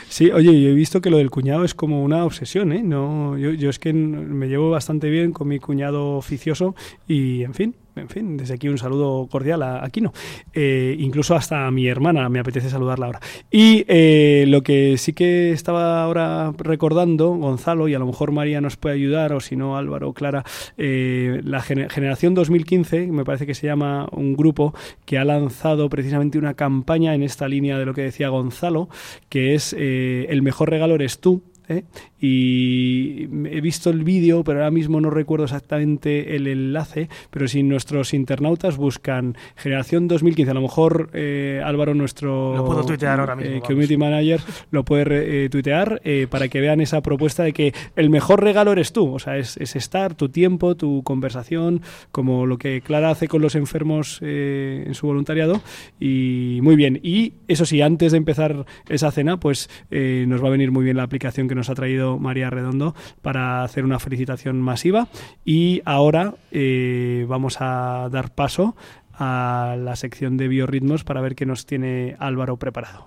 Sí, 0.10 0.32
oye, 0.32 0.60
yo 0.60 0.70
he 0.70 0.74
visto 0.74 1.02
que 1.02 1.10
lo 1.12 1.18
del 1.18 1.30
cuñado 1.30 1.64
es 1.64 1.76
como 1.76 2.04
una 2.04 2.26
obsesión, 2.26 2.74
¿eh? 2.74 2.82
No, 2.84 3.38
yo, 3.38 3.52
yo 3.52 3.70
es 3.70 3.78
que 3.78 3.94
me 3.94 4.48
llevo 4.48 4.72
bastante 4.72 5.08
bien 5.10 5.32
con 5.32 5.48
mi 5.48 5.60
cuñado 5.60 6.16
oficioso 6.18 6.76
y, 7.08 7.44
en 7.44 7.54
fin, 7.54 7.76
en 8.00 8.10
fin, 8.10 8.38
desde 8.38 8.56
aquí 8.56 8.68
un 8.68 8.78
saludo 8.78 9.28
cordial 9.30 9.62
a 9.64 9.84
Aquino. 9.86 10.14
Eh, 10.54 10.96
incluso 11.00 11.36
hasta 11.36 11.68
a 11.68 11.72
mi 11.72 11.88
hermana, 11.88 12.28
me 12.30 12.40
apetece 12.40 12.70
saludarla 12.70 13.06
ahora. 13.08 13.20
Y 13.52 13.86
eh, 13.88 14.46
lo 14.48 14.62
que 14.64 14.98
sí 14.98 15.14
que 15.14 15.52
estaba 15.52 16.04
ahora 16.04 16.54
recordando, 16.58 17.30
Gonzalo, 17.36 17.88
y 17.88 17.94
a 17.94 18.00
lo 18.00 18.06
mejor 18.06 18.32
María 18.32 18.62
nos 18.62 18.78
puede 18.78 18.96
ayudar, 18.96 19.34
o 19.34 19.40
si 19.40 19.56
no 19.56 19.78
Álvaro 19.78 20.14
Clara, 20.14 20.44
eh, 20.78 21.42
la 21.44 21.62
gene- 21.62 21.90
generación 21.90 22.34
2015, 22.34 23.08
me 23.08 23.24
parece 23.26 23.46
que 23.46 23.54
se 23.56 23.68
llama 23.68 24.08
un 24.12 24.36
grupo 24.36 24.74
que 25.06 25.18
ha 25.18 25.26
lanzado 25.26 25.90
precisamente 25.90 26.38
una 26.38 26.54
campaña 26.56 27.14
en 27.16 27.24
esta 27.24 27.48
línea 27.48 27.78
de 27.78 27.86
lo 27.86 27.94
que 27.94 28.02
decía 28.02 28.30
Gonzalo, 28.30 28.90
que 29.30 29.54
es 29.56 29.74
El 29.74 30.42
mejor 30.42 30.70
regalo 30.70 30.96
eres 30.96 31.20
tú. 31.20 31.42
¿eh? 31.68 31.84
Y 32.22 33.24
he 33.46 33.62
visto 33.62 33.90
el 33.90 34.04
vídeo, 34.04 34.44
pero 34.44 34.60
ahora 34.60 34.72
mismo 34.72 35.00
no 35.00 35.10
recuerdo 35.10 35.46
exactamente 35.46 36.36
el 36.36 36.48
enlace, 36.48 37.10
pero 37.30 37.48
si 37.48 37.64
nuestros 37.64 38.14
internautas 38.14 38.78
buscan 38.78 39.38
Generación 39.56 40.08
2015, 40.08 40.52
a 40.52 40.54
lo 40.54 40.62
mejor 40.62 41.10
eh, 41.14 41.62
Álvaro, 41.64 41.94
nuestro 41.94 42.56
Lo 42.56 42.66
puedo 42.66 42.84
tuitear 42.86 43.20
ahora 43.20 43.36
mismo, 43.36 43.56
eh, 43.56 43.62
community 43.66 43.98
manager, 43.98 44.42
lo 44.72 44.84
puede 44.84 45.46
eh, 45.46 45.50
tuitear 45.50 46.02
eh, 46.04 46.28
para 46.30 46.48
que 46.48 46.60
vean 46.60 46.82
esa 46.82 47.02
propuesta 47.02 47.44
de 47.44 47.54
que 47.54 47.74
el 47.96 48.10
mejor 48.10 48.44
regalo 48.44 48.72
eres 48.72 48.92
tú, 48.92 49.14
o 49.14 49.20
sea, 49.20 49.38
es, 49.38 49.58
es 49.58 49.76
estar, 49.76 50.16
tu 50.16 50.30
tiempo, 50.30 50.76
tu 50.76 51.04
conversación, 51.04 51.82
como 52.12 52.46
lo 52.46 52.58
que 52.58 52.82
Clara 52.82 53.10
hace 53.12 53.28
con 53.28 53.42
los 53.42 53.56
enfermos 53.56 54.20
eh, 54.22 54.84
en 54.86 54.94
su 54.94 55.08
voluntariado, 55.08 55.62
y 56.00 56.60
muy 56.62 56.76
bien. 56.76 57.00
Y 57.04 57.34
eso 57.48 57.66
sí, 57.66 57.82
antes 57.82 58.12
de 58.12 58.18
empezar 58.18 58.66
esa 58.90 59.12
cena, 59.12 59.40
pues 59.40 59.70
eh, 59.92 60.26
nos 60.28 60.44
va 60.44 60.48
a 60.48 60.52
venir 60.52 60.72
muy 60.72 60.84
bien 60.84 60.98
la 60.98 61.04
aplicación 61.04 61.48
que 61.48 61.56
nos 61.56 61.70
ha 61.70 61.76
traído 61.76 62.09
María 62.18 62.50
Redondo 62.50 62.96
para 63.22 63.64
hacer 63.64 63.86
una 63.86 64.00
felicitación 64.00 64.62
masiva. 64.62 65.08
Y 65.46 65.82
ahora 65.86 66.34
eh, 66.52 67.26
vamos 67.28 67.58
a 67.60 68.10
dar 68.12 68.34
paso 68.34 68.76
a 69.14 69.76
la 69.78 69.96
sección 69.96 70.38
de 70.38 70.48
biorritmos 70.48 71.04
para 71.04 71.22
ver 71.22 71.36
qué 71.36 71.46
nos 71.46 71.66
tiene 71.66 72.16
Álvaro 72.20 72.58
preparado. 72.58 73.06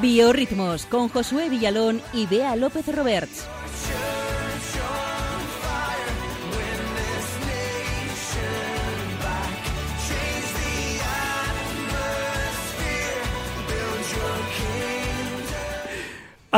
Biorritmos 0.00 0.84
con 0.86 1.08
Josué 1.08 1.48
Villalón 1.48 2.02
y 2.12 2.26
Bea 2.26 2.54
López 2.56 2.94
Roberts. 2.94 3.46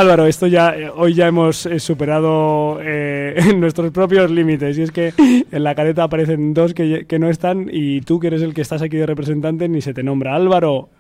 Álvaro, 0.01 0.27
esto 0.27 0.47
ya 0.47 0.77
eh, 0.77 0.91
hoy 0.95 1.15
ya 1.15 1.27
hemos 1.27 1.67
eh, 1.67 1.81
superado 1.81 2.79
eh, 2.83 3.35
nuestros 3.57 3.91
propios 3.91 4.31
límites 4.31 4.79
y 4.79 4.83
es 4.83 4.91
que 4.93 5.13
en 5.51 5.65
la 5.65 5.75
careta 5.75 6.05
aparecen 6.05 6.55
dos 6.55 6.75
que, 6.75 7.07
que 7.07 7.19
no 7.19 7.29
están 7.29 7.69
y 7.73 8.01
tú 8.03 8.21
que 8.21 8.29
eres 8.29 8.43
el 8.43 8.55
que 8.55 8.61
estás 8.61 8.83
aquí 8.83 8.97
de 8.97 9.07
representante 9.07 9.69
ni 9.69 9.81
se 9.81 9.95
te 9.95 10.03
nombra. 10.03 10.35
Álvaro, 10.37 10.91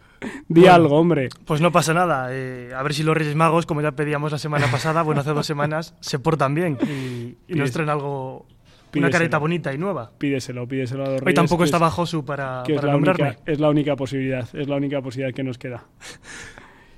di 0.48 0.62
Bueno. 0.62 0.74
algo, 0.74 0.96
hombre. 0.98 1.28
Pues 1.44 1.60
no 1.60 1.70
pasa 1.70 1.94
nada. 1.94 2.28
eh, 2.32 2.70
a 2.76 2.82
ver 2.82 2.92
si 2.94 3.02
los 3.04 3.16
Reyes 3.16 3.36
Magos, 3.36 3.66
como 3.66 3.82
ya 3.82 3.92
pedíamos 3.92 4.32
la 4.32 4.38
semana 4.38 4.66
pasada, 4.70 5.02
bueno, 5.02 5.20
hace 5.20 5.30
dos 5.30 5.46
semanas, 5.52 5.94
se 6.00 6.18
portan 6.18 6.54
bien 6.54 6.76
y, 6.82 7.36
y 7.52 7.54
nos 7.56 7.70
traen 7.70 7.90
algo, 7.90 8.38
una 8.46 8.46
pídeselo. 8.90 9.12
careta 9.12 9.38
bonita 9.38 9.72
y 9.72 9.78
nueva. 9.78 10.10
Pídeselo, 10.18 10.66
pídeselo 10.66 11.04
a 11.04 11.06
los 11.06 11.14
Hoy 11.20 11.26
reyes, 11.26 11.36
tampoco 11.36 11.62
está 11.64 11.76
es- 11.76 11.80
bajo 11.82 12.04
su 12.04 12.24
para, 12.24 12.62
que 12.66 12.72
es 12.72 12.76
para 12.76 12.88
la 12.88 12.92
nombrarme. 12.94 13.24
única, 13.28 13.42
es 13.46 13.60
la 13.60 13.68
única 13.70 13.94
posibilidad, 13.94 14.48
es 14.54 14.66
la 14.68 14.74
única 14.76 15.00
posibilidad 15.02 15.32
que 15.34 15.44
nos 15.44 15.56
queda. 15.56 15.84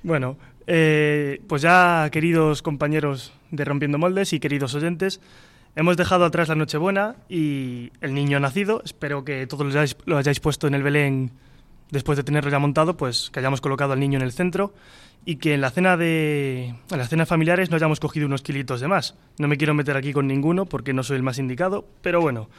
Bueno, 0.03 0.35
eh, 0.67 1.41
pues 1.47 1.61
ya, 1.61 2.09
queridos 2.11 2.61
compañeros 2.61 3.33
de 3.51 3.65
Rompiendo 3.65 3.97
Moldes 3.97 4.33
y 4.33 4.39
queridos 4.39 4.75
oyentes, 4.75 5.21
hemos 5.75 5.97
dejado 5.97 6.25
atrás 6.25 6.49
la 6.49 6.55
Nochebuena 6.55 7.15
y 7.29 7.91
el 8.01 8.13
niño 8.13 8.39
nacido. 8.39 8.81
Espero 8.85 9.23
que 9.23 9.47
todos 9.47 9.73
lo 10.05 10.17
hayáis, 10.17 10.39
puesto 10.39 10.67
en 10.67 10.75
el 10.75 10.83
Belén 10.83 11.31
después 11.89 12.17
de 12.17 12.23
tenerlo 12.23 12.49
ya 12.49 12.59
montado, 12.59 12.95
pues 12.95 13.29
que 13.31 13.39
hayamos 13.39 13.61
colocado 13.61 13.93
al 13.93 13.99
niño 13.99 14.17
en 14.17 14.23
el 14.23 14.31
centro 14.31 14.73
y 15.25 15.35
que 15.35 15.53
en 15.53 15.61
la 15.61 15.71
cena 15.71 15.97
de 15.97 16.73
en 16.89 16.97
las 16.97 17.09
cenas 17.09 17.27
familiares 17.27 17.69
no 17.69 17.75
hayamos 17.75 17.99
cogido 17.99 18.25
unos 18.25 18.41
kilitos 18.41 18.81
de 18.81 18.87
más. 18.87 19.15
No 19.37 19.47
me 19.47 19.57
quiero 19.57 19.73
meter 19.73 19.97
aquí 19.97 20.13
con 20.13 20.27
ninguno 20.27 20.65
porque 20.65 20.93
no 20.93 21.03
soy 21.03 21.17
el 21.17 21.23
más 21.23 21.37
indicado, 21.37 21.85
pero 22.01 22.21
bueno. 22.21 22.49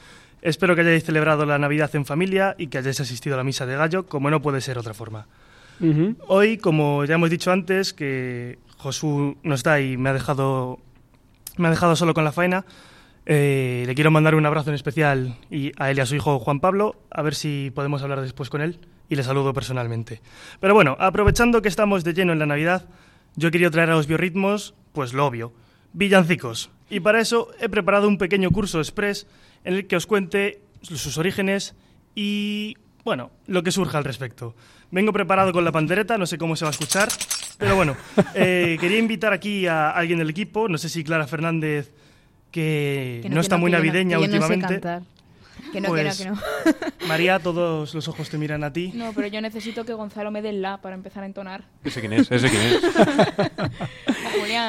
Espero 0.42 0.74
que 0.74 0.80
hayáis 0.80 1.04
celebrado 1.04 1.46
la 1.46 1.56
Navidad 1.56 1.94
en 1.94 2.04
familia 2.04 2.56
y 2.58 2.66
que 2.66 2.78
hayáis 2.78 2.98
asistido 2.98 3.36
a 3.36 3.38
la 3.38 3.44
misa 3.44 3.64
de 3.64 3.76
gallo, 3.76 4.06
como 4.06 4.28
no 4.28 4.42
puede 4.42 4.60
ser 4.60 4.76
otra 4.76 4.92
forma. 4.92 5.28
Hoy, 6.28 6.58
como 6.58 7.04
ya 7.04 7.14
hemos 7.14 7.30
dicho 7.30 7.50
antes, 7.50 7.92
que 7.92 8.58
Josu 8.76 9.36
no 9.42 9.54
está 9.54 9.80
y 9.80 9.96
me 9.96 10.10
ha 10.10 10.12
dejado, 10.12 10.78
me 11.56 11.68
ha 11.68 11.70
dejado 11.70 11.96
solo 11.96 12.14
con 12.14 12.24
la 12.24 12.32
faena, 12.32 12.64
Eh, 13.24 13.84
le 13.86 13.94
quiero 13.94 14.10
mandar 14.10 14.34
un 14.34 14.44
abrazo 14.46 14.70
en 14.70 14.74
especial 14.74 15.36
y 15.48 15.70
a 15.78 15.92
él 15.92 15.98
y 15.98 16.00
a 16.00 16.06
su 16.06 16.16
hijo 16.16 16.40
Juan 16.40 16.58
Pablo, 16.58 16.96
a 17.08 17.22
ver 17.22 17.36
si 17.36 17.70
podemos 17.72 18.02
hablar 18.02 18.20
después 18.20 18.50
con 18.50 18.60
él 18.60 18.80
y 19.08 19.14
le 19.14 19.22
saludo 19.22 19.52
personalmente. 19.54 20.20
Pero 20.58 20.74
bueno, 20.74 20.96
aprovechando 20.98 21.62
que 21.62 21.68
estamos 21.68 22.02
de 22.02 22.14
lleno 22.14 22.32
en 22.32 22.40
la 22.40 22.46
Navidad, 22.46 22.88
yo 23.36 23.52
quería 23.52 23.70
traer 23.70 23.90
a 23.90 23.94
los 23.94 24.08
biorritmos, 24.08 24.74
pues 24.92 25.12
lo 25.12 25.24
obvio, 25.24 25.52
villancicos. 25.92 26.70
Y 26.90 26.98
para 26.98 27.20
eso 27.20 27.46
he 27.60 27.68
preparado 27.68 28.08
un 28.08 28.18
pequeño 28.18 28.50
curso 28.50 28.80
express 28.80 29.28
en 29.62 29.74
el 29.74 29.86
que 29.86 29.94
os 29.94 30.06
cuente 30.06 30.60
sus 30.82 31.16
orígenes 31.16 31.76
y, 32.16 32.76
bueno, 33.04 33.30
lo 33.46 33.62
que 33.62 33.70
surja 33.70 33.98
al 33.98 34.04
respecto. 34.04 34.56
Vengo 34.92 35.12
preparado 35.12 35.52
con 35.52 35.64
la 35.64 35.72
pandereta, 35.72 36.16
no 36.18 36.26
sé 36.26 36.36
cómo 36.38 36.54
se 36.54 36.64
va 36.64 36.68
a 36.68 36.72
escuchar, 36.72 37.08
pero 37.58 37.74
bueno, 37.76 37.96
eh, 38.34 38.76
quería 38.80 38.98
invitar 38.98 39.32
aquí 39.32 39.66
a 39.66 39.90
alguien 39.90 40.18
del 40.18 40.28
equipo, 40.30 40.68
no 40.68 40.76
sé 40.78 40.88
si 40.90 41.02
Clara 41.02 41.26
Fernández, 41.26 41.90
que, 42.50 43.20
Que 43.22 43.28
no, 43.30 43.40
está 43.40 43.56
muy 43.56 43.70
que 43.70 43.78
yo 43.78 43.78
no- 43.78 43.84
navideña 43.86 44.16
que 44.18 44.22
yo 44.22 44.28
no 44.28 44.32
sé 44.32 44.36
últimamente. 44.38 44.74
cantar. 44.80 45.02
Que 45.72 45.80
no, 45.80 45.88
Pues, 45.88 46.18
que 46.18 46.24
no, 46.28 46.34
que 46.34 46.40
no. 47.00 47.06
María, 47.08 47.38
todos 47.38 47.94
los 47.94 48.06
ojos 48.08 48.28
te 48.28 48.36
miran 48.36 48.62
a 48.64 48.72
ti. 48.72 48.90
No, 48.94 49.12
pero 49.14 49.28
yo 49.28 49.40
necesito 49.40 49.86
que 49.86 49.94
Gonzalo 49.94 50.30
me 50.30 50.42
dé 50.42 50.50
el 50.50 50.60
la 50.60 50.82
para 50.82 50.94
empezar 50.94 51.22
a 51.22 51.26
entonar. 51.26 51.64
Ese 51.84 52.00
quién 52.00 52.12
es, 52.12 52.30
ese 52.30 52.50
quién 52.50 52.62
es. 52.62 52.82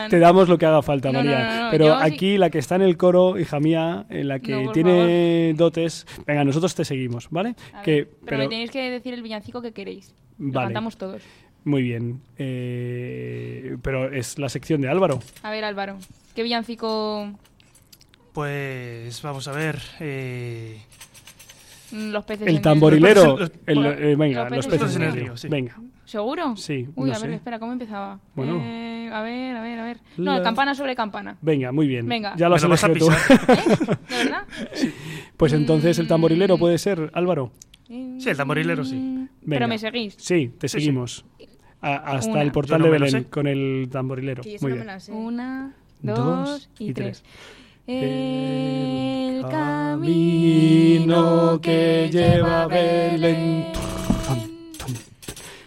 Te 0.09 0.19
damos 0.19 0.49
lo 0.49 0.57
que 0.57 0.65
haga 0.65 0.81
falta, 0.81 1.11
No, 1.11 1.19
no, 1.23 1.29
María. 1.29 1.55
no, 1.55 1.63
no, 1.65 1.71
Pero 1.71 1.86
sí- 1.86 1.91
aquí 2.13 2.38
la 2.38 2.49
que 2.49 2.59
está 2.59 2.75
en 2.75 2.81
el 2.84 2.97
coro, 2.97 3.38
hija 3.39 3.59
mía, 3.59 4.05
en 4.09 4.27
la 4.27 4.39
que 4.39 4.69
tiene 4.73 5.53
dotes. 5.55 6.05
Venga, 6.25 6.43
nosotros 6.43 6.73
te 6.75 6.86
seguimos, 6.86 7.27
¿vale? 7.29 7.55
A 7.73 7.77
ver, 7.77 7.84
que, 7.84 8.07
pero, 8.25 8.38
me 8.39 8.47
tenéis 8.49 8.71
que 8.71 8.89
decir 8.91 9.13
el 9.13 9.21
villancico 9.21 9.61
que 9.61 9.71
queréis. 9.71 10.13
Lo 10.39 10.51
Vale. 10.51 10.67
cantamos 10.67 10.97
todos. 10.97 11.21
Muy 11.65 11.81
bien. 11.84 12.21
Eh, 12.38 13.77
pero 13.81 14.11
es 14.11 14.38
la 14.38 14.49
sección 14.49 14.81
de 14.81 14.89
Álvaro. 14.89 15.19
A 15.43 15.49
ver, 15.51 15.63
Álvaro, 15.63 15.97
¿qué 16.36 16.43
villancico 16.43 17.31
Pues 18.34 19.21
vamos 19.21 19.47
a 19.47 19.51
ver. 19.51 19.79
eh, 19.99 20.81
los 21.91 22.25
peces 22.25 22.47
El 22.47 22.55
en 22.57 22.61
tamborilero. 22.61 23.38
Los- 23.38 23.51
el- 23.67 23.75
Bueno, 23.75 23.91
eh, 23.91 24.15
venga, 24.15 24.43
los 24.49 24.57
los 24.57 24.67
peces 24.67 24.95
en 24.95 25.03
en 25.03 25.07
el 25.09 25.13
río. 25.13 25.23
río, 25.25 25.38
sí. 25.38 25.47
Venga. 25.47 25.77
¿Seguro? 26.14 26.55
Sí, 26.55 26.88
Uy, 26.95 27.09
no 27.09 27.16
a 27.16 27.20
ver, 27.20 27.30
sé. 27.32 27.36
espera, 27.38 27.57
¿cómo 27.57 27.72
empezaba? 27.74 28.20
Bueno. 28.36 28.59
Eh, 28.61 29.09
a 29.11 29.24
ver, 29.24 29.55
a 29.57 29.61
ver, 29.64 29.80
a 29.80 29.84
ver. 29.84 29.97
No, 30.18 30.38
La- 30.38 30.43
campana 30.43 30.76
sobre 30.76 30.95
campana. 30.95 31.38
Venga, 31.41 31.72
muy 31.72 31.88
bien. 31.88 32.07
Venga. 32.07 32.36
Ya 32.38 32.49
lo 32.49 32.53
has 32.55 32.64
elegido 32.64 32.93
tú. 32.93 33.07
pisar. 33.09 33.47
¿De 34.09 34.16
verdad? 34.16 34.43
Pues 35.38 35.53
entonces 35.53 35.97
el 35.97 36.07
tamborilero 36.07 36.59
puede 36.59 36.78
ser, 36.78 37.09
Álvaro. 37.16 37.51
Sí, 37.88 38.20
el 38.28 38.38
tamborilero 38.38 38.86
sí. 38.86 38.93
Venga. 38.95 39.28
Pero 39.49 39.68
me 39.68 39.80
seguís. 39.80 40.14
Sí, 40.20 40.51
te 40.59 40.68
Sí, 40.68 40.78
sí. 40.78 40.82
seguimos. 40.86 41.26
A- 41.82 41.95
hasta 41.95 42.30
Una. 42.34 42.41
el 42.43 42.51
portal 42.51 42.80
no 42.82 42.86
de 42.86 42.91
Belén 42.91 43.24
con 43.24 43.47
el 43.47 43.89
tamborilero. 43.91 44.43
Muy 44.61 44.72
no 44.72 44.76
bien. 44.84 44.88
Una, 45.18 45.74
Dos 46.03 46.70
y 46.78 46.91
y, 46.91 46.93
tres. 46.93 47.24
tres. 47.24 47.34
El 47.88 49.41
camino 49.49 51.16
camino 51.16 51.59
que 51.61 52.09
lleva 52.11 52.61
a 52.64 52.68
Belén 52.68 53.66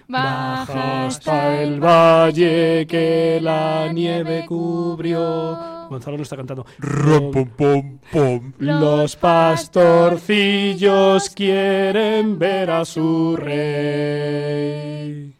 baja 0.08 1.06
hasta 1.06 1.62
el 1.62 1.80
valle 1.80 2.86
que 2.86 3.38
la 3.42 3.90
nieve 3.92 4.44
cubrió. 4.46 5.58
Gonzalo 5.88 6.16
no 6.16 6.22
está 6.22 6.36
cantando. 6.36 6.64
Rom, 6.78 7.30
pom, 7.30 7.48
pom, 7.56 7.98
pom. 8.12 8.52
Los 8.58 9.16
pastorcillos 9.16 11.30
quieren 11.30 12.38
ver 12.38 12.70
a 12.70 12.84
su 12.84 13.34
rey. 13.36 15.34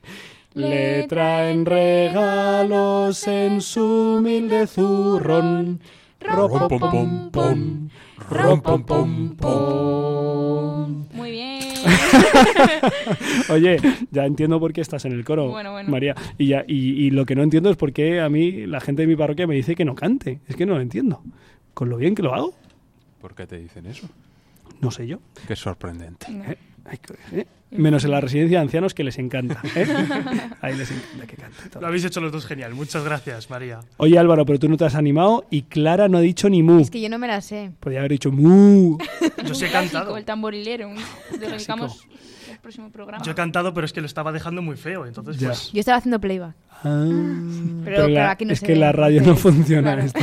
Le 0.54 1.06
traen 1.08 1.66
regalos 1.66 3.28
en 3.28 3.60
su 3.60 4.16
humilde 4.18 4.66
zurrón. 4.66 5.80
Rom, 6.20 6.68
pom, 6.68 6.78
pom, 6.78 7.30
pom. 7.30 7.88
Rom, 8.30 8.60
pom, 8.62 8.82
pom, 8.84 9.36
pom. 9.36 11.06
Muy 11.12 11.30
bien. 11.30 11.62
Oye, 13.50 13.76
ya 14.10 14.24
entiendo 14.26 14.58
por 14.58 14.72
qué 14.72 14.80
estás 14.80 15.04
en 15.04 15.12
el 15.12 15.24
coro, 15.24 15.48
Bueno, 15.50 15.72
bueno. 15.72 15.90
María. 15.90 16.14
Y, 16.38 16.48
ya, 16.48 16.64
y, 16.66 17.04
y 17.06 17.10
lo 17.10 17.26
que 17.26 17.34
no 17.34 17.42
entiendo 17.42 17.70
es 17.70 17.76
por 17.76 17.92
qué 17.92 18.20
a 18.20 18.28
mí 18.28 18.66
la 18.66 18.80
gente 18.80 19.02
de 19.02 19.08
mi 19.08 19.16
parroquia 19.16 19.46
me 19.46 19.54
dice 19.54 19.74
que 19.74 19.84
no 19.84 19.94
cante. 19.94 20.40
Es 20.48 20.56
que 20.56 20.66
no 20.66 20.74
lo 20.74 20.80
entiendo. 20.80 21.22
Con 21.74 21.88
lo 21.90 21.96
bien 21.98 22.14
que 22.14 22.22
lo 22.22 22.34
hago, 22.34 22.54
¿Por 23.20 23.34
qué 23.34 23.46
te 23.46 23.58
dicen 23.58 23.86
eso? 23.86 24.08
no 24.80 24.90
sé 24.90 25.06
yo. 25.06 25.18
Qué 25.48 25.56
sorprendente. 25.56 26.26
¿eh? 26.30 26.56
¿Eh? 27.32 27.46
Menos 27.72 28.04
en 28.04 28.12
la 28.12 28.20
residencia 28.20 28.58
de 28.58 28.62
ancianos 28.62 28.94
que 28.94 29.02
les 29.02 29.18
encanta. 29.18 29.60
¿eh? 29.74 29.86
Ahí 30.60 30.76
les 30.76 30.90
encanta 30.90 31.26
que 31.26 31.36
cante. 31.36 31.68
todo. 31.68 31.80
Lo 31.80 31.88
habéis 31.88 32.04
hecho 32.04 32.20
los 32.20 32.30
dos 32.32 32.46
genial. 32.46 32.74
Muchas 32.74 33.04
gracias, 33.04 33.50
María. 33.50 33.80
Oye 33.96 34.18
Álvaro, 34.18 34.46
pero 34.46 34.58
tú 34.58 34.68
no 34.68 34.76
te 34.76 34.84
has 34.84 34.94
animado 34.94 35.44
y 35.50 35.62
Clara 35.62 36.08
no 36.08 36.18
ha 36.18 36.20
dicho 36.20 36.48
ni 36.48 36.62
mu. 36.62 36.80
Es 36.80 36.90
que 36.90 37.00
yo 37.00 37.08
no 37.08 37.18
me 37.18 37.26
la 37.26 37.40
sé. 37.40 37.72
Podría 37.80 38.00
haber 38.00 38.12
dicho 38.12 38.30
mu. 38.30 38.98
Yo 39.44 39.54
sí 39.54 39.64
he 39.64 39.70
cantado. 39.70 40.16
El 40.16 40.24
tamborilero. 40.24 40.90
Le 41.32 41.38
dedicamos 41.50 42.06
el 42.50 42.58
próximo 42.60 42.90
programa. 42.90 43.24
Yo 43.24 43.32
he 43.32 43.34
cantado, 43.34 43.74
pero 43.74 43.84
es 43.84 43.92
que 43.92 44.00
lo 44.00 44.06
estaba 44.06 44.30
dejando 44.32 44.62
muy 44.62 44.76
feo. 44.76 45.04
Entonces, 45.04 45.38
Ya. 45.38 45.48
pues. 45.48 45.72
Yo 45.72 45.80
estaba 45.80 45.98
haciendo 45.98 46.20
playback. 46.20 46.54
Ah, 46.84 47.04
Pero 47.84 48.02
la- 48.02 48.06
claro, 48.08 48.30
aquí 48.30 48.44
no 48.44 48.52
es 48.52 48.60
se 48.60 48.66
que 48.66 48.72
ve, 48.74 48.78
la 48.78 48.92
radio 48.92 49.22
no 49.22 49.34
funciona 49.36 49.94
claro. 49.96 50.06
esto. 50.06 50.20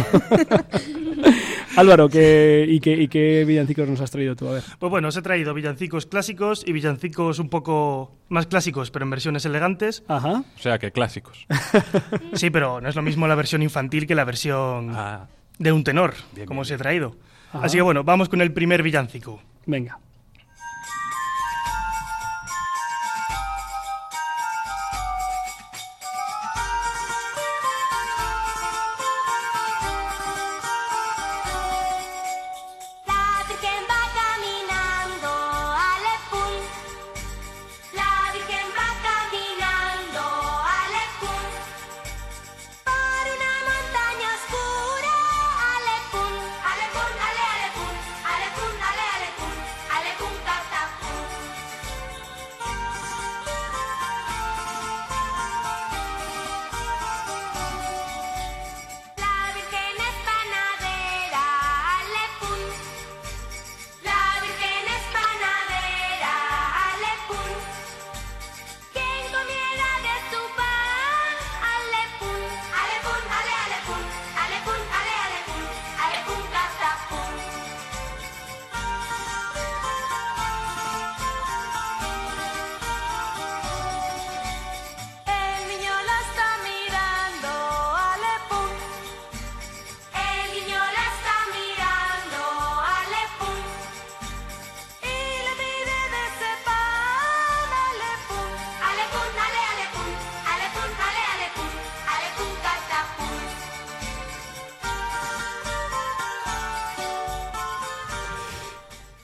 Álvaro, 1.75 2.07
¿qué, 2.07 2.65
y, 2.69 2.79
qué, 2.79 2.91
¿y 2.93 3.07
qué 3.07 3.45
villancicos 3.45 3.87
nos 3.89 3.99
has 4.01 4.11
traído 4.11 4.35
tú? 4.35 4.47
A 4.47 4.53
ver. 4.53 4.63
Pues 4.77 4.89
bueno, 4.89 5.07
os 5.07 5.17
he 5.17 5.21
traído 5.21 5.53
villancicos 5.53 6.05
clásicos 6.05 6.63
y 6.67 6.71
villancicos 6.71 7.39
un 7.39 7.49
poco 7.49 8.11
más 8.29 8.45
clásicos, 8.45 8.91
pero 8.91 9.05
en 9.05 9.09
versiones 9.09 9.45
elegantes. 9.45 10.03
Ajá. 10.07 10.43
O 10.55 10.59
sea, 10.59 10.77
que 10.77 10.91
clásicos. 10.91 11.45
Sí, 12.33 12.49
pero 12.49 12.81
no 12.81 12.89
es 12.89 12.95
lo 12.95 13.01
mismo 13.01 13.27
la 13.27 13.35
versión 13.35 13.61
infantil 13.63 14.05
que 14.07 14.15
la 14.15 14.23
versión 14.23 14.91
Ah, 14.95 15.27
de 15.59 15.71
un 15.71 15.83
tenor, 15.83 16.13
Bien, 16.33 16.45
como 16.47 16.59
bien, 16.61 16.61
os 16.61 16.71
he 16.71 16.77
traído. 16.77 17.15
Ajá. 17.51 17.65
Así 17.65 17.77
que 17.77 17.81
bueno, 17.81 18.03
vamos 18.03 18.29
con 18.29 18.41
el 18.41 18.51
primer 18.53 18.83
villancico. 18.83 19.39
Venga. 19.65 19.99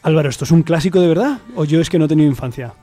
Álvaro, 0.10 0.30
¿esto 0.30 0.44
es 0.46 0.52
un 0.52 0.64
clásico 0.64 1.00
de 1.00 1.08
verdad? 1.08 1.40
¿O 1.56 1.66
yo 1.66 1.80
es 1.82 1.90
que 1.90 1.98
no 2.00 2.06
he 2.06 2.08
tenido 2.08 2.30
infancia? 2.30 2.74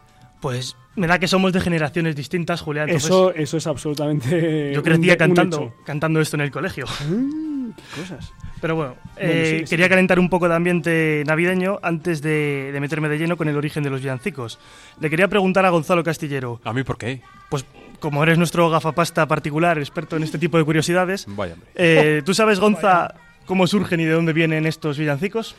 Pues 0.40 0.76
me 0.96 1.06
da 1.06 1.18
que 1.18 1.28
somos 1.28 1.52
de 1.52 1.60
generaciones 1.60 2.14
distintas, 2.16 2.60
Julián. 2.60 2.88
Entonces, 2.88 3.08
Eso, 3.10 3.34
eso 3.34 3.56
es 3.56 3.66
absolutamente. 3.66 4.72
yo 4.74 4.82
crecía 4.82 5.12
un 5.14 5.18
cantando, 5.18 5.56
hecho. 5.56 5.74
cantando 5.84 6.20
esto 6.20 6.36
en 6.36 6.42
el 6.42 6.50
colegio. 6.50 6.86
Mm, 7.08 7.70
qué 7.70 8.00
cosas. 8.00 8.32
Pero 8.60 8.74
bueno, 8.76 8.94
Bueno, 9.16 9.30
eh, 9.32 9.64
quería 9.68 9.88
calentar 9.88 10.18
un 10.18 10.28
poco 10.30 10.48
de 10.48 10.54
ambiente 10.54 11.22
navideño 11.26 11.78
antes 11.82 12.22
de, 12.22 12.70
de 12.72 12.80
meterme 12.80 13.08
de 13.08 13.18
lleno 13.18 13.36
con 13.36 13.48
el 13.48 13.56
origen 13.56 13.82
de 13.82 13.90
los 13.90 14.00
villancicos. 14.00 14.58
Le 15.00 15.10
quería 15.10 15.28
preguntar 15.28 15.64
a 15.66 15.70
Gonzalo 15.70 16.02
Castillero, 16.04 16.60
¿A 16.64 16.72
mí 16.72 16.82
por 16.82 16.96
qué? 16.96 17.20
pues 17.50 17.64
como 18.00 18.22
eres 18.22 18.38
nuestro 18.38 18.68
gafapasta 18.70 19.26
particular, 19.26 19.78
experto 19.78 20.16
en 20.16 20.22
este 20.22 20.38
tipo 20.38 20.58
de 20.58 20.64
curiosidades, 20.64 21.26
Vaya, 21.28 21.54
hombre. 21.54 21.68
eh, 21.74 22.22
¿tú 22.24 22.34
sabes, 22.34 22.60
Gonza, 22.60 23.14
cómo 23.46 23.66
surgen 23.66 24.00
y 24.00 24.04
de 24.04 24.12
dónde 24.12 24.32
vienen 24.32 24.64
estos 24.66 24.96
villancicos? 24.98 25.54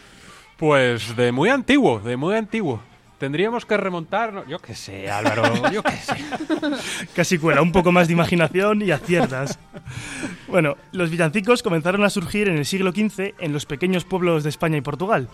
Pues 0.58 1.16
de 1.16 1.32
muy 1.32 1.50
antiguo, 1.50 2.00
de 2.00 2.18
muy 2.18 2.36
antiguo. 2.36 2.82
Tendríamos 3.20 3.66
que 3.66 3.78
remontar, 3.78 4.32
no, 4.32 4.48
yo 4.48 4.60
qué 4.60 4.76
sé, 4.76 5.10
Álvaro, 5.10 5.72
yo 5.72 5.82
qué 5.82 5.92
sé. 5.92 6.18
Casi 7.16 7.40
cuela, 7.40 7.64
un 7.64 7.72
poco 7.72 7.92
más 7.92 8.08
de 8.08 8.14
imaginación 8.14 8.82
y 8.84 8.92
aciertas. 8.92 9.58
Bueno, 10.48 10.78
los 10.92 11.10
villancicos 11.10 11.64
comenzaron 11.64 12.04
a 12.04 12.12
surgir 12.12 12.48
en 12.48 12.58
el 12.58 12.66
siglo 12.66 12.92
XV 12.92 13.34
en 13.40 13.54
los 13.54 13.66
pequeños 13.66 14.06
pueblos 14.06 14.44
de 14.44 14.50
España 14.50 14.78
y 14.78 14.82
Portugal, 14.82 15.30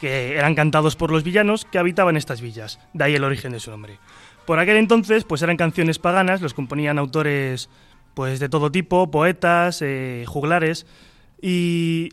que 0.00 0.34
eran 0.34 0.54
cantados 0.54 0.96
por 0.96 1.10
los 1.10 1.24
villanos 1.24 1.66
que 1.66 1.78
habitaban 1.78 2.16
estas 2.16 2.40
villas, 2.40 2.80
de 2.94 3.04
ahí 3.04 3.14
el 3.14 3.24
origen 3.24 3.52
de 3.52 3.60
su 3.60 3.70
nombre. 3.70 3.98
Por 4.46 4.58
aquel 4.58 4.76
entonces, 4.76 5.24
pues 5.24 5.42
eran 5.42 5.58
canciones 5.58 5.98
paganas, 5.98 6.40
los 6.40 6.54
componían 6.54 6.98
autores 6.98 7.68
pues 8.14 8.40
de 8.40 8.48
todo 8.48 8.72
tipo, 8.72 9.10
poetas, 9.10 9.82
eh, 9.82 10.24
juglares, 10.26 10.86
y 11.42 12.12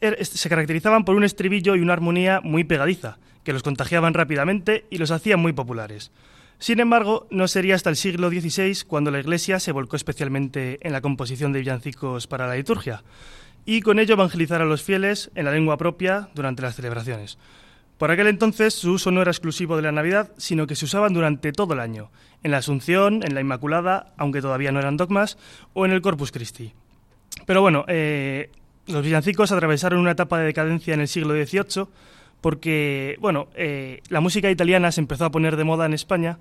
se 0.00 0.48
caracterizaban 0.48 1.04
por 1.04 1.16
un 1.16 1.24
estribillo 1.24 1.76
y 1.76 1.80
una 1.80 1.92
armonía 1.92 2.40
muy 2.42 2.64
pegadiza, 2.64 3.18
que 3.42 3.52
los 3.52 3.62
contagiaban 3.62 4.14
rápidamente 4.14 4.86
y 4.90 4.98
los 4.98 5.10
hacían 5.10 5.40
muy 5.40 5.52
populares. 5.52 6.10
Sin 6.58 6.80
embargo, 6.80 7.26
no 7.30 7.48
sería 7.48 7.74
hasta 7.74 7.90
el 7.90 7.96
siglo 7.96 8.30
XVI 8.30 8.84
cuando 8.86 9.10
la 9.10 9.20
Iglesia 9.20 9.60
se 9.60 9.72
volcó 9.72 9.96
especialmente 9.96 10.78
en 10.82 10.92
la 10.92 11.00
composición 11.00 11.52
de 11.52 11.60
villancicos 11.60 12.26
para 12.26 12.46
la 12.46 12.54
liturgia, 12.54 13.02
y 13.66 13.80
con 13.80 13.98
ello 13.98 14.14
evangelizar 14.14 14.62
a 14.62 14.66
los 14.66 14.82
fieles 14.82 15.30
en 15.34 15.46
la 15.46 15.52
lengua 15.52 15.76
propia 15.76 16.28
durante 16.34 16.62
las 16.62 16.76
celebraciones. 16.76 17.38
Por 17.98 18.10
aquel 18.10 18.26
entonces 18.26 18.74
su 18.74 18.92
uso 18.92 19.10
no 19.10 19.22
era 19.22 19.30
exclusivo 19.30 19.76
de 19.76 19.82
la 19.82 19.92
Navidad, 19.92 20.32
sino 20.36 20.66
que 20.66 20.74
se 20.74 20.84
usaban 20.84 21.14
durante 21.14 21.52
todo 21.52 21.74
el 21.74 21.80
año, 21.80 22.10
en 22.42 22.50
la 22.50 22.58
Asunción, 22.58 23.22
en 23.22 23.34
la 23.34 23.40
Inmaculada, 23.40 24.12
aunque 24.16 24.42
todavía 24.42 24.72
no 24.72 24.80
eran 24.80 24.96
dogmas, 24.96 25.38
o 25.72 25.86
en 25.86 25.92
el 25.92 26.02
Corpus 26.02 26.32
Christi. 26.32 26.72
Pero 27.46 27.62
bueno, 27.62 27.84
eh, 27.88 28.50
los 28.86 29.02
villancicos 29.02 29.50
atravesaron 29.52 30.00
una 30.00 30.12
etapa 30.12 30.38
de 30.38 30.46
decadencia 30.46 30.94
en 30.94 31.00
el 31.00 31.08
siglo 31.08 31.34
XVIII 31.34 31.86
porque, 32.40 33.16
bueno, 33.20 33.48
eh, 33.54 34.00
la 34.10 34.20
música 34.20 34.50
italiana 34.50 34.92
se 34.92 35.00
empezó 35.00 35.24
a 35.24 35.30
poner 35.30 35.56
de 35.56 35.64
moda 35.64 35.86
en 35.86 35.94
España 35.94 36.38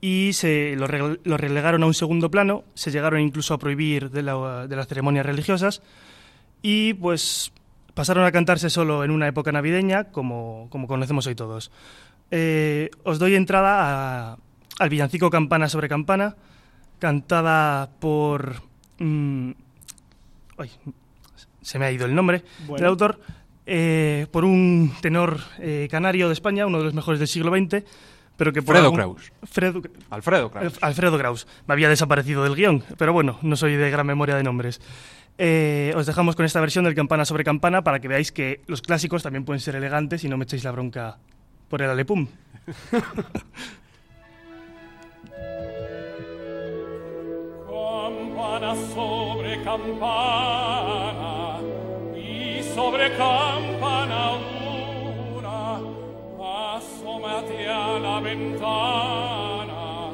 y 0.00 0.32
se 0.32 0.76
lo, 0.76 0.86
rele- 0.86 1.18
lo 1.24 1.36
relegaron 1.36 1.82
a 1.82 1.86
un 1.86 1.94
segundo 1.94 2.30
plano, 2.30 2.62
se 2.74 2.90
llegaron 2.92 3.20
incluso 3.20 3.54
a 3.54 3.58
prohibir 3.58 4.10
de, 4.10 4.22
la- 4.22 4.66
de 4.68 4.76
las 4.76 4.86
ceremonias 4.86 5.26
religiosas 5.26 5.82
y 6.62 6.94
pues 6.94 7.52
pasaron 7.94 8.24
a 8.24 8.30
cantarse 8.32 8.70
solo 8.70 9.02
en 9.02 9.10
una 9.10 9.26
época 9.26 9.50
navideña 9.50 10.04
como, 10.04 10.68
como 10.70 10.86
conocemos 10.86 11.26
hoy 11.26 11.34
todos. 11.34 11.72
Eh, 12.30 12.90
os 13.02 13.18
doy 13.18 13.34
entrada 13.34 14.32
a- 14.34 14.38
al 14.78 14.88
villancico 14.88 15.28
Campana 15.30 15.68
sobre 15.68 15.88
Campana, 15.88 16.36
cantada 17.00 17.90
por... 17.98 18.62
mm, 19.00 19.50
ay, 20.58 20.70
se 21.62 21.78
me 21.78 21.86
ha 21.86 21.92
ido 21.92 22.06
el 22.06 22.14
nombre 22.14 22.42
Bueno. 22.66 22.76
del 22.76 22.86
autor, 22.86 23.20
eh, 23.66 24.26
por 24.30 24.44
un 24.44 24.92
tenor 25.00 25.38
eh, 25.58 25.88
canario 25.90 26.26
de 26.28 26.32
España, 26.34 26.66
uno 26.66 26.78
de 26.78 26.84
los 26.84 26.94
mejores 26.94 27.18
del 27.18 27.28
siglo 27.28 27.50
XX, 27.54 27.84
pero 28.36 28.52
que 28.52 28.62
por 28.62 28.74
Fredo 28.74 28.86
algún- 28.86 28.96
Kraus. 28.98 29.32
Fredo- 29.42 29.82
Alfredo 30.10 30.50
Kraus. 30.50 30.72
Alf- 30.74 30.78
Alfredo 30.82 31.18
Kraus. 31.18 31.46
Me 31.66 31.74
había 31.74 31.88
desaparecido 31.88 32.42
del 32.42 32.54
guion, 32.56 32.82
pero 32.96 33.12
bueno, 33.12 33.38
no 33.42 33.56
soy 33.56 33.76
de 33.76 33.90
gran 33.90 34.06
memoria 34.06 34.34
de 34.36 34.42
nombres. 34.42 34.80
Eh, 35.38 35.92
os 35.96 36.06
dejamos 36.06 36.36
con 36.36 36.44
esta 36.44 36.60
versión 36.60 36.84
del 36.84 36.94
Campana 36.94 37.24
sobre 37.24 37.44
Campana 37.44 37.82
para 37.82 38.00
que 38.00 38.08
veáis 38.08 38.32
que 38.32 38.60
los 38.66 38.82
clásicos 38.82 39.22
también 39.22 39.44
pueden 39.44 39.60
ser 39.60 39.74
elegantes 39.76 40.24
y 40.24 40.28
no 40.28 40.36
me 40.36 40.44
echéis 40.44 40.64
la 40.64 40.70
bronca 40.72 41.18
por 41.68 41.80
el 41.82 41.90
alepum. 41.90 42.26
Campana 47.66 48.74
sobre 48.94 49.62
campana 49.62 51.39
sobre 52.74 53.10
campana 53.16 54.32
una, 55.36 55.80
asómate 56.76 57.68
a 57.68 57.98
la 57.98 58.20
ventana, 58.20 60.10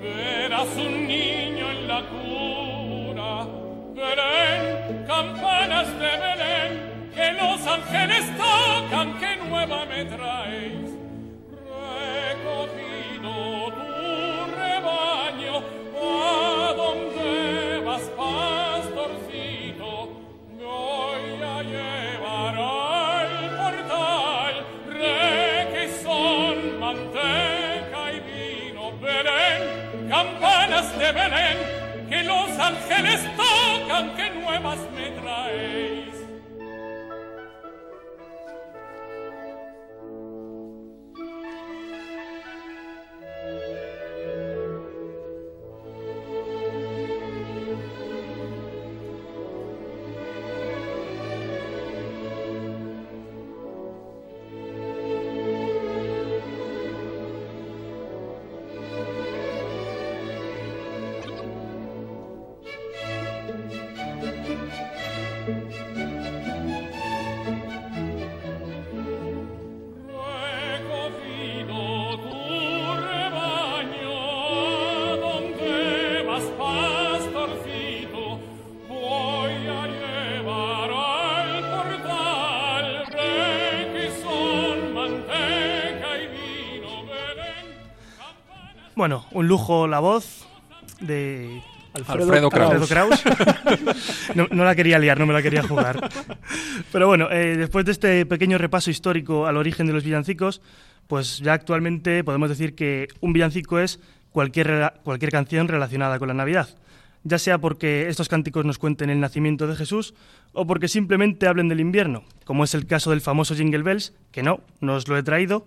verás 0.00 0.76
un 0.76 1.06
niño 1.06 1.70
en 1.70 1.88
la 1.88 2.02
cuna. 2.10 3.46
Belén, 3.94 5.04
campanas 5.06 5.88
de 5.98 6.12
Belén, 6.24 7.10
que 7.14 7.32
los 7.32 7.66
ángeles 7.66 8.24
tocan, 8.36 9.18
que 9.18 9.36
nueva 9.48 9.86
me 9.86 10.04
traéis. 10.04 10.90
Recogido 12.28 13.32
tu 13.78 13.90
rebaño, 14.60 15.54
¿a 16.02 16.74
dónde 16.76 17.80
vas? 17.84 18.75
De 30.98 31.12
Belén, 31.12 31.58
que 32.08 32.22
los 32.24 32.50
ángeles 32.58 33.20
tocan, 33.36 34.14
que 34.16 34.30
nuevas 34.30 34.78
Bueno, 89.06 89.24
un 89.30 89.46
lujo 89.46 89.86
la 89.86 90.00
voz 90.00 90.48
de 91.00 91.62
Alfredo 91.94 92.50
Kraus. 92.50 92.88
Kraus. 92.88 93.22
no, 94.34 94.48
no 94.50 94.64
la 94.64 94.74
quería 94.74 94.98
liar, 94.98 95.16
no 95.16 95.26
me 95.26 95.32
la 95.32 95.42
quería 95.42 95.62
jugar. 95.62 96.10
Pero 96.90 97.06
bueno, 97.06 97.30
eh, 97.30 97.56
después 97.56 97.84
de 97.84 97.92
este 97.92 98.26
pequeño 98.26 98.58
repaso 98.58 98.90
histórico 98.90 99.46
al 99.46 99.58
origen 99.58 99.86
de 99.86 99.92
los 99.92 100.02
villancicos, 100.02 100.60
pues 101.06 101.38
ya 101.38 101.52
actualmente 101.52 102.24
podemos 102.24 102.48
decir 102.48 102.74
que 102.74 103.06
un 103.20 103.32
villancico 103.32 103.78
es 103.78 104.00
cualquier, 104.32 104.94
cualquier 105.04 105.30
canción 105.30 105.68
relacionada 105.68 106.18
con 106.18 106.26
la 106.26 106.34
Navidad. 106.34 106.68
Ya 107.22 107.38
sea 107.38 107.58
porque 107.58 108.08
estos 108.08 108.28
cánticos 108.28 108.64
nos 108.64 108.78
cuenten 108.78 109.08
el 109.08 109.20
nacimiento 109.20 109.68
de 109.68 109.76
Jesús 109.76 110.14
o 110.52 110.66
porque 110.66 110.88
simplemente 110.88 111.46
hablen 111.46 111.68
del 111.68 111.78
invierno, 111.78 112.24
como 112.44 112.64
es 112.64 112.74
el 112.74 112.86
caso 112.86 113.10
del 113.10 113.20
famoso 113.20 113.54
Jingle 113.54 113.84
Bells, 113.84 114.14
que 114.32 114.42
no, 114.42 114.62
no 114.80 114.94
os 114.94 115.06
lo 115.06 115.16
he 115.16 115.22
traído, 115.22 115.64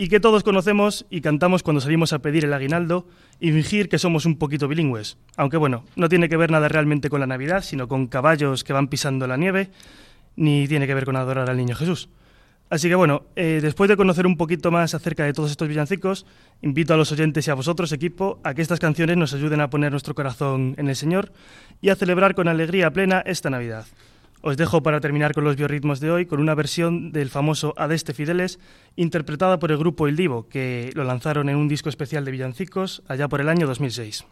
y 0.00 0.08
que 0.08 0.18
todos 0.18 0.42
conocemos 0.42 1.04
y 1.10 1.20
cantamos 1.20 1.62
cuando 1.62 1.82
salimos 1.82 2.14
a 2.14 2.20
pedir 2.20 2.46
el 2.46 2.54
aguinaldo 2.54 3.06
y 3.38 3.52
fingir 3.52 3.90
que 3.90 3.98
somos 3.98 4.24
un 4.24 4.38
poquito 4.38 4.66
bilingües. 4.66 5.18
Aunque 5.36 5.58
bueno, 5.58 5.84
no 5.94 6.08
tiene 6.08 6.30
que 6.30 6.38
ver 6.38 6.50
nada 6.50 6.68
realmente 6.68 7.10
con 7.10 7.20
la 7.20 7.26
Navidad, 7.26 7.62
sino 7.62 7.86
con 7.86 8.06
caballos 8.06 8.64
que 8.64 8.72
van 8.72 8.88
pisando 8.88 9.26
la 9.26 9.36
nieve, 9.36 9.68
ni 10.36 10.66
tiene 10.66 10.86
que 10.86 10.94
ver 10.94 11.04
con 11.04 11.16
adorar 11.16 11.50
al 11.50 11.58
niño 11.58 11.76
Jesús. 11.76 12.08
Así 12.70 12.88
que 12.88 12.94
bueno, 12.94 13.24
eh, 13.36 13.58
después 13.60 13.90
de 13.90 13.98
conocer 13.98 14.26
un 14.26 14.38
poquito 14.38 14.70
más 14.70 14.94
acerca 14.94 15.24
de 15.24 15.34
todos 15.34 15.50
estos 15.50 15.68
villancicos, 15.68 16.24
invito 16.62 16.94
a 16.94 16.96
los 16.96 17.12
oyentes 17.12 17.46
y 17.46 17.50
a 17.50 17.54
vosotros, 17.54 17.92
equipo, 17.92 18.40
a 18.42 18.54
que 18.54 18.62
estas 18.62 18.80
canciones 18.80 19.18
nos 19.18 19.34
ayuden 19.34 19.60
a 19.60 19.68
poner 19.68 19.90
nuestro 19.90 20.14
corazón 20.14 20.76
en 20.78 20.88
el 20.88 20.96
Señor 20.96 21.30
y 21.82 21.90
a 21.90 21.94
celebrar 21.94 22.34
con 22.34 22.48
alegría 22.48 22.90
plena 22.90 23.20
esta 23.26 23.50
Navidad. 23.50 23.84
Os 24.42 24.56
dejo 24.56 24.82
para 24.82 25.00
terminar 25.00 25.34
con 25.34 25.44
los 25.44 25.56
biorritmos 25.56 26.00
de 26.00 26.10
hoy 26.10 26.24
con 26.24 26.40
una 26.40 26.54
versión 26.54 27.12
del 27.12 27.28
famoso 27.28 27.74
Adeste 27.76 28.14
Fideles, 28.14 28.58
interpretada 28.96 29.58
por 29.58 29.70
el 29.70 29.78
grupo 29.78 30.08
El 30.08 30.16
Divo, 30.16 30.48
que 30.48 30.90
lo 30.94 31.04
lanzaron 31.04 31.50
en 31.50 31.56
un 31.56 31.68
disco 31.68 31.90
especial 31.90 32.24
de 32.24 32.30
villancicos 32.30 33.02
allá 33.06 33.28
por 33.28 33.42
el 33.42 33.50
año 33.50 33.66
2006. 33.66 34.24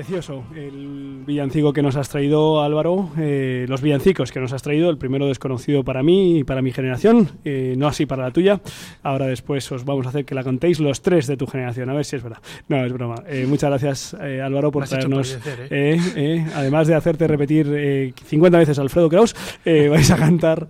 Precioso 0.00 0.44
el 0.56 1.24
villancico 1.26 1.74
que 1.74 1.82
nos 1.82 1.94
has 1.94 2.08
traído, 2.08 2.62
Álvaro. 2.62 3.10
Eh, 3.18 3.66
los 3.68 3.82
villancicos 3.82 4.32
que 4.32 4.40
nos 4.40 4.54
has 4.54 4.62
traído, 4.62 4.88
el 4.88 4.96
primero 4.96 5.26
desconocido 5.26 5.84
para 5.84 6.02
mí 6.02 6.38
y 6.38 6.44
para 6.44 6.62
mi 6.62 6.72
generación, 6.72 7.28
eh, 7.44 7.74
no 7.76 7.86
así 7.86 8.06
para 8.06 8.22
la 8.22 8.30
tuya. 8.30 8.62
Ahora 9.02 9.26
después 9.26 9.70
os 9.72 9.84
vamos 9.84 10.06
a 10.06 10.10
hacer 10.10 10.24
que 10.24 10.34
la 10.34 10.42
contéis 10.44 10.80
los 10.80 11.02
tres 11.02 11.26
de 11.26 11.36
tu 11.36 11.46
generación, 11.46 11.88
a 11.90 11.94
ver 11.94 12.04
si 12.04 12.16
es 12.16 12.22
verdad. 12.22 12.38
No, 12.68 12.84
es 12.84 12.92
broma. 12.92 13.16
Eh, 13.26 13.46
muchas 13.48 13.70
gracias, 13.70 14.16
eh, 14.20 14.40
Álvaro, 14.40 14.70
por 14.70 14.86
traernos. 14.86 15.38
eh, 15.70 15.98
eh, 16.16 16.46
además 16.54 16.86
de 16.86 16.94
hacerte 16.94 17.26
repetir 17.26 17.66
eh, 17.72 18.12
50 18.26 18.58
veces 18.58 18.78
Alfredo 18.78 19.08
Kraus, 19.08 19.34
vais 19.64 20.10
a 20.10 20.16
cantar 20.16 20.66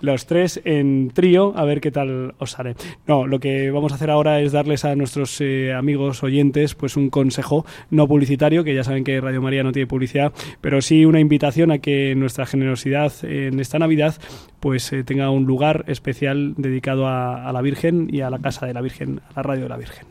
los 0.00 0.26
tres 0.26 0.60
en 0.64 1.10
trío, 1.12 1.52
a 1.56 1.64
ver 1.64 1.80
qué 1.80 1.90
tal 1.90 2.34
os 2.38 2.50
sale. 2.52 2.74
No, 3.06 3.26
lo 3.26 3.38
que 3.40 3.70
vamos 3.70 3.92
a 3.92 3.96
hacer 3.96 4.10
ahora 4.10 4.40
es 4.40 4.52
darles 4.52 4.84
a 4.84 4.94
nuestros 4.94 5.40
eh, 5.40 5.72
amigos 5.72 6.22
oyentes 6.22 6.74
pues 6.74 6.96
un 6.96 7.10
consejo 7.10 7.64
no 7.90 8.06
publicitario, 8.08 8.64
que 8.64 8.74
ya 8.74 8.84
saben 8.84 9.04
que 9.04 9.20
Radio 9.20 9.42
María 9.42 9.62
no 9.62 9.72
tiene 9.72 9.86
publicidad, 9.86 10.32
pero 10.60 10.80
sí 10.80 11.04
una 11.04 11.20
invitación 11.20 11.70
a 11.70 11.78
que 11.78 12.14
nuestra 12.14 12.46
generosidad 12.46 13.12
en 13.22 13.60
esta 13.60 13.78
Navidad 13.78 14.14
pues 14.62 14.92
eh, 14.92 15.02
tenga 15.02 15.28
un 15.30 15.44
lugar 15.44 15.84
especial 15.88 16.54
dedicado 16.56 17.08
a, 17.08 17.48
a 17.48 17.52
la 17.52 17.60
Virgen 17.62 18.06
y 18.08 18.20
a 18.20 18.30
la 18.30 18.38
casa 18.38 18.64
de 18.64 18.72
la 18.72 18.80
Virgen, 18.80 19.20
a 19.28 19.32
la 19.34 19.42
radio 19.42 19.64
de 19.64 19.68
la 19.68 19.76
Virgen. 19.76 20.06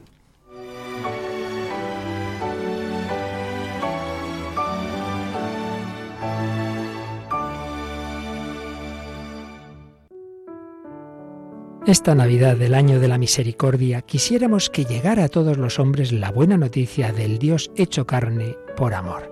Esta 11.87 12.13
Navidad 12.13 12.57
del 12.57 12.73
año 12.73 12.99
de 12.99 13.07
la 13.07 13.17
misericordia 13.17 14.01
quisiéramos 14.01 14.69
que 14.69 14.83
llegara 14.83 15.23
a 15.23 15.29
todos 15.29 15.57
los 15.57 15.79
hombres 15.79 16.11
la 16.11 16.29
buena 16.29 16.57
noticia 16.57 17.13
del 17.13 17.39
Dios 17.39 17.71
hecho 17.77 18.05
carne 18.05 18.57
por 18.75 18.93
amor. 18.93 19.31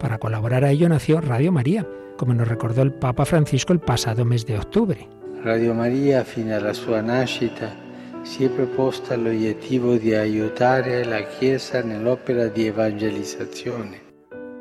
Para 0.00 0.16
colaborar 0.18 0.64
a 0.64 0.70
ello 0.70 0.88
nació 0.88 1.20
Radio 1.20 1.52
María, 1.52 1.86
como 2.16 2.34
nos 2.34 2.48
recordó 2.48 2.82
el 2.82 2.92
Papa 2.92 3.24
Francisco 3.24 3.72
el 3.72 3.80
pasado 3.80 4.24
mes 4.24 4.44
de 4.46 4.58
octubre. 4.58 5.08
Radio 5.42 5.74
Maria, 5.74 6.24
fino 6.24 6.54
alla 6.56 6.72
sua 6.72 7.00
nascita, 7.00 7.74
si 8.22 8.44
è 8.44 8.48
proposta 8.48 9.16
l'obiettivo 9.16 9.96
di 9.96 10.14
aiutare 10.14 11.04
la 11.04 11.22
Chiesa 11.22 11.82
nell'opera 11.82 12.48
di 12.48 12.66
evangelizzazione. 12.66 14.04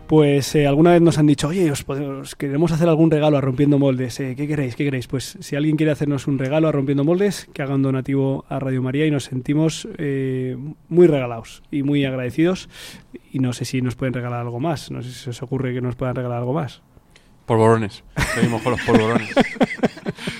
Pues 0.10 0.56
eh, 0.56 0.66
alguna 0.66 0.94
vez 0.94 1.04
nos 1.04 1.20
han 1.20 1.28
dicho, 1.28 1.50
oye, 1.50 1.70
os, 1.70 2.36
queremos 2.36 2.72
hacer 2.72 2.90
algún 2.90 3.12
regalo 3.12 3.38
a 3.38 3.42
Rompiendo 3.42 3.78
Moldes. 3.78 4.20
eh, 4.20 4.34
¿Qué 4.36 4.48
queréis? 4.48 4.76
¿Qué 4.76 4.84
queréis? 4.84 5.06
Pues 5.06 5.38
si 5.40 5.56
alguien 5.56 5.78
quiere 5.78 5.92
hacernos 5.92 6.26
un 6.26 6.40
regalo 6.40 6.68
a 6.68 6.72
Rompiendo 6.72 7.04
Moldes, 7.04 7.48
que 7.54 7.62
haga 7.62 7.76
un 7.76 7.84
donativo 7.84 8.44
a 8.50 8.58
Radio 8.58 8.82
María 8.82 9.06
y 9.06 9.12
nos 9.12 9.26
sentimos 9.26 9.88
eh, 10.00 10.58
muy 10.88 11.06
regalados 11.06 11.62
y 11.70 11.84
muy 11.84 12.06
agradecidos. 12.06 12.70
Y 13.32 13.38
no 13.38 13.54
sé 13.54 13.66
si 13.66 13.84
nos 13.84 13.96
pueden 13.96 14.16
regalar 14.16 14.40
algo 14.40 14.60
más. 14.60 14.90
No 14.90 15.04
sé 15.04 15.10
si 15.12 15.20
se 15.20 15.30
os 15.30 15.44
ocurre 15.44 15.76
que 15.76 15.82
nos 15.82 15.96
puedan 15.96 16.16
regalar 16.16 16.40
algo 16.40 16.54
más. 16.54 16.82
Polvorones. 17.46 18.04
Seguimos 18.34 18.64
con 18.64 18.72
los 18.72 18.82
polvorones. 18.82 19.30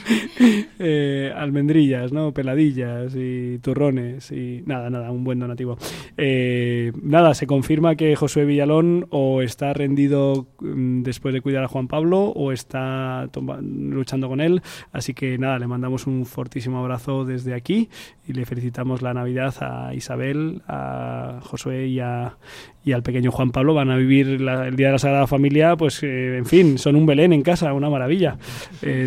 Eh, 0.82 1.34
almendrillas, 1.36 2.14
¿no? 2.14 2.34
Peladillas 2.34 3.14
y 3.14 3.60
turrones 3.60 4.32
y 4.32 4.64
nada, 4.66 4.90
nada, 4.90 5.12
un 5.12 5.26
buen 5.26 5.38
donativo. 5.38 5.78
Eh, 6.16 6.94
nada, 7.04 7.34
se 7.34 7.48
confirma 7.48 7.96
que 7.96 8.16
Josué 8.16 8.46
Villalón 8.46 9.06
o 9.10 9.42
está 9.42 9.74
rendido 9.74 10.48
mm, 10.62 11.02
después 11.04 11.34
de 11.34 11.42
cuidar 11.42 11.66
a 11.66 11.68
Juan 11.68 11.90
Pablo 11.90 12.20
o 12.30 12.54
está 12.54 13.28
luchando 13.62 14.30
con 14.30 14.40
él. 14.40 14.62
Así 14.94 15.14
que 15.14 15.38
nada, 15.38 15.60
le 15.60 15.68
mandamos 15.68 16.08
un 16.08 16.26
fortísimo 16.26 16.80
abrazo 16.80 17.26
desde 17.26 17.54
aquí 17.54 17.90
y 18.26 18.32
le 18.32 18.46
felicitamos 18.46 19.02
la 19.02 19.14
Navidad 19.14 19.54
a 19.60 19.94
Isabel, 19.94 20.62
a 20.66 21.40
Josué 21.44 21.88
y, 21.88 22.00
a, 22.00 22.38
y 22.86 22.94
al 22.94 23.04
pequeño 23.04 23.32
Juan 23.32 23.52
Pablo. 23.52 23.74
Van 23.74 23.90
a 23.92 23.98
vivir 23.98 24.40
la- 24.40 24.66
el 24.68 24.78
Día 24.78 24.88
de 24.88 24.94
la 24.94 25.00
Sagrada 25.00 25.28
Familia, 25.28 25.76
pues 25.76 26.02
eh, 26.04 26.38
en 26.38 26.46
fin, 26.46 26.78
son 26.78 26.96
un 26.96 27.06
Belén 27.06 27.34
en 27.34 27.42
casa, 27.42 27.74
una 27.74 27.90
maravilla. 27.90 28.38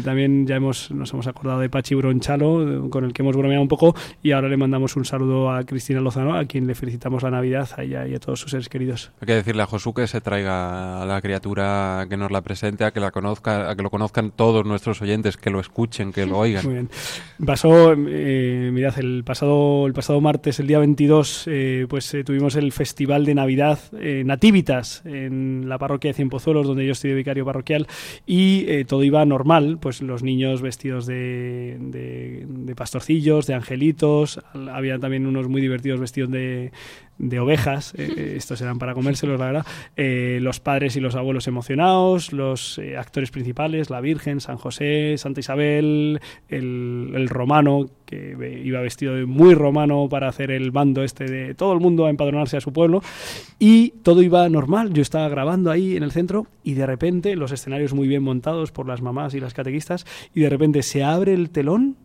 También 0.04 0.46
ya 0.46 0.56
hemos, 0.56 0.91
nos 0.92 1.12
hemos 1.12 1.26
acordado 1.26 1.60
de 1.60 1.68
Pachi 1.68 1.94
Bronchalo, 1.94 2.88
con 2.90 3.04
el 3.04 3.12
que 3.12 3.22
hemos 3.22 3.36
bromeado 3.36 3.62
un 3.62 3.68
poco, 3.68 3.94
y 4.22 4.32
ahora 4.32 4.48
le 4.48 4.56
mandamos 4.56 4.96
un 4.96 5.04
saludo 5.04 5.50
a 5.50 5.64
Cristina 5.64 6.00
Lozano, 6.00 6.36
a 6.36 6.44
quien 6.44 6.66
le 6.66 6.74
felicitamos 6.74 7.22
la 7.22 7.30
Navidad, 7.30 7.68
a 7.76 7.82
ella 7.82 8.06
y 8.06 8.14
a 8.14 8.20
todos 8.20 8.40
sus 8.40 8.50
seres 8.50 8.68
queridos. 8.68 9.12
Hay 9.20 9.26
que 9.26 9.34
decirle 9.34 9.62
a 9.62 9.66
Josu 9.66 9.94
que 9.94 10.06
se 10.06 10.20
traiga 10.20 11.02
a 11.02 11.06
la 11.06 11.20
criatura, 11.20 12.06
que 12.08 12.16
nos 12.16 12.30
la 12.30 12.42
presente, 12.42 12.84
a 12.84 12.90
que 12.90 13.00
la 13.00 13.10
conozca, 13.10 13.70
a 13.70 13.76
que 13.76 13.82
lo 13.82 13.90
conozcan 13.90 14.30
todos 14.30 14.64
nuestros 14.64 15.00
oyentes, 15.02 15.36
que 15.36 15.50
lo 15.50 15.60
escuchen, 15.60 16.12
que 16.12 16.26
lo 16.26 16.38
oigan. 16.38 16.64
Muy 16.64 16.74
bien. 16.74 16.90
Pasó, 17.44 17.94
eh, 17.96 18.70
mirad, 18.72 18.98
el 18.98 19.24
pasado, 19.24 19.86
el 19.86 19.92
pasado 19.92 20.20
martes, 20.20 20.60
el 20.60 20.66
día 20.66 20.78
22, 20.78 21.44
eh, 21.46 21.86
pues 21.88 22.12
eh, 22.14 22.24
tuvimos 22.24 22.56
el 22.56 22.72
Festival 22.72 23.24
de 23.24 23.34
Navidad 23.34 23.78
Nativitas 23.92 25.02
en 25.04 25.68
la 25.68 25.78
parroquia 25.78 26.10
de 26.10 26.14
Cienpozuelos, 26.14 26.66
donde 26.66 26.86
yo 26.86 26.92
estoy 26.92 27.10
de 27.10 27.16
vicario 27.16 27.44
parroquial, 27.44 27.86
y 28.26 28.84
todo 28.84 29.04
iba 29.04 29.24
normal, 29.24 29.78
pues 29.80 30.02
los 30.02 30.22
niños 30.22 30.62
vestidos 30.62 30.81
de, 30.82 31.76
de- 31.80 32.44
de 32.46 32.74
pastorcillos, 32.74 33.46
de 33.46 33.54
angelitos, 33.54 34.40
había 34.72 34.98
también 34.98 35.26
unos 35.26 35.48
muy 35.48 35.60
divertidos 35.60 36.00
vestidos 36.00 36.30
de, 36.30 36.72
de 37.18 37.38
ovejas, 37.40 37.94
eh, 37.96 38.12
eh, 38.16 38.34
estos 38.36 38.60
eran 38.60 38.78
para 38.78 38.94
comérselos, 38.94 39.38
la 39.38 39.46
verdad, 39.46 39.66
eh, 39.96 40.38
los 40.42 40.60
padres 40.60 40.96
y 40.96 41.00
los 41.00 41.14
abuelos 41.14 41.46
emocionados, 41.46 42.32
los 42.32 42.78
eh, 42.78 42.96
actores 42.96 43.30
principales, 43.30 43.90
la 43.90 44.00
Virgen, 44.00 44.40
San 44.40 44.56
José, 44.56 45.14
Santa 45.18 45.40
Isabel, 45.40 46.20
el, 46.48 47.12
el 47.14 47.28
romano, 47.28 47.86
que 48.12 48.62
iba 48.64 48.80
vestido 48.80 49.14
de 49.14 49.24
muy 49.24 49.54
romano 49.54 50.08
para 50.08 50.28
hacer 50.28 50.50
el 50.50 50.70
bando 50.70 51.02
este 51.02 51.24
de 51.24 51.54
todo 51.54 51.72
el 51.72 51.80
mundo 51.80 52.06
a 52.06 52.10
empadronarse 52.10 52.56
a 52.56 52.60
su 52.60 52.72
pueblo, 52.72 53.02
y 53.58 53.90
todo 54.02 54.22
iba 54.22 54.48
normal, 54.48 54.92
yo 54.92 55.02
estaba 55.02 55.28
grabando 55.28 55.70
ahí 55.70 55.96
en 55.96 56.02
el 56.02 56.12
centro, 56.12 56.46
y 56.62 56.74
de 56.74 56.86
repente, 56.86 57.36
los 57.36 57.52
escenarios 57.52 57.94
muy 57.94 58.08
bien 58.08 58.22
montados 58.22 58.72
por 58.72 58.86
las 58.86 59.00
mamás 59.00 59.34
y 59.34 59.40
las 59.40 59.54
catequistas, 59.54 60.06
y 60.34 60.40
de 60.40 60.50
repente 60.50 60.82
se 60.82 61.02
abre 61.02 61.32
el 61.32 61.50
telón 61.50 61.96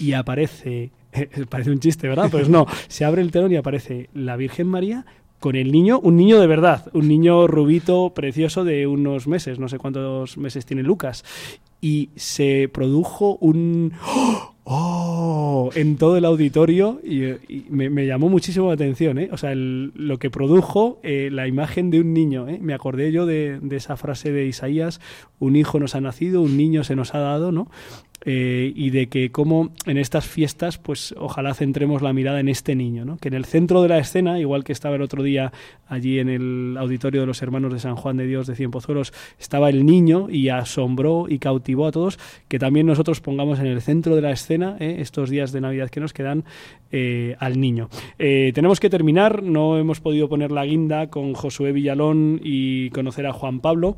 y 0.00 0.12
aparece, 0.12 0.90
parece 1.50 1.70
un 1.70 1.80
chiste, 1.80 2.08
¿verdad? 2.08 2.30
Pues 2.30 2.48
no, 2.48 2.66
se 2.88 3.04
abre 3.04 3.22
el 3.22 3.30
telón 3.30 3.52
y 3.52 3.56
aparece 3.56 4.08
la 4.14 4.36
Virgen 4.36 4.68
María 4.68 5.04
con 5.38 5.54
el 5.54 5.70
niño, 5.70 6.00
un 6.00 6.16
niño 6.16 6.40
de 6.40 6.46
verdad, 6.46 6.90
un 6.94 7.08
niño 7.08 7.46
rubito, 7.46 8.10
precioso 8.14 8.64
de 8.64 8.86
unos 8.86 9.26
meses, 9.26 9.58
no 9.58 9.68
sé 9.68 9.78
cuántos 9.78 10.38
meses 10.38 10.64
tiene 10.64 10.82
Lucas, 10.82 11.24
y 11.80 12.08
se 12.16 12.70
produjo 12.72 13.36
un... 13.40 13.92
¡Oh! 14.02 14.55
En 15.74 15.96
todo 15.96 16.16
el 16.16 16.24
auditorio 16.24 17.00
y, 17.04 17.66
me, 17.70 18.06
llamó 18.06 18.28
muchísimo 18.28 18.68
la 18.68 18.74
atención, 18.74 19.18
¿eh? 19.18 19.28
O 19.32 19.36
sea, 19.36 19.52
lo 19.54 20.18
que 20.18 20.30
produjo 20.30 20.98
eh, 21.02 21.28
la 21.30 21.46
imagen 21.46 21.90
de 21.90 22.00
un 22.00 22.12
niño, 22.12 22.48
¿eh? 22.48 22.58
Me 22.60 22.74
acordé 22.74 23.12
yo 23.12 23.26
de 23.26 23.60
esa 23.70 23.96
frase 23.96 24.32
de 24.32 24.46
Isaías, 24.46 25.00
un 25.38 25.56
hijo 25.56 25.78
nos 25.78 25.94
ha 25.94 26.00
nacido, 26.00 26.42
un 26.42 26.56
niño 26.56 26.82
se 26.82 26.96
nos 26.96 27.14
ha 27.14 27.18
dado, 27.18 27.52
¿no? 27.52 27.70
Eh, 28.28 28.72
y 28.74 28.90
de 28.90 29.06
que 29.06 29.30
como 29.30 29.70
en 29.86 29.98
estas 29.98 30.26
fiestas, 30.26 30.78
pues 30.78 31.14
ojalá 31.16 31.54
centremos 31.54 32.02
la 32.02 32.12
mirada 32.12 32.40
en 32.40 32.48
este 32.48 32.74
niño, 32.74 33.04
¿no? 33.04 33.18
que 33.18 33.28
en 33.28 33.34
el 33.34 33.44
centro 33.44 33.82
de 33.82 33.88
la 33.88 33.98
escena, 33.98 34.40
igual 34.40 34.64
que 34.64 34.72
estaba 34.72 34.96
el 34.96 35.02
otro 35.02 35.22
día 35.22 35.52
allí 35.86 36.18
en 36.18 36.28
el 36.28 36.76
auditorio 36.76 37.20
de 37.20 37.26
los 37.28 37.40
hermanos 37.40 37.72
de 37.72 37.78
San 37.78 37.94
Juan 37.94 38.16
de 38.16 38.26
Dios 38.26 38.48
de 38.48 38.56
Cienpozuelos, 38.56 39.12
estaba 39.38 39.70
el 39.70 39.86
niño 39.86 40.28
y 40.28 40.48
asombró 40.48 41.26
y 41.28 41.38
cautivó 41.38 41.86
a 41.86 41.92
todos, 41.92 42.18
que 42.48 42.58
también 42.58 42.86
nosotros 42.86 43.20
pongamos 43.20 43.60
en 43.60 43.66
el 43.66 43.80
centro 43.80 44.16
de 44.16 44.22
la 44.22 44.32
escena, 44.32 44.76
¿eh? 44.80 44.96
estos 44.98 45.30
días 45.30 45.52
de 45.52 45.60
Navidad 45.60 45.88
que 45.88 46.00
nos 46.00 46.12
quedan, 46.12 46.44
eh, 46.90 47.36
al 47.38 47.60
niño. 47.60 47.88
Eh, 48.18 48.50
tenemos 48.54 48.80
que 48.80 48.90
terminar, 48.90 49.44
no 49.44 49.78
hemos 49.78 50.00
podido 50.00 50.28
poner 50.28 50.50
la 50.50 50.64
guinda 50.64 51.08
con 51.10 51.34
Josué 51.34 51.70
Villalón 51.70 52.40
y 52.42 52.90
conocer 52.90 53.26
a 53.26 53.32
Juan 53.32 53.60
Pablo. 53.60 53.96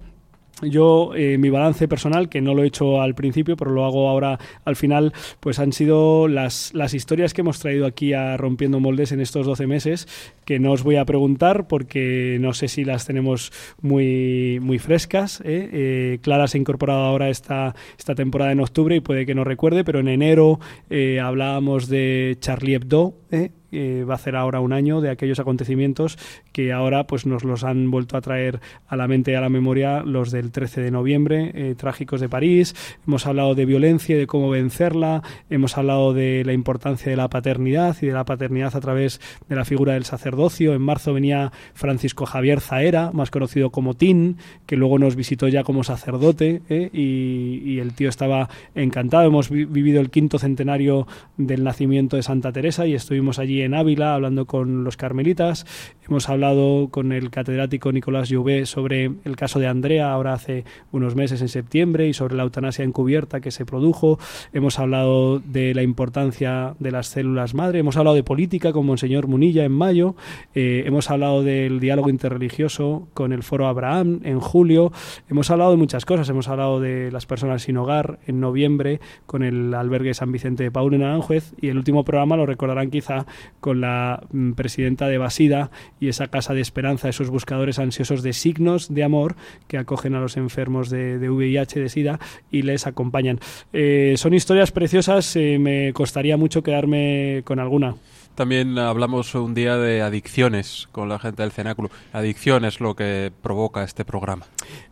Yo, 0.63 1.15
eh, 1.15 1.39
mi 1.39 1.51
balance 1.51 1.87
personal, 1.87 2.29
que 2.29 2.41
no 2.41 2.53
lo 2.53 2.65
he 2.65 2.67
hecho 2.67 3.01
al 3.01 3.15
principio, 3.15 3.57
pero 3.57 3.71
lo 3.71 3.85
hago 3.85 4.09
ahora 4.09 4.39
al 4.65 4.75
final, 4.75 5.13
pues 5.39 5.59
han 5.61 5.73
sido 5.73 6.27
las, 6.27 6.75
las 6.75 6.95
historias 6.95 7.33
que 7.33 7.43
hemos 7.43 7.61
traído 7.61 7.87
aquí 7.87 8.13
a 8.13 8.37
Rompiendo 8.37 8.81
Moldes 8.81 9.13
en 9.13 9.21
estos 9.21 9.47
12 9.47 9.67
meses, 9.69 10.09
que 10.45 10.59
no 10.59 10.73
os 10.73 10.83
voy 10.83 10.97
a 10.97 11.05
preguntar 11.05 11.69
porque 11.69 12.39
no 12.41 12.55
sé 12.55 12.69
si 12.69 12.85
las 12.85 13.07
tenemos 13.07 13.53
muy, 13.81 14.59
muy 14.61 14.79
frescas. 14.79 15.41
¿eh? 15.45 15.69
Eh, 15.73 16.19
Clara 16.23 16.49
se 16.49 16.59
ha 16.59 16.61
incorporado 16.61 17.03
ahora 17.03 17.29
esta, 17.29 17.75
esta 17.99 18.15
temporada 18.15 18.51
en 18.51 18.61
octubre 18.61 18.97
y 18.97 19.01
puede 19.01 19.27
que 19.27 19.35
no 19.35 19.45
recuerde, 19.45 19.85
pero 19.85 20.01
en 20.01 20.09
enero 20.09 20.59
eh, 20.91 21.21
hablábamos 21.21 21.89
de 21.89 22.37
Charlie 22.41 22.75
Hebdo, 22.75 23.15
¿eh? 23.31 23.51
Eh, 23.73 24.05
va 24.09 24.15
a 24.15 24.17
hacer 24.17 24.37
ahora 24.37 24.61
un 24.61 24.73
año 24.73 25.01
de 25.01 25.11
aquellos 25.11 25.39
acontecimientos 25.41 26.19
que 26.53 26.73
ahora 26.73 27.05
pues 27.07 27.27
nos 27.27 27.45
los 27.45 27.65
han 27.65 27.91
vuelto 27.91 28.17
a 28.17 28.21
traer 28.21 28.61
a 28.89 28.97
la 28.97 29.09
mente 29.09 29.33
y 29.33 29.35
a 29.35 29.41
la 29.41 29.49
memoria 29.49 30.03
los 30.03 30.31
del 30.31 30.51
13 30.51 30.81
de 30.81 30.91
noviembre, 30.91 31.53
eh, 31.55 31.75
trágicos 31.77 32.21
de 32.21 32.29
París. 32.29 32.75
Hemos 33.07 33.27
hablado 33.27 33.55
de 33.55 33.65
violencia 33.67 34.17
y 34.17 34.19
de 34.19 34.27
cómo 34.27 34.51
vencerla. 34.51 35.23
Hemos 35.51 35.77
hablado 35.79 36.13
de 36.15 36.43
la 36.45 36.53
importancia 36.53 37.11
de 37.11 37.17
la 37.17 37.29
paternidad 37.29 37.97
y 38.01 38.07
de 38.07 38.13
la 38.13 38.25
paternidad 38.25 38.75
a 38.77 38.81
través 38.81 39.21
de 39.49 39.57
la 39.57 39.65
figura 39.65 39.95
del 39.95 40.05
sacerdocio. 40.05 40.75
En 40.75 40.83
marzo 40.83 41.13
venía 41.13 41.53
Francisco 41.75 42.27
Javier 42.27 42.61
Zaera, 42.61 43.11
más 43.13 43.31
conocido 43.31 43.71
como 43.71 43.95
Tin, 43.95 44.37
que 44.67 44.77
luego 44.77 44.99
nos 44.99 45.17
visitó 45.17 45.49
ya 45.49 45.65
como 45.65 45.85
sacerdote 45.85 46.63
¿eh? 46.69 46.91
y, 46.93 47.79
el 47.79 47.93
tío 47.95 48.09
estaba 48.09 48.49
encantado. 48.75 49.27
Hemos 49.27 49.51
vi- 49.51 49.65
vivido 49.65 50.01
el 50.01 50.11
quinto 50.11 50.39
centenario 50.39 51.07
del 51.37 51.63
nacimiento 51.65 52.17
de 52.17 52.23
Santa 52.23 52.51
Teresa 52.53 52.87
y 52.87 52.95
estuvimos 52.95 53.39
allí 53.39 53.58
en 53.63 53.75
Ávila 53.75 54.15
hablando 54.15 54.47
con 54.47 54.85
los 54.85 54.97
carmelitas. 54.97 55.67
Hemos 56.09 56.31
hablado 56.31 56.89
con 56.91 57.13
el 57.13 57.31
catedrático 57.31 57.93
Nicolás 57.93 58.31
Jouvet 58.31 58.65
sobre 58.65 59.13
el 59.25 59.37
caso 59.37 59.59
de 59.59 59.67
Andrea, 59.67 60.11
ahora 60.11 60.33
hace 60.33 60.65
unos 60.91 61.15
meses 61.15 61.43
en 61.43 61.49
septiembre, 61.49 62.09
y 62.09 62.15
sobre 62.15 62.35
la 62.35 62.45
eutanasia 62.45 62.83
encubierta 62.83 63.41
que 63.41 63.51
se 63.51 63.67
produjo. 63.67 64.19
Hemos 64.55 64.79
hablado 64.79 65.39
de 65.39 65.75
la 65.75 65.83
importancia 65.83 66.75
de 66.79 66.91
las 66.93 67.09
células 67.09 67.53
madre. 67.53 67.81
Hemos 67.81 67.99
hablado 67.99 68.17
de 68.17 68.23
política 68.23 68.73
con 68.73 68.87
Monseñor 68.87 69.27
Munilla 69.27 69.65
en 69.65 69.73
mayo. 69.73 70.15
Eh, 70.55 70.85
hemos 70.87 71.11
hablado 71.11 71.43
del 71.43 71.79
diálogo 71.79 72.09
interreligioso 72.09 73.07
con 73.13 73.35
el 73.35 73.43
Foro 73.43 73.67
Abraham 73.67 74.21
en 74.25 74.41
julio. 74.41 74.93
Hemos 75.29 75.51
hablado 75.51 75.73
de 75.73 75.77
muchas 75.77 76.07
cosas. 76.07 76.29
Hemos 76.31 76.49
hablado 76.49 76.81
de 76.81 77.13
las 77.13 77.27
personas 77.27 77.63
sin 77.63 77.77
hogar 77.77 78.19
en 78.27 78.41
noviembre 78.41 79.01
con 79.27 79.43
el 79.43 79.75
albergue 79.75 80.15
San 80.15 80.33
Vicente 80.33 80.63
de 80.63 80.71
Paul 80.71 80.95
en 80.95 81.03
Aranjuez. 81.03 81.53
Y 81.61 81.69
el 81.69 81.77
último 81.77 82.03
programa 82.05 82.37
lo 82.37 82.47
recordarán 82.47 82.91
quizá 82.91 83.27
con 83.61 83.81
la 83.81 84.23
mm, 84.33 84.53
presidenta 84.53 85.09
de 85.09 85.19
Basida 85.19 85.71
y 86.01 86.09
esa 86.09 86.29
casa 86.29 86.55
de 86.55 86.61
esperanza, 86.61 87.09
esos 87.09 87.31
buscadores 87.31 87.79
ansiosos 87.79 88.23
de 88.23 88.33
signos 88.33 88.93
de 88.93 89.05
amor 89.05 89.37
que 89.67 89.79
acogen 89.79 90.15
a 90.15 90.21
los 90.21 90.37
enfermos 90.37 90.91
de, 90.91 91.19
de 91.19 91.31
VIH, 91.31 91.81
de 91.81 91.89
SIDA 91.89 92.21
y 92.51 92.63
les 92.63 92.87
acompañan. 92.87 93.41
Eh, 93.73 94.15
son 94.17 94.35
historias 94.35 94.73
preciosas, 94.73 95.35
eh, 95.37 95.59
me 95.59 95.93
costaría 95.93 96.37
mucho 96.37 96.63
quedarme 96.63 97.43
con 97.45 97.59
alguna. 97.59 97.95
También 98.35 98.79
hablamos 98.79 99.35
un 99.35 99.53
día 99.53 99.77
de 99.79 100.01
adicciones 100.01 100.87
con 100.93 101.09
la 101.09 101.19
gente 101.19 101.43
del 101.43 101.51
cenáculo. 101.51 101.91
Adicción 102.13 102.65
es 102.65 102.79
lo 102.79 102.95
que 102.95 103.33
provoca 103.43 103.83
este 103.83 104.05
programa. 104.05 104.47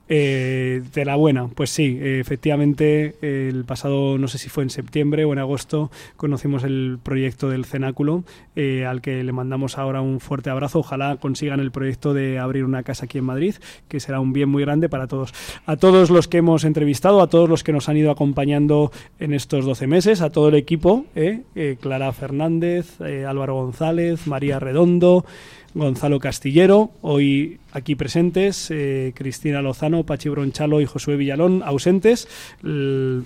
Eh, 0.08 0.82
de 0.94 1.04
la 1.04 1.16
buena, 1.16 1.48
pues 1.48 1.70
sí, 1.70 1.98
efectivamente, 2.00 3.16
el 3.20 3.64
pasado, 3.64 4.18
no 4.18 4.28
sé 4.28 4.38
si 4.38 4.48
fue 4.48 4.62
en 4.62 4.70
septiembre 4.70 5.24
o 5.24 5.32
en 5.32 5.38
agosto, 5.38 5.90
conocimos 6.16 6.64
el 6.64 6.98
proyecto 7.02 7.48
del 7.48 7.64
Cenáculo, 7.64 8.24
eh, 8.54 8.86
al 8.86 9.02
que 9.02 9.22
le 9.22 9.32
mandamos 9.32 9.78
ahora 9.78 10.00
un 10.00 10.20
fuerte 10.20 10.50
abrazo. 10.50 10.78
Ojalá 10.78 11.16
consigan 11.16 11.60
el 11.60 11.70
proyecto 11.70 12.14
de 12.14 12.38
abrir 12.38 12.64
una 12.64 12.82
casa 12.82 13.04
aquí 13.04 13.18
en 13.18 13.24
Madrid, 13.24 13.54
que 13.88 14.00
será 14.00 14.20
un 14.20 14.32
bien 14.32 14.48
muy 14.48 14.62
grande 14.62 14.88
para 14.88 15.06
todos. 15.06 15.34
A 15.66 15.76
todos 15.76 16.10
los 16.10 16.28
que 16.28 16.38
hemos 16.38 16.64
entrevistado, 16.64 17.20
a 17.20 17.28
todos 17.28 17.48
los 17.48 17.62
que 17.64 17.72
nos 17.72 17.88
han 17.88 17.96
ido 17.96 18.10
acompañando 18.10 18.92
en 19.18 19.34
estos 19.34 19.64
12 19.64 19.86
meses, 19.86 20.20
a 20.22 20.30
todo 20.30 20.48
el 20.48 20.54
equipo, 20.54 21.04
eh, 21.14 21.42
eh, 21.54 21.76
Clara 21.80 22.12
Fernández, 22.12 23.00
Álvaro 23.00 23.54
González, 23.54 24.26
María 24.26 24.58
Redondo, 24.58 25.24
Gonzalo 25.76 26.20
Castillero, 26.20 26.90
hoy 27.02 27.60
aquí 27.70 27.96
presentes, 27.96 28.70
eh, 28.70 29.12
Cristina 29.14 29.60
Lozano, 29.60 30.06
Pachi 30.06 30.30
Bronchalo 30.30 30.80
y 30.80 30.86
Josué 30.86 31.16
Villalón 31.16 31.62
ausentes. 31.62 32.28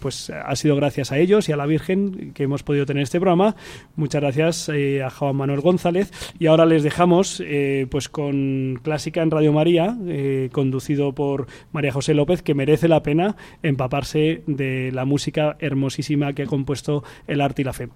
Pues 0.00 0.30
ha 0.30 0.56
sido 0.56 0.74
gracias 0.74 1.12
a 1.12 1.18
ellos 1.18 1.48
y 1.48 1.52
a 1.52 1.56
la 1.56 1.66
Virgen 1.66 2.32
que 2.32 2.42
hemos 2.42 2.64
podido 2.64 2.86
tener 2.86 3.04
este 3.04 3.20
programa. 3.20 3.54
Muchas 3.94 4.20
gracias 4.20 4.68
eh, 4.68 5.00
a 5.00 5.10
Juan 5.10 5.36
Manuel 5.36 5.60
González. 5.60 6.10
Y 6.40 6.46
ahora 6.46 6.66
les 6.66 6.82
dejamos 6.82 7.40
eh, 7.46 7.86
pues 7.88 8.08
con 8.08 8.80
Clásica 8.82 9.22
en 9.22 9.30
Radio 9.30 9.52
María, 9.52 9.96
eh, 10.08 10.48
conducido 10.50 11.14
por 11.14 11.46
María 11.70 11.92
José 11.92 12.14
López, 12.14 12.42
que 12.42 12.54
merece 12.54 12.88
la 12.88 13.04
pena 13.04 13.36
empaparse 13.62 14.42
de 14.48 14.90
la 14.92 15.04
música 15.04 15.56
hermosísima 15.60 16.32
que 16.32 16.42
ha 16.42 16.46
compuesto 16.46 17.04
el 17.28 17.42
arte 17.42 17.62
y 17.62 17.64
la 17.64 17.72
fe. 17.72 17.90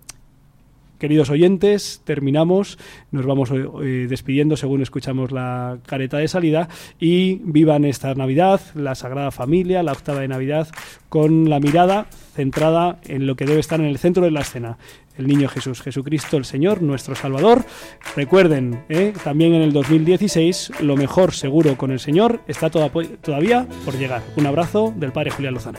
Queridos 0.99 1.29
oyentes, 1.29 2.01
terminamos, 2.05 2.79
nos 3.11 3.27
vamos 3.27 3.51
eh, 3.51 4.07
despidiendo 4.09 4.57
según 4.57 4.81
escuchamos 4.81 5.33
la 5.33 5.79
careta 5.87 6.19
de 6.19 6.29
salida 6.29 6.69
y 7.01 7.41
vivan 7.45 7.85
esta 7.85 8.15
Navidad, 8.15 8.61
la 8.75 8.95
Sagrada 8.95 9.31
Familia, 9.31 9.83
la 9.83 9.93
octava 9.93 10.21
de 10.21 10.29
Navidad, 10.29 10.69
con 11.09 11.51
la 11.51 11.61
mirada 11.61 12.07
centrada 12.35 13.01
en 13.05 13.27
lo 13.27 13.35
que 13.37 13.45
debe 13.45 13.61
estar 13.61 13.81
en 13.81 13.87
el 13.87 13.99
centro 13.99 14.25
de 14.25 14.31
la 14.31 14.41
escena, 14.41 14.79
el 15.19 15.27
niño 15.27 15.49
Jesús, 15.49 15.83
Jesucristo 15.83 16.37
el 16.37 16.45
Señor, 16.45 16.81
nuestro 16.81 17.15
Salvador. 17.15 17.65
Recuerden, 18.17 18.85
eh, 18.89 19.13
también 19.23 19.53
en 19.55 19.63
el 19.63 19.73
2016, 19.73 20.73
lo 20.81 20.97
mejor 20.97 21.33
seguro 21.33 21.77
con 21.77 21.91
el 21.91 22.01
Señor 22.01 22.41
está 22.49 22.71
toda- 22.71 22.91
todavía 23.21 23.67
por 23.85 23.99
llegar. 23.99 24.23
Un 24.37 24.47
abrazo 24.47 24.93
del 24.97 25.13
Padre 25.13 25.31
Julián 25.33 25.55
Lozano. 25.55 25.79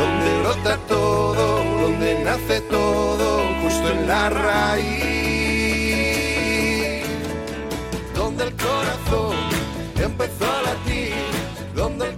donde 0.00 0.40
brota 0.40 0.78
todo, 0.88 1.62
donde 1.82 2.24
nace 2.24 2.60
todo, 2.62 3.42
justo 3.62 3.88
en 3.90 4.08
la 4.08 4.30
raíz. 4.30 4.90
Donde 8.14 8.44
el 8.44 8.54
corazón 8.56 9.36
empezó 10.02 10.44
a 10.56 10.62
latir, 10.62 11.14
donde 11.74 12.09